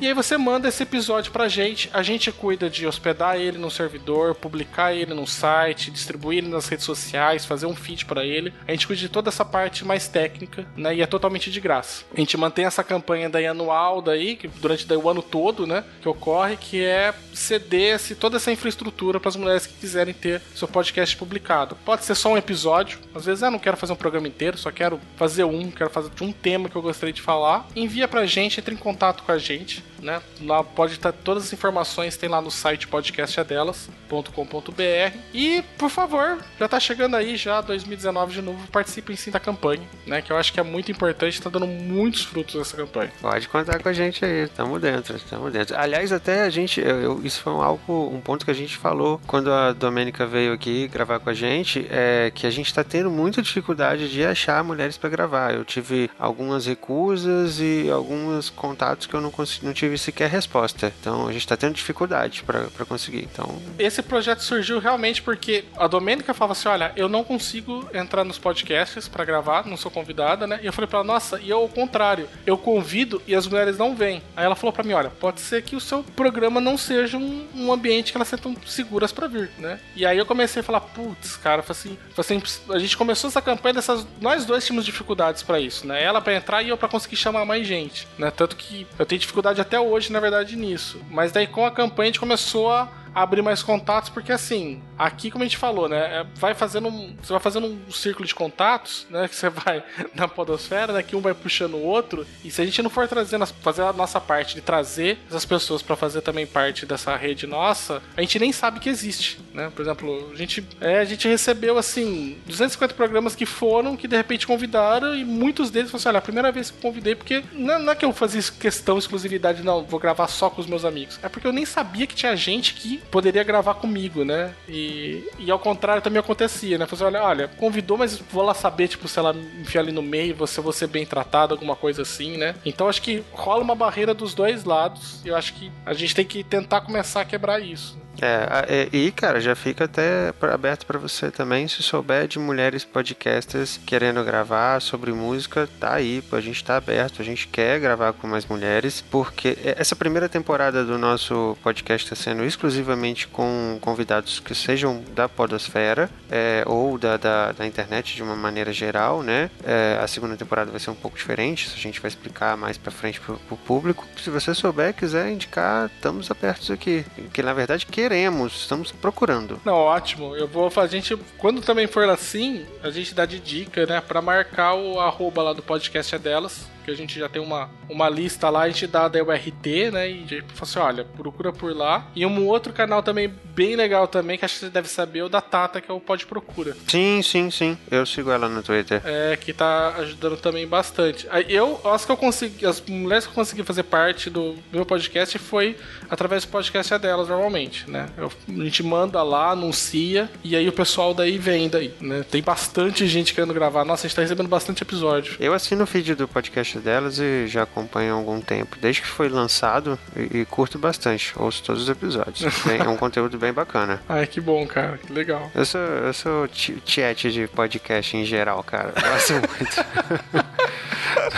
E 0.00 0.06
aí 0.06 0.14
você 0.14 0.36
manda 0.36 0.68
esse 0.68 0.82
episódio 0.82 1.32
pra 1.32 1.48
gente, 1.48 1.88
a 1.92 2.02
gente 2.02 2.30
cuida 2.32 2.68
de 2.68 2.86
hospedar 2.86 3.38
ele 3.38 3.58
no 3.58 3.70
servidor, 3.70 4.34
publicar 4.34 4.94
ele 4.94 5.14
no 5.14 5.26
site, 5.26 5.90
distribuir 5.90 6.38
ele 6.38 6.48
nas 6.48 6.68
redes 6.68 6.84
sociais, 6.84 7.44
fazer 7.44 7.66
um 7.66 7.74
feed 7.74 8.04
para 8.04 8.24
ele. 8.24 8.52
A 8.66 8.72
gente 8.72 8.86
cuida 8.86 9.00
de 9.00 9.08
toda 9.08 9.28
essa 9.28 9.44
parte 9.44 9.84
mais 9.84 10.08
técnica, 10.08 10.66
né? 10.76 10.94
E 10.94 11.02
é 11.02 11.06
totalmente 11.06 11.50
de 11.50 11.60
graça. 11.60 12.04
A 12.14 12.18
gente 12.18 12.36
mantém 12.36 12.64
essa 12.64 12.82
campanha 12.84 13.28
daí 13.28 13.46
anual 13.46 14.02
daí, 14.02 14.36
que 14.36 14.48
durante 14.48 14.86
o 14.92 15.08
ano 15.08 15.22
todo, 15.22 15.66
né, 15.66 15.84
que 16.00 16.08
ocorre, 16.08 16.56
que 16.56 16.82
é 16.82 17.14
ceder 17.32 17.98
-se 17.98 18.14
toda 18.14 18.36
essa 18.36 18.50
infraestrutura 18.50 19.20
para 19.20 19.28
as 19.28 19.36
mulheres 19.36 19.66
que 19.66 19.74
quiserem 19.74 20.14
ter 20.14 20.40
seu 20.54 20.68
podcast 20.68 21.16
publicado. 21.16 21.76
Pode 21.84 22.04
ser 22.04 22.14
só 22.14 22.32
um 22.32 22.36
episódio, 22.36 22.98
às 23.14 23.24
vezes 23.24 23.42
eu 23.42 23.48
ah, 23.48 23.50
não 23.50 23.58
quero 23.58 23.76
fazer 23.76 23.92
um 23.92 23.96
programa 23.96 24.28
inteiro, 24.28 24.56
só 24.56 24.70
quero 24.70 25.00
fazer 25.16 25.44
um, 25.44 25.70
quero 25.70 25.90
fazer 25.90 26.10
um 26.20 26.32
tema 26.32 26.68
que 26.68 26.76
eu 26.76 26.82
gostaria 26.82 27.12
de 27.12 27.22
falar. 27.22 27.66
Envia 27.74 28.08
pra 28.08 28.26
gente, 28.26 28.60
entre 28.60 28.74
em 28.74 28.78
contato 28.78 29.22
com 29.26 29.32
a 29.32 29.38
gente, 29.38 29.82
né? 30.02 30.20
Lá 30.40 30.62
pode 30.62 30.94
estar 30.94 31.12
todas 31.12 31.44
as 31.44 31.52
informações, 31.52 32.16
tem 32.16 32.28
lá 32.28 32.40
no 32.40 32.50
site 32.50 32.88
podcastadelas.com.br. 32.88 35.18
E, 35.32 35.62
por 35.78 35.90
favor, 35.90 36.38
já 36.58 36.68
tá 36.68 36.80
chegando 36.80 37.16
aí 37.16 37.36
já 37.36 37.60
2019 37.60 38.34
de 38.34 38.42
novo, 38.42 38.66
participem 38.68 39.16
sim 39.16 39.30
da 39.30 39.40
campanha, 39.40 39.82
né? 40.06 40.22
Que 40.22 40.32
eu 40.32 40.36
acho 40.36 40.52
que 40.52 40.60
é 40.60 40.62
muito 40.62 40.90
importante, 40.90 41.40
tá 41.40 41.50
dando 41.50 41.66
muitos 41.66 42.22
frutos 42.22 42.60
essa 42.60 42.76
campanha. 42.76 43.12
Pode 43.20 43.48
contar 43.48 43.82
com 43.82 43.88
a 43.88 43.92
gente 43.92 44.24
aí, 44.24 44.48
tamo 44.48 44.78
dentro, 44.78 45.18
tamo 45.20 45.50
dentro. 45.50 45.76
Aliás, 45.76 46.12
até 46.12 46.42
a 46.42 46.50
gente, 46.50 46.80
eu, 46.80 47.00
eu, 47.00 47.24
isso 47.24 47.40
foi 47.40 47.52
um, 47.52 47.62
algo, 47.62 48.10
um 48.12 48.20
ponto 48.20 48.44
que 48.44 48.50
a 48.50 48.54
gente 48.54 48.76
falou 48.76 49.20
quando 49.26 49.52
a 49.52 49.72
Domênica 49.72 50.26
veio 50.26 50.52
aqui 50.52 50.88
gravar 50.88 51.18
com 51.18 51.30
a 51.30 51.34
gente, 51.34 51.86
é 51.90 52.30
que 52.34 52.46
a 52.46 52.50
gente 52.50 52.72
tá 52.72 52.84
tendo 52.84 53.10
muita 53.10 53.42
dificuldade 53.42 54.08
de 54.08 54.24
achar 54.24 54.62
mulheres 54.62 54.96
para 54.96 55.10
gravar. 55.10 55.54
Eu 55.54 55.64
tive 55.64 56.10
algumas 56.18 56.66
recusas 56.66 57.58
e 57.60 57.88
alguns 57.90 58.50
contatos 58.50 59.06
que 59.06 59.14
eu 59.14 59.20
não, 59.20 59.30
consegui, 59.30 59.66
não 59.66 59.72
tive 59.72 59.85
sequer 59.98 60.28
resposta. 60.28 60.92
Então 61.00 61.28
a 61.28 61.32
gente 61.32 61.46
tá 61.46 61.56
tendo 61.56 61.74
dificuldade 61.74 62.42
para 62.42 62.84
conseguir. 62.86 63.28
Então 63.30 63.60
esse 63.78 64.02
projeto 64.02 64.40
surgiu 64.40 64.78
realmente 64.78 65.22
porque 65.22 65.64
a 65.76 65.86
Domênica 65.86 66.34
falava 66.34 66.52
assim: 66.52 66.68
olha, 66.68 66.92
eu 66.96 67.08
não 67.08 67.22
consigo 67.22 67.88
entrar 67.92 68.24
nos 68.24 68.38
podcasts 68.38 69.08
para 69.08 69.24
gravar, 69.24 69.66
não 69.66 69.76
sou 69.76 69.90
convidada, 69.90 70.46
né? 70.46 70.60
E 70.62 70.66
eu 70.66 70.72
falei 70.72 70.88
para 70.88 71.00
ela, 71.00 71.06
nossa, 71.06 71.40
e 71.40 71.50
eu 71.50 71.58
ao 71.58 71.68
contrário, 71.68 72.28
eu 72.46 72.56
convido 72.56 73.20
e 73.26 73.34
as 73.34 73.46
mulheres 73.46 73.78
não 73.78 73.94
vêm. 73.94 74.22
Aí 74.36 74.44
ela 74.44 74.56
falou 74.56 74.72
para 74.72 74.84
mim: 74.84 74.92
olha, 74.92 75.10
pode 75.10 75.40
ser 75.40 75.62
que 75.62 75.76
o 75.76 75.80
seu 75.80 76.02
programa 76.02 76.60
não 76.60 76.76
seja 76.76 77.16
um, 77.16 77.46
um 77.54 77.72
ambiente 77.72 78.12
que 78.12 78.18
elas 78.18 78.28
sentam 78.28 78.56
seguras 78.66 79.12
para 79.12 79.26
vir, 79.26 79.50
né? 79.58 79.78
E 79.94 80.06
aí 80.06 80.18
eu 80.18 80.26
comecei 80.26 80.60
a 80.60 80.62
falar, 80.62 80.80
putz, 80.80 81.36
cara, 81.36 81.64
assim, 81.68 81.98
assim, 82.16 82.42
a 82.70 82.78
gente 82.78 82.96
começou 82.96 83.28
essa 83.28 83.42
campanha 83.42 83.74
dessas. 83.74 84.06
Nós 84.20 84.44
dois 84.44 84.64
tínhamos 84.64 84.84
dificuldades 84.84 85.42
para 85.42 85.60
isso, 85.60 85.86
né? 85.86 86.02
Ela 86.02 86.20
para 86.20 86.34
entrar 86.34 86.62
e 86.62 86.68
eu 86.68 86.76
para 86.76 86.88
conseguir 86.88 87.16
chamar 87.16 87.44
mais 87.44 87.66
gente, 87.66 88.06
né? 88.18 88.30
Tanto 88.30 88.56
que 88.56 88.86
eu 88.98 89.06
tenho 89.06 89.20
dificuldade 89.20 89.60
até 89.60 89.75
hoje, 89.80 90.12
na 90.12 90.20
verdade, 90.20 90.56
nisso. 90.56 91.00
Mas 91.10 91.32
daí 91.32 91.46
com 91.46 91.64
a 91.64 91.70
campanha 91.70 92.06
a 92.06 92.10
gente 92.12 92.20
começou 92.20 92.70
a 92.70 92.88
abrir 93.16 93.40
mais 93.40 93.62
contatos, 93.62 94.10
porque 94.10 94.30
assim, 94.30 94.82
aqui 94.98 95.30
como 95.30 95.42
a 95.42 95.46
gente 95.46 95.56
falou, 95.56 95.88
né, 95.88 96.20
é, 96.20 96.26
vai 96.34 96.52
fazendo 96.52 96.88
um, 96.88 97.16
você 97.16 97.32
vai 97.32 97.40
fazendo 97.40 97.66
um 97.66 97.90
círculo 97.90 98.28
de 98.28 98.34
contatos, 98.34 99.06
né, 99.08 99.26
que 99.26 99.34
você 99.34 99.48
vai 99.48 99.82
na 100.14 100.28
podosfera, 100.28 100.92
né, 100.92 101.02
que 101.02 101.16
um 101.16 101.22
vai 101.22 101.32
puxando 101.32 101.76
o 101.76 101.82
outro, 101.82 102.26
e 102.44 102.50
se 102.50 102.60
a 102.60 102.64
gente 102.66 102.82
não 102.82 102.90
for 102.90 103.08
trazendo, 103.08 103.46
fazer 103.46 103.82
a 103.82 103.92
nossa 103.94 104.20
parte 104.20 104.54
de 104.54 104.60
trazer 104.60 105.18
essas 105.30 105.46
pessoas 105.46 105.80
para 105.80 105.96
fazer 105.96 106.20
também 106.20 106.46
parte 106.46 106.84
dessa 106.84 107.16
rede 107.16 107.46
nossa, 107.46 108.02
a 108.14 108.20
gente 108.20 108.38
nem 108.38 108.52
sabe 108.52 108.80
que 108.80 108.90
existe, 108.90 109.40
né, 109.54 109.72
por 109.74 109.80
exemplo, 109.80 110.30
a 110.30 110.36
gente, 110.36 110.62
é, 110.78 110.98
a 110.98 111.04
gente 111.06 111.26
recebeu, 111.26 111.78
assim, 111.78 112.36
250 112.44 112.92
programas 112.92 113.34
que 113.34 113.46
foram, 113.46 113.96
que 113.96 114.06
de 114.06 114.16
repente 114.16 114.46
convidaram, 114.46 115.16
e 115.16 115.24
muitos 115.24 115.70
deles 115.70 115.90
falaram 115.90 116.00
assim, 116.00 116.08
olha, 116.10 116.18
a 116.18 116.22
primeira 116.22 116.52
vez 116.52 116.70
que 116.70 116.82
convidei, 116.82 117.14
porque 117.14 117.42
não, 117.54 117.78
não 117.78 117.92
é 117.92 117.96
que 117.96 118.04
eu 118.04 118.12
fazia 118.12 118.42
questão, 118.60 118.98
exclusividade, 118.98 119.62
não, 119.62 119.82
vou 119.84 119.98
gravar 119.98 120.28
só 120.28 120.50
com 120.50 120.60
os 120.60 120.66
meus 120.66 120.84
amigos, 120.84 121.18
é 121.22 121.30
porque 121.30 121.46
eu 121.46 121.52
nem 121.52 121.64
sabia 121.64 122.06
que 122.06 122.14
tinha 122.14 122.36
gente 122.36 122.74
que 122.74 123.05
poderia 123.10 123.42
gravar 123.42 123.74
comigo, 123.74 124.24
né? 124.24 124.54
E, 124.68 125.28
e 125.38 125.50
ao 125.50 125.58
contrário 125.58 126.02
também 126.02 126.20
acontecia, 126.20 126.78
né? 126.78 126.86
Você 126.86 127.04
olha, 127.04 127.22
olha, 127.22 127.48
convidou, 127.48 127.98
mas 127.98 128.18
vou 128.18 128.42
lá 128.42 128.54
saber, 128.54 128.88
tipo, 128.88 129.08
se 129.08 129.18
ela 129.18 129.34
enfiar 129.60 129.82
ali 129.82 129.92
no 129.92 130.02
meio, 130.02 130.34
você 130.34 130.60
vou 130.60 130.72
ser 130.72 130.86
bem 130.86 131.06
tratado, 131.06 131.54
alguma 131.54 131.76
coisa 131.76 132.02
assim, 132.02 132.36
né? 132.36 132.54
Então 132.64 132.88
acho 132.88 133.02
que 133.02 133.22
rola 133.32 133.62
uma 133.62 133.74
barreira 133.74 134.14
dos 134.14 134.34
dois 134.34 134.64
lados. 134.64 135.20
E 135.24 135.28
eu 135.28 135.36
acho 135.36 135.54
que 135.54 135.70
a 135.84 135.92
gente 135.92 136.14
tem 136.14 136.24
que 136.24 136.42
tentar 136.44 136.80
começar 136.80 137.20
a 137.20 137.24
quebrar 137.24 137.60
isso. 137.60 137.98
É, 138.20 138.88
e 138.92 139.10
cara, 139.12 139.40
já 139.40 139.54
fica 139.54 139.84
até 139.84 140.32
aberto 140.52 140.86
para 140.86 140.98
você 140.98 141.30
também, 141.30 141.68
se 141.68 141.82
souber 141.82 142.26
de 142.26 142.38
mulheres 142.38 142.84
podcasters 142.84 143.78
querendo 143.84 144.22
gravar 144.24 144.80
sobre 144.80 145.12
música, 145.12 145.68
tá 145.78 145.94
aí, 145.94 146.22
a 146.32 146.40
gente 146.40 146.64
tá 146.64 146.76
aberto, 146.76 147.20
a 147.20 147.24
gente 147.24 147.48
quer 147.48 147.80
gravar 147.80 148.12
com 148.12 148.26
mais 148.26 148.46
mulheres, 148.46 149.02
porque 149.10 149.56
essa 149.64 149.96
primeira 149.96 150.28
temporada 150.28 150.84
do 150.84 150.98
nosso 150.98 151.56
podcast 151.62 152.06
está 152.12 152.16
sendo 152.16 152.44
exclusivamente 152.44 153.28
com 153.28 153.78
convidados 153.80 154.40
que 154.40 154.54
sejam 154.54 155.02
da 155.14 155.28
podosfera 155.28 156.10
é, 156.30 156.62
ou 156.66 156.98
da, 156.98 157.16
da, 157.16 157.52
da, 157.52 157.66
internet 157.66 158.14
de 158.14 158.22
uma 158.22 158.36
maneira 158.36 158.72
geral, 158.72 159.22
né? 159.22 159.50
É, 159.64 159.98
a 160.02 160.06
segunda 160.06 160.36
temporada 160.36 160.70
vai 160.70 160.80
ser 160.80 160.90
um 160.90 160.94
pouco 160.94 161.16
diferente, 161.16 161.70
a 161.74 161.78
gente 161.78 162.00
vai 162.00 162.08
explicar 162.08 162.56
mais 162.56 162.76
para 162.76 162.90
frente 162.90 163.20
pro, 163.20 163.38
pro 163.38 163.56
público. 163.56 164.06
Se 164.22 164.30
você 164.30 164.54
souber, 164.54 164.94
quiser 164.94 165.30
indicar, 165.30 165.90
estamos 165.94 166.30
abertos 166.30 166.70
aqui, 166.70 167.04
que 167.32 167.42
na 167.42 167.52
verdade 167.52 167.86
que 167.86 168.05
queremos, 168.06 168.60
estamos 168.60 168.92
procurando. 168.92 169.60
Não, 169.64 169.74
ótimo. 169.74 170.36
Eu 170.36 170.46
vou 170.46 170.70
fazer. 170.70 170.96
A 170.96 171.00
gente, 171.00 171.16
quando 171.38 171.60
também 171.60 171.88
for 171.88 172.08
assim, 172.08 172.64
a 172.82 172.90
gente 172.90 173.12
dá 173.12 173.26
de 173.26 173.40
dica, 173.40 173.84
né? 173.84 174.00
Pra 174.00 174.22
marcar 174.22 174.74
o 174.74 175.00
arroba 175.00 175.42
lá 175.42 175.52
do 175.52 175.62
podcast 175.62 176.14
é 176.14 176.18
delas 176.18 176.75
que 176.86 176.90
a 176.92 176.94
gente 176.94 177.18
já 177.18 177.28
tem 177.28 177.42
uma, 177.42 177.68
uma 177.88 178.08
lista 178.08 178.48
lá, 178.48 178.62
a 178.62 178.68
gente 178.68 178.86
dá 178.86 179.08
da 179.08 179.20
URT, 179.20 179.90
né? 179.92 180.08
E 180.08 180.24
fala 180.54 180.62
assim, 180.62 180.78
olha, 180.78 181.04
procura 181.04 181.52
por 181.52 181.74
lá. 181.74 182.06
E 182.14 182.24
um 182.24 182.46
outro 182.46 182.72
canal 182.72 183.02
também 183.02 183.28
bem 183.28 183.74
legal 183.74 184.06
também, 184.06 184.38
que 184.38 184.44
acho 184.44 184.54
que 184.54 184.60
você 184.60 184.70
deve 184.70 184.88
saber, 184.88 185.18
é 185.20 185.24
o 185.24 185.28
da 185.28 185.40
Tata, 185.40 185.80
que 185.80 185.90
é 185.90 185.94
o 185.94 185.98
Pode 185.98 186.26
Procura. 186.26 186.76
Sim, 186.86 187.22
sim, 187.22 187.50
sim. 187.50 187.76
Eu 187.90 188.06
sigo 188.06 188.30
ela 188.30 188.48
no 188.48 188.62
Twitter. 188.62 189.02
É, 189.04 189.36
que 189.36 189.52
tá 189.52 189.96
ajudando 189.98 190.36
também 190.36 190.66
bastante. 190.66 191.26
Eu 191.48 191.80
acho 191.92 192.06
que 192.06 192.12
eu 192.12 192.16
consegui, 192.16 192.64
as 192.64 192.80
mulheres 192.82 193.24
que 193.24 193.30
eu 193.30 193.34
consegui 193.34 193.64
fazer 193.64 193.82
parte 193.82 194.30
do 194.30 194.54
meu 194.72 194.86
podcast 194.86 195.36
foi 195.38 195.76
através 196.08 196.44
do 196.44 196.50
podcast 196.50 196.94
é 196.94 196.98
delas, 196.98 197.28
normalmente, 197.28 197.90
né? 197.90 198.08
Eu, 198.16 198.30
a 198.48 198.64
gente 198.64 198.82
manda 198.84 199.22
lá, 199.24 199.50
anuncia, 199.50 200.30
e 200.44 200.54
aí 200.54 200.68
o 200.68 200.72
pessoal 200.72 201.12
daí 201.12 201.36
vem 201.36 201.68
daí, 201.68 201.92
né? 202.00 202.24
Tem 202.30 202.42
bastante 202.42 203.08
gente 203.08 203.34
querendo 203.34 203.52
gravar. 203.52 203.84
Nossa, 203.84 204.06
a 204.06 204.08
gente 204.08 204.14
tá 204.14 204.22
recebendo 204.22 204.48
bastante 204.48 204.82
episódio. 204.82 205.36
Eu 205.40 205.52
assino 205.52 205.82
o 205.82 205.86
feed 205.86 206.14
do 206.14 206.28
podcast 206.28 206.75
delas 206.80 207.18
e 207.18 207.46
já 207.46 207.62
acompanho 207.62 208.14
há 208.14 208.16
algum 208.16 208.40
tempo. 208.40 208.76
Desde 208.80 209.02
que 209.02 209.08
foi 209.08 209.28
lançado 209.28 209.98
e, 210.16 210.40
e 210.40 210.44
curto 210.44 210.78
bastante. 210.78 211.32
Ouço 211.36 211.62
todos 211.62 211.82
os 211.82 211.88
episódios. 211.88 212.44
é 212.66 212.88
um 212.88 212.96
conteúdo 212.98 213.38
bem 213.38 213.52
bacana. 213.52 214.00
Ai, 214.08 214.26
que 214.26 214.40
bom, 214.40 214.66
cara. 214.66 214.98
Que 214.98 215.12
legal. 215.12 215.50
Eu 215.54 215.64
sou, 215.64 215.80
eu 215.80 216.12
sou 216.12 216.48
chat 216.84 217.30
de 217.30 217.46
podcast 217.48 218.16
em 218.16 218.24
geral, 218.24 218.62
cara. 218.62 218.92
Eu 218.96 219.10
gosto 219.10 219.32
muito. 219.32 220.46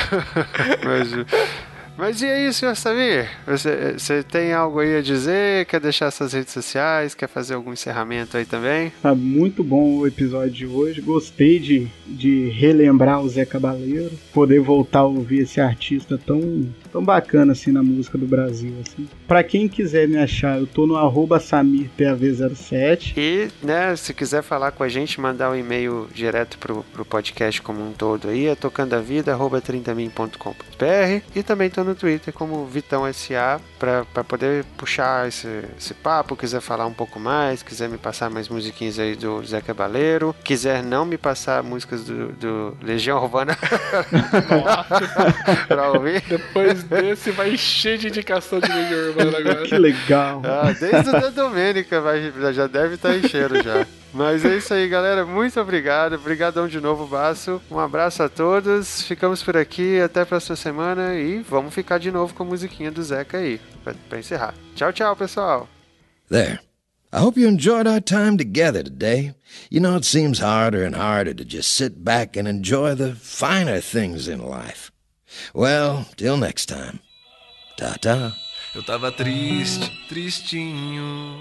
Mas 0.84 1.08
mas 1.98 2.22
e 2.22 2.26
aí, 2.26 2.52
senhor 2.52 2.76
Samir? 2.76 3.28
Você, 3.44 3.94
você 3.98 4.22
tem 4.22 4.52
algo 4.52 4.78
aí 4.78 4.96
a 4.96 5.02
dizer? 5.02 5.66
Quer 5.66 5.80
deixar 5.80 6.12
suas 6.12 6.32
redes 6.32 6.52
sociais? 6.52 7.12
Quer 7.12 7.28
fazer 7.28 7.54
algum 7.54 7.72
encerramento 7.72 8.36
aí 8.36 8.44
também? 8.44 8.92
Tá 9.02 9.12
muito 9.14 9.64
bom 9.64 9.98
o 9.98 10.06
episódio 10.06 10.52
de 10.52 10.66
hoje. 10.66 11.00
Gostei 11.00 11.58
de, 11.58 11.88
de 12.06 12.50
relembrar 12.50 13.20
o 13.20 13.28
Zé 13.28 13.44
Cabaleiro, 13.44 14.12
poder 14.32 14.60
voltar 14.60 15.00
a 15.00 15.06
ouvir 15.06 15.40
esse 15.40 15.60
artista 15.60 16.16
tão, 16.16 16.68
tão 16.92 17.04
bacana 17.04 17.50
assim 17.50 17.72
na 17.72 17.82
música 17.82 18.16
do 18.16 18.26
Brasil. 18.26 18.74
Assim. 18.86 19.08
Pra 19.26 19.42
quem 19.42 19.66
quiser 19.66 20.06
me 20.06 20.18
achar, 20.18 20.56
eu 20.58 20.68
tô 20.68 20.86
no 20.86 20.96
arroba 20.96 21.40
SamirPAV07. 21.40 23.14
E, 23.16 23.48
né, 23.60 23.96
se 23.96 24.14
quiser 24.14 24.42
falar 24.42 24.70
com 24.70 24.84
a 24.84 24.88
gente, 24.88 25.20
mandar 25.20 25.50
um 25.50 25.56
e-mail 25.56 26.06
direto 26.14 26.58
pro, 26.58 26.84
pro 26.92 27.04
podcast 27.04 27.60
como 27.60 27.84
um 27.84 27.92
todo 27.92 28.28
aí, 28.28 28.46
é 28.46 28.54
tocandavida.30min.com.br 28.54 31.24
e 31.34 31.42
também 31.42 31.68
tô 31.68 31.82
no 31.82 31.87
Twitter 31.94 32.32
como 32.32 32.66
Vitão 32.66 33.10
SA 33.12 33.60
pra, 33.78 34.04
pra 34.04 34.24
poder 34.24 34.64
puxar 34.76 35.28
esse, 35.28 35.64
esse 35.78 35.94
papo, 35.94 36.36
quiser 36.36 36.60
falar 36.60 36.86
um 36.86 36.92
pouco 36.92 37.18
mais, 37.18 37.62
quiser 37.62 37.88
me 37.88 37.98
passar 37.98 38.30
mais 38.30 38.48
musiquinhas 38.48 38.98
aí 38.98 39.14
do 39.14 39.44
Zé 39.44 39.60
Cabaleiro, 39.60 40.34
quiser 40.44 40.82
não 40.82 41.04
me 41.04 41.16
passar 41.16 41.62
músicas 41.62 42.04
do, 42.04 42.28
do 42.32 42.76
Legião 42.82 43.22
Urbana 43.22 43.56
pra 45.66 45.92
ouvir. 45.92 46.22
Depois 46.28 46.82
desse 46.84 47.30
vai 47.30 47.54
encher 47.54 47.98
de 47.98 48.08
indicação 48.08 48.60
de 48.60 48.68
Legião 48.68 49.08
Urbana 49.08 49.38
agora. 49.38 49.66
Que 49.66 49.78
legal. 49.78 50.42
Ah, 50.44 50.72
desde 50.78 51.10
o 51.10 51.12
da 51.12 51.30
Domênica 51.30 52.00
vai, 52.00 52.32
já 52.52 52.66
deve 52.66 52.94
estar 52.94 53.16
enchendo 53.16 53.62
já. 53.62 53.86
Mas 54.12 54.44
é 54.44 54.56
isso 54.56 54.72
aí, 54.72 54.88
galera. 54.88 55.26
Muito 55.26 55.60
obrigado. 55.60 56.14
Obrigadão 56.14 56.66
de 56.66 56.80
novo, 56.80 57.06
Baço. 57.06 57.60
Um 57.70 57.78
abraço 57.78 58.22
a 58.22 58.28
todos. 58.28 59.02
Ficamos 59.02 59.42
por 59.42 59.56
aqui. 59.56 60.00
Até 60.00 60.22
a 60.22 60.26
próxima 60.26 60.56
semana. 60.56 61.14
E 61.14 61.40
vamos 61.40 61.74
ficar 61.74 61.98
de 61.98 62.10
novo 62.10 62.34
com 62.34 62.42
a 62.42 62.46
musiquinha 62.46 62.90
do 62.90 63.02
Zeca 63.02 63.38
aí, 63.38 63.60
pra, 63.84 63.94
pra 64.08 64.18
encerrar. 64.18 64.54
Tchau, 64.74 64.92
tchau, 64.92 65.14
pessoal. 65.14 65.68
There. 66.30 66.58
I 67.10 67.20
hope 67.20 67.38
you 67.40 67.48
enjoyed 67.48 67.86
our 67.86 68.02
time 68.02 68.36
together 68.36 68.82
today. 68.82 69.34
You 69.70 69.80
know, 69.80 69.96
it 69.96 70.04
seems 70.04 70.40
harder 70.40 70.84
and 70.84 70.94
harder 70.94 71.32
to 71.34 71.44
just 71.44 71.74
sit 71.74 72.04
back 72.04 72.36
and 72.36 72.46
enjoy 72.46 72.94
the 72.96 73.14
finer 73.14 73.80
things 73.80 74.28
in 74.28 74.40
life. 74.40 74.90
Well, 75.54 76.06
till 76.16 76.36
next 76.36 76.66
time. 76.66 77.00
Ta 77.78 77.94
ta. 78.00 78.34
Eu 78.74 78.82
tava 78.82 79.10
triste, 79.10 79.90
tristinho. 80.08 81.38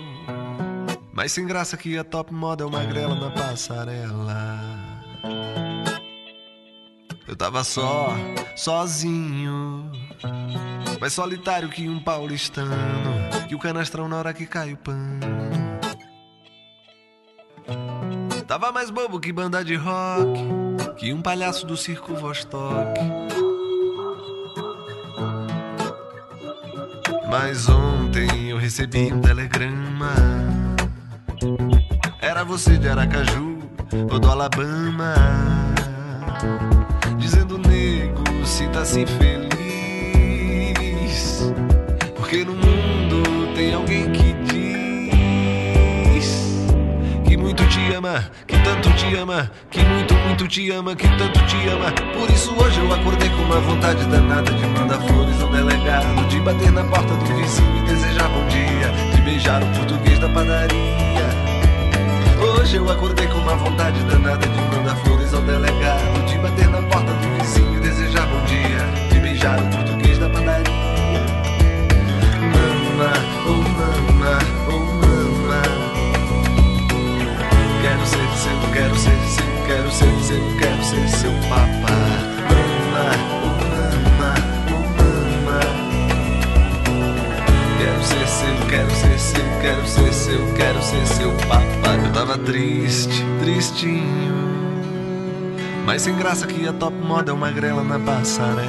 Mas 1.17 1.31
sem 1.31 1.47
graça 1.47 1.75
que 1.75 1.97
a 1.97 2.03
top 2.03 2.31
model 2.31 2.69
magrela 2.69 3.15
na 3.15 3.31
passarela. 3.31 4.59
Eu 7.27 7.35
tava 7.35 7.63
só, 7.63 8.15
sozinho. 8.55 9.91
Mais 11.01 11.13
solitário 11.13 11.69
que 11.69 11.89
um 11.89 11.99
paulistano. 11.99 12.69
Que 13.49 13.55
o 13.55 13.57
canastrão 13.57 14.07
na 14.07 14.17
hora 14.17 14.31
que 14.31 14.45
cai 14.45 14.73
o 14.73 14.77
pano. 14.77 15.19
Tava 18.45 18.71
mais 18.71 18.91
bobo 18.91 19.19
que 19.19 19.33
banda 19.33 19.65
de 19.65 19.73
rock. 19.73 20.39
Que 20.97 21.11
um 21.11 21.23
palhaço 21.23 21.65
do 21.65 21.75
circo 21.75 22.13
Vostok. 22.13 23.01
Mas 27.27 27.67
ontem 27.67 28.51
eu 28.51 28.57
recebi 28.59 29.11
um 29.11 29.19
telegrama. 29.19 30.66
Era 32.37 32.45
você 32.45 32.77
de 32.77 32.87
Aracaju 32.87 33.57
ou 34.11 34.19
do 34.19 34.29
Alabama. 34.29 35.15
Dizendo, 37.17 37.57
nego, 37.57 38.45
sinta-se 38.45 39.07
feliz. 39.07 39.51
Porque 42.15 42.45
no 42.45 42.53
mundo 42.53 43.55
tem 43.55 43.73
alguém 43.73 44.11
que 44.11 44.33
diz 46.13 46.67
que 47.25 47.35
muito 47.35 47.67
te 47.69 47.91
ama, 47.95 48.29
que 48.45 48.55
tanto 48.59 48.93
te 48.93 49.15
ama, 49.15 49.49
que 49.71 49.83
muito, 49.83 50.13
muito 50.13 50.47
te 50.47 50.69
ama, 50.69 50.95
que 50.95 51.07
tanto 51.17 51.43
te 51.47 51.67
ama. 51.69 51.91
Por 52.13 52.29
isso 52.29 52.53
hoje 52.53 52.79
eu 52.79 52.93
acordei 52.93 53.31
com 53.31 53.41
uma 53.41 53.59
vontade 53.61 54.05
danada 54.05 54.51
de 54.51 54.63
mandar 54.79 54.99
flores 54.99 55.41
ao 55.41 55.49
delegado, 55.49 56.27
de 56.27 56.39
bater 56.41 56.71
na 56.71 56.83
porta 56.83 57.15
do 57.15 57.25
vizinho 57.35 57.77
e 57.79 57.81
desejar 57.87 58.29
bom 58.29 58.45
dia, 58.45 58.91
de 59.15 59.21
beijar 59.23 59.63
o 59.63 59.65
português 59.75 60.19
da 60.19 60.29
padaria. 60.29 61.26
Hoje 62.39 62.77
eu 62.77 62.89
acordei 62.89 63.27
com 63.27 63.39
uma 63.39 63.55
vontade 63.55 64.01
danada 64.03 64.45
de 64.47 64.61
mandar 64.61 64.95
flores 64.97 65.33
ao 65.33 65.41
quero 89.67 89.85
ser 89.85 90.13
seu, 90.13 90.53
quero 90.53 90.81
ser 90.81 91.05
seu 91.05 91.31
papá. 91.49 91.95
Eu 92.01 92.13
tava 92.13 92.37
triste, 92.37 93.25
tristinho. 93.41 94.37
Mas 95.85 96.03
sem 96.03 96.15
graça 96.15 96.47
que 96.47 96.65
a 96.67 96.71
top 96.71 96.95
model 96.95 97.35
magrela 97.35 97.83
na 97.83 97.99
passarela. 97.99 98.63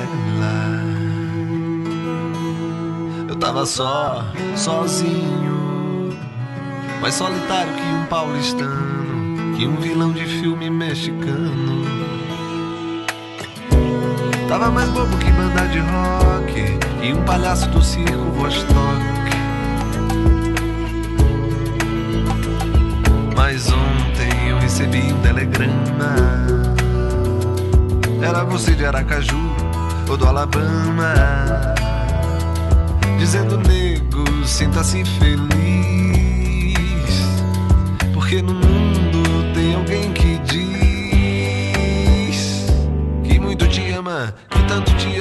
Eu 3.28 3.36
tava 3.36 3.64
só, 3.64 4.24
sozinho. 4.56 6.16
Mais 7.00 7.14
solitário 7.14 7.72
que 7.74 7.82
um 7.82 8.06
paulistano. 8.06 9.56
Que 9.56 9.66
um 9.66 9.76
vilão 9.76 10.12
de 10.12 10.24
filme 10.24 10.68
mexicano. 10.68 11.86
Tava 14.48 14.70
mais 14.70 14.88
bobo 14.88 15.16
que 15.18 15.30
banda 15.30 15.64
de 15.68 15.78
rock. 15.78 17.06
E 17.06 17.12
um 17.12 17.22
palhaço 17.24 17.68
do 17.68 17.82
circo 17.82 18.30
Vostok. 18.32 19.27
Recebi 24.78 25.12
um 25.12 25.20
telegrama. 25.22 26.14
Era 28.22 28.44
você 28.44 28.76
de 28.76 28.86
Aracaju 28.86 29.36
ou 30.08 30.16
do 30.16 30.24
Alabama. 30.24 31.14
Dizendo, 33.18 33.58
nego, 33.58 34.46
sinta-se 34.46 35.04
feliz. 35.04 35.48
Porque 38.14 38.40
no 38.40 38.54
mundo 38.54 39.07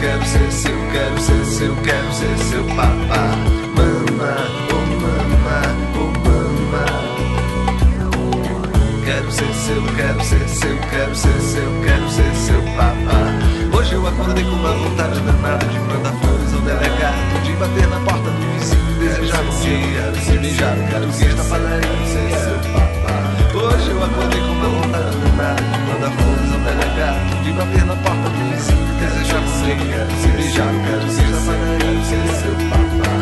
Quero 0.00 0.24
ser 0.24 0.52
seu, 0.52 0.72
quero 0.92 1.20
ser 1.20 1.44
seu, 1.44 1.76
quero 1.76 2.12
ser 2.12 2.38
seu 2.38 2.64
papá. 2.64 3.36
Mama, 3.76 4.36
oh 4.70 4.86
mama, 5.02 5.62
oh 5.94 6.10
mama. 6.28 6.84
Quero 9.04 9.30
ser 9.32 9.54
seu, 9.54 9.82
quero 9.96 10.24
ser 10.24 10.48
seu, 10.48 10.76
quero 10.90 11.14
ser 11.14 11.40
seu, 11.40 11.82
quero 11.82 12.10
ser 12.10 12.34
seu 12.34 12.62
papá. 12.76 13.76
Hoje 13.76 13.94
eu 13.94 14.06
acordei 14.06 14.44
com 14.44 14.50
uma 14.50 14.72
vontade 14.72 15.20
danada 15.20 15.66
de 15.66 15.78
mandar 15.78 16.12
flores 16.20 16.54
ao 16.54 16.60
delegado, 16.60 17.42
de 17.44 17.52
bater 17.52 17.88
na 17.88 18.00
porta 18.00 18.30
do 18.30 18.52
vizinho 18.52 18.88
desejar 18.98 19.42
bom 19.42 19.60
dia, 19.60 20.12
de 20.12 20.38
beijar 20.38 20.76
português 20.90 21.34
da 21.34 21.44
padaria. 21.44 22.87
Hoje 23.60 23.90
eu 23.90 24.04
acordei 24.04 24.40
com 24.40 24.52
uma 24.52 24.68
vontade 24.68 25.16
danada 25.18 25.60
de 25.60 25.78
mandar 25.80 26.12
flores 26.12 26.52
ao 26.52 26.60
delegado, 26.60 27.42
de 27.42 27.50
bater 27.52 27.84
na 27.86 27.96
porta 27.96 28.28
do 28.30 28.38
vizinho 28.54 28.86
desejar 29.00 29.42
dia, 29.64 30.06
de 30.06 30.28
beijar 30.28 30.68
o 30.68 30.78
português 30.86 31.30
da 31.32 31.40
padaria. 31.44 31.98
Seu 32.38 32.54
papá, 32.70 33.14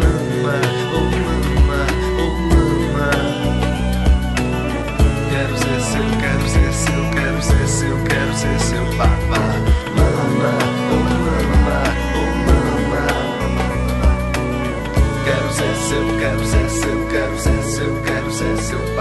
mama, 0.00 0.56
oh 0.94 1.04
mama, 1.20 1.80
oh 2.18 2.32
mama. 2.48 3.10
Quero 5.28 5.54
ser 5.58 5.78
seu, 5.82 6.06
quero 6.20 6.46
ser 6.48 6.72
seu, 6.72 7.02
quero 7.10 7.40
ser 7.42 7.66
seu, 7.68 7.96
quero 8.04 8.32
ser 8.34 8.58
seu 8.60 8.84
papá. 8.96 9.42
Mama, 9.94 10.52
oh 10.90 11.04
mama, 11.20 11.78
oh 12.16 12.32
mama. 12.46 13.02
Quero 15.24 15.48
ser 15.52 15.74
seu, 15.76 16.04
quero 16.18 16.44
ser 16.46 16.68
seu, 16.70 16.98
quero 17.08 17.36
ser 17.38 17.62
seu, 17.62 17.92
quero 18.02 18.30
ser 18.30 18.56
seu 18.56 18.91